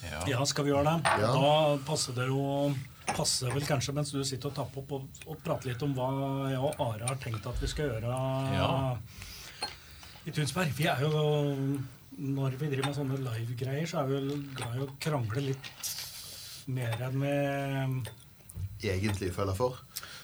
[0.06, 0.22] Ja.
[0.30, 1.16] Ja, skal vi gjøre det?
[1.24, 1.32] Ja.
[1.34, 2.74] Da passer det jo
[3.08, 6.08] passer vel kanskje mens du sitter og tapper opp og, og prater litt om hva
[6.52, 8.18] jeg og Are har tenkt at vi skal gjøre
[8.58, 8.98] Ja.
[10.28, 10.74] i Tunsberg.
[10.76, 11.12] Vi er jo
[12.18, 15.92] Når vi driver med sånne live-greier, så er vi jo glad i å krangle litt
[16.68, 19.80] mer enn vi Egentlig føler for.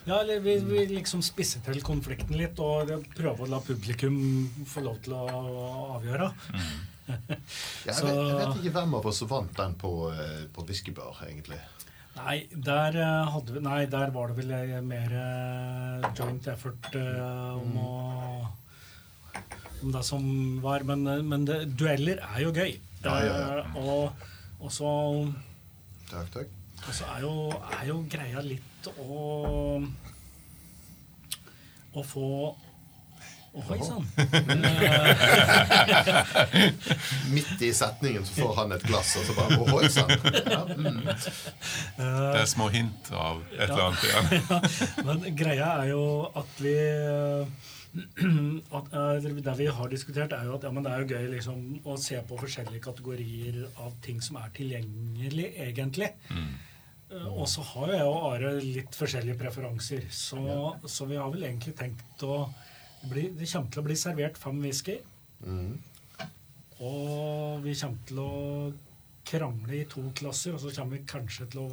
[0.06, 4.18] Ja, eller vi, vi liksom spisser til konflikten litt og prøver å la publikum
[4.68, 5.24] få lov til å
[5.96, 6.28] avgjøre.
[7.08, 10.64] Jeg, Så- vet, jeg vet ikke hvem av oss som vant den på, eh, på
[10.68, 11.60] whiskybar, egentlig.
[12.16, 15.16] Nei, der, eh, hadde vi, nei, der var det vel eh, mer
[16.16, 17.94] joint effort uh, om å
[19.84, 20.28] Om det som
[20.64, 20.86] var.
[20.88, 22.78] Men, men det, dueller er jo gøy.
[23.04, 23.64] Ja, ja, ja.
[23.82, 24.14] Og,
[24.64, 24.92] og så
[26.08, 26.54] Takk, takk.
[26.88, 27.34] og så er jo,
[27.82, 29.84] er jo greia litt å
[31.94, 32.30] Å få
[33.54, 34.02] Ohoi sann.
[37.34, 40.10] Midt i setningen så får han et glass, og så bare Ohoi sann.
[40.50, 41.06] Ja, mm.
[42.00, 44.26] Det er små hint av et eller annet igjen.
[45.10, 46.04] Men greia er jo
[46.34, 46.74] at vi
[47.94, 51.26] at, eh, Det vi har diskutert, er jo at ja, men det er jo gøy
[51.36, 56.10] liksom, å se på forskjellige kategorier av ting som er tilgjengelig, egentlig.
[56.34, 56.58] Mm.
[57.38, 60.02] Og så har jo jeg og Are litt forskjellige preferanser.
[60.10, 60.42] Så,
[60.90, 62.50] så vi har vel egentlig tenkt å
[63.10, 64.98] bli, Det kommer til å bli servert fem whisky.
[65.44, 65.78] Mm.
[66.84, 68.34] Og vi kommer til å
[69.24, 71.68] krangle i to klasser, og så kommer vi kanskje til å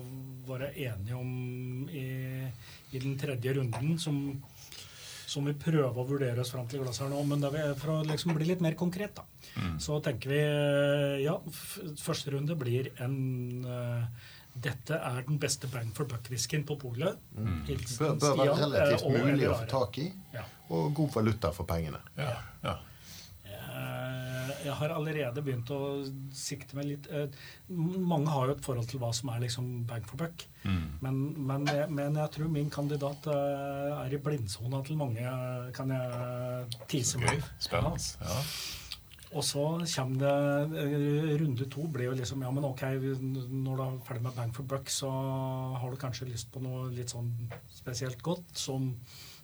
[0.48, 2.06] være enige om i,
[2.94, 4.20] i den tredje runden, som,
[5.26, 7.24] som vi prøver å vurdere oss fram til glasset her nå.
[7.26, 9.26] Men det er for å liksom bli litt mer konkret, da.
[9.82, 10.42] Så tenker vi
[11.24, 13.16] ja, f første runde blir en
[13.66, 14.06] uh,
[14.60, 17.18] dette er den beste bang for buck-whiskyen på polet.
[17.68, 20.46] Hilsen Bør, bør være relativt eh, mulig å få tak i, Ja.
[20.70, 22.00] Og god valuta for pengene.
[22.18, 22.76] Ja, ja.
[23.50, 25.78] Eh, Jeg har allerede begynt å
[26.36, 27.28] sikte meg litt eh,
[27.70, 30.44] Mange har jo et forhold til hva som er liksom bang for buck.
[30.64, 30.82] Mm.
[31.04, 35.24] Men, men, men jeg tror min kandidat eh, er i blindsona til mange,
[35.76, 37.40] kan jeg tise meg.
[37.62, 38.02] Spennende.
[38.20, 38.42] Ja.
[39.30, 39.62] Og så
[39.94, 40.86] kommer det
[41.38, 44.66] Runde to blir jo liksom Ja, men ok, når du er ferdig med bang for
[44.66, 45.10] buck, så
[45.78, 47.30] har du kanskje lyst på noe litt sånn
[47.70, 48.90] spesielt godt som,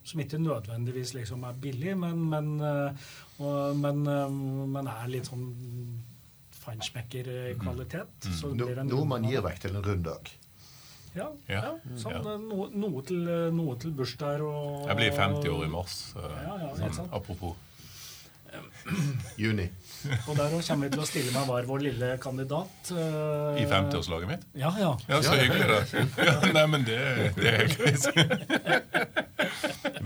[0.06, 3.06] som ikke nødvendigvis liksom er billig, men, men, eh,
[3.42, 4.36] og, men, eh,
[4.76, 5.46] men er litt sånn
[6.62, 8.26] feinschmecker-kvalitet.
[8.40, 10.32] Så noe No, man gir vekk til en rund dag.
[11.16, 11.60] Ja, Ja.
[11.62, 12.36] ja, sånn, Ja.
[12.36, 13.22] No, Noe, til,
[13.54, 15.94] noe til bursdager og Jeg blir 50 år i mars.
[16.16, 17.56] Ja, ja, sånn, apropos.
[19.36, 19.70] Juni.
[20.28, 22.92] Og der kommer vi til å stille med hver vår lille kandidat.
[22.92, 24.46] eh, I 50-årslaget mitt?
[24.54, 24.92] Ja, ja.
[25.08, 25.80] Ja, så hyggelig, da.
[26.28, 27.00] Ja, nei, men det,
[27.38, 28.06] det er greit.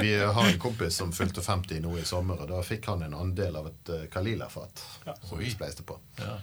[0.00, 3.16] Vi har en kompis som fylte 50 nå i sommer, og da fikk han en
[3.18, 4.84] andel av et uh, Kalila-fat.
[5.06, 5.16] Ja.
[5.22, 5.98] Som vi spleiste på.
[6.20, 6.36] Ja.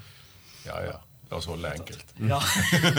[0.67, 0.97] ja ja.
[1.27, 2.13] La oss holde det enkelt.
[2.23, 2.39] Ja.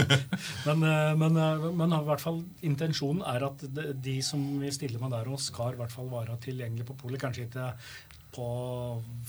[0.68, 5.00] men, eh, men, eh, men i hvert fall intensjonen er at de, som vi stiller
[5.00, 7.20] med der og skal i hvert fall være tilgjengelig på polet.
[7.22, 7.70] Kanskje ikke
[8.36, 8.48] på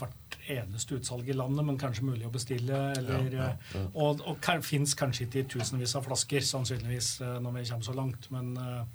[0.01, 2.79] hvert eneste utsalg i landet, men kanskje mulig å bestille.
[2.97, 7.39] Eller, Ja, ja, Og, og kan, fins kanskje ikke i tusenvis av flasker, sannsynligvis, eh,
[7.39, 8.29] når vi kommer så langt.
[8.31, 8.85] Men, eh,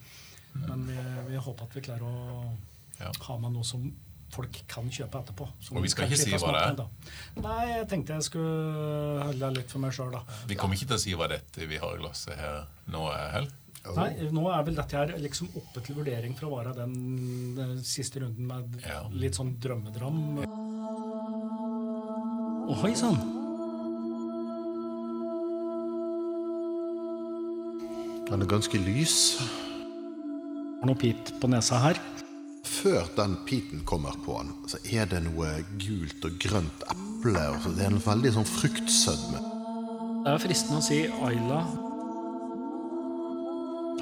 [0.68, 0.98] men vi,
[1.32, 2.56] vi håper at vi klarer å
[3.00, 3.10] Ja.
[3.26, 3.88] ha med noe som
[4.34, 5.46] folk kan kjøpe etterpå.
[5.76, 6.86] Og vi skal ikke si hva det er.
[7.42, 10.22] Nei, jeg tenkte jeg skulle holde litt for meg sjøl, da.
[10.50, 13.28] Vi kommer ikke til å si hva dette vi har i glasset her nå er,
[13.36, 13.52] heller?
[13.94, 17.82] Nei, nå er vel dette her liksom oppe til vurdering for å være den, den
[17.84, 19.02] siste runden med Ja.
[19.12, 20.20] litt sånn drømmedram.
[22.64, 23.18] Ohoi sann!
[28.30, 29.16] Den er ganske lys.
[30.80, 32.00] Har Noe pit på nesa her.
[32.64, 35.50] Før den piten kommer på den, så er det noe
[35.80, 37.44] gult og grønt eple.
[37.52, 39.42] Og så det er en veldig sånn fruktsødme.
[40.24, 41.60] Det er fristende å si Ayla.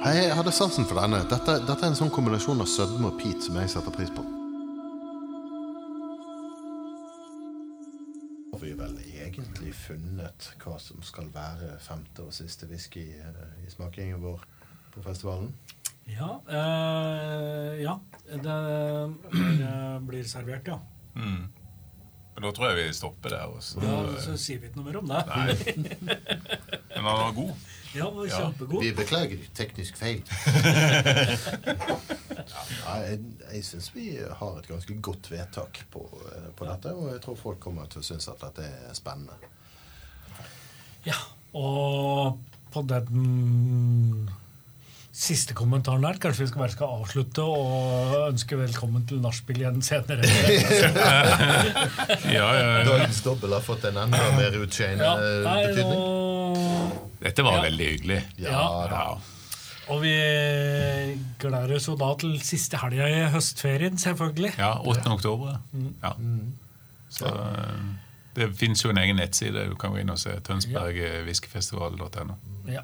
[0.03, 1.21] Hei, Jeg hadde sansen for denne.
[1.31, 4.23] Dette, dette er en sånn kombinasjon av sødme og pit som jeg setter pris på.
[9.33, 14.45] Egentlig funnet hva som skal være femte og siste whisky eh, i smakingen vår
[14.93, 15.51] på festivalen?
[16.07, 17.93] Ja, Øh, ja.
[18.27, 18.55] Det,
[19.33, 19.75] det
[20.07, 20.77] blir servert, ja.
[21.15, 21.45] Mm.
[22.35, 23.45] Men da tror jeg vi stopper der.
[23.53, 23.79] Også.
[23.81, 24.19] ja.
[24.19, 25.21] Så sier vi ikke noe mer om det.
[25.29, 25.53] Nei.
[26.01, 27.53] Men han var god.
[27.93, 28.39] Ja, han var Ja.
[28.41, 28.81] kjempegod.
[28.83, 30.23] Vi beklager teknisk feil.
[32.49, 33.19] ja, jeg
[33.53, 34.05] jeg syns vi
[34.39, 36.03] har et ganske godt vedtak på,
[36.35, 39.35] eh, på dette, og jeg tror folk kommer til å synes at dette er spennende.
[41.05, 41.17] Ja,
[41.53, 42.39] og
[42.73, 44.29] på den
[45.13, 49.81] siste kommentaren der, kanskje vi skal bare skal avslutte og ønske velkommen til nachspiel igjen
[49.85, 50.25] senere.
[52.33, 52.83] Ja, ja, ja.
[52.87, 55.13] Dagens dobbel har fått en enda mer utskeiende Ja,
[55.67, 56.01] betydning.
[57.23, 57.61] Dette var Ja.
[57.69, 58.19] veldig hyggelig.
[58.41, 59.03] Ja, da.
[59.83, 59.93] Ja.
[59.93, 60.13] Og vi
[61.43, 64.53] gleder oss jo da til siste helga i høstferien, selvfølgelig.
[64.57, 65.09] Ja, 8.
[65.11, 65.57] oktober.
[66.03, 66.13] Ja.
[67.13, 67.83] Så eh,
[68.37, 69.67] det fins jo en egen nettside.
[69.69, 72.35] Du kan gå inn og se tønsbergwhiskyfestival.no.
[72.71, 72.81] Ja.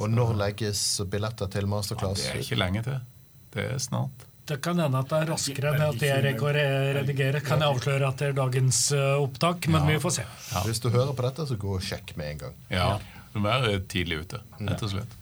[0.00, 0.80] Og når legges
[1.12, 2.22] billetter til Ja, masterclass?
[2.24, 3.00] det er ikke lenge til.
[3.52, 4.24] Det er snart.
[4.48, 6.52] Det kan hende at det er raskere enn at jeg rekker å
[6.98, 7.40] redigere.
[7.46, 10.24] Kan jeg avsløre etter dagens eh, opptak, men vi får se.
[10.66, 12.54] Hvis du hører på dette, så gå og sjekk med en gang.
[12.72, 12.88] Ja,
[13.32, 15.14] Du må være tidlig ute, rett og slett.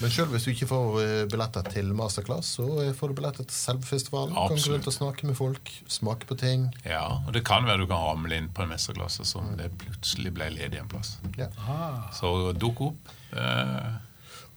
[0.00, 3.46] Men sjøl hvis du ikke får eh, billetter til masterclass, så eh, får du billetter
[3.48, 4.34] til selve festivalen.
[4.36, 6.66] Kan gå rundt og snakke med folk, smake på ting.
[6.84, 10.34] Ja, Og det kan være du kan ramle inn på en mesterklasse som det plutselig
[10.36, 11.16] ble ledig en plass.
[11.40, 11.48] Ja.
[11.64, 13.14] Ah, Så dukk opp.
[13.32, 13.94] Eh,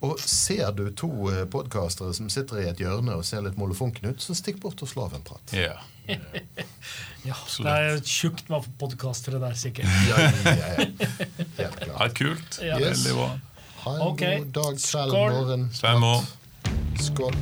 [0.01, 4.11] Og ser du to eh, podkastere som sitter i et hjørne og ser litt molefonken
[4.13, 5.55] ut, så stikk bort og slå av en prat.
[5.55, 5.75] ja.
[7.29, 9.91] ja, det er tjukt med podkastere der, sikkert.
[10.09, 10.87] Ja, ja, ja.
[11.59, 11.99] Helt klart.
[11.99, 12.57] ja, kult.
[12.65, 12.79] Ja.
[12.81, 13.27] Veldig bra.
[13.83, 14.19] Ha en Ok.
[14.19, 14.77] god dag,
[15.09, 15.69] kveld, morgen.
[16.99, 17.33] Skål.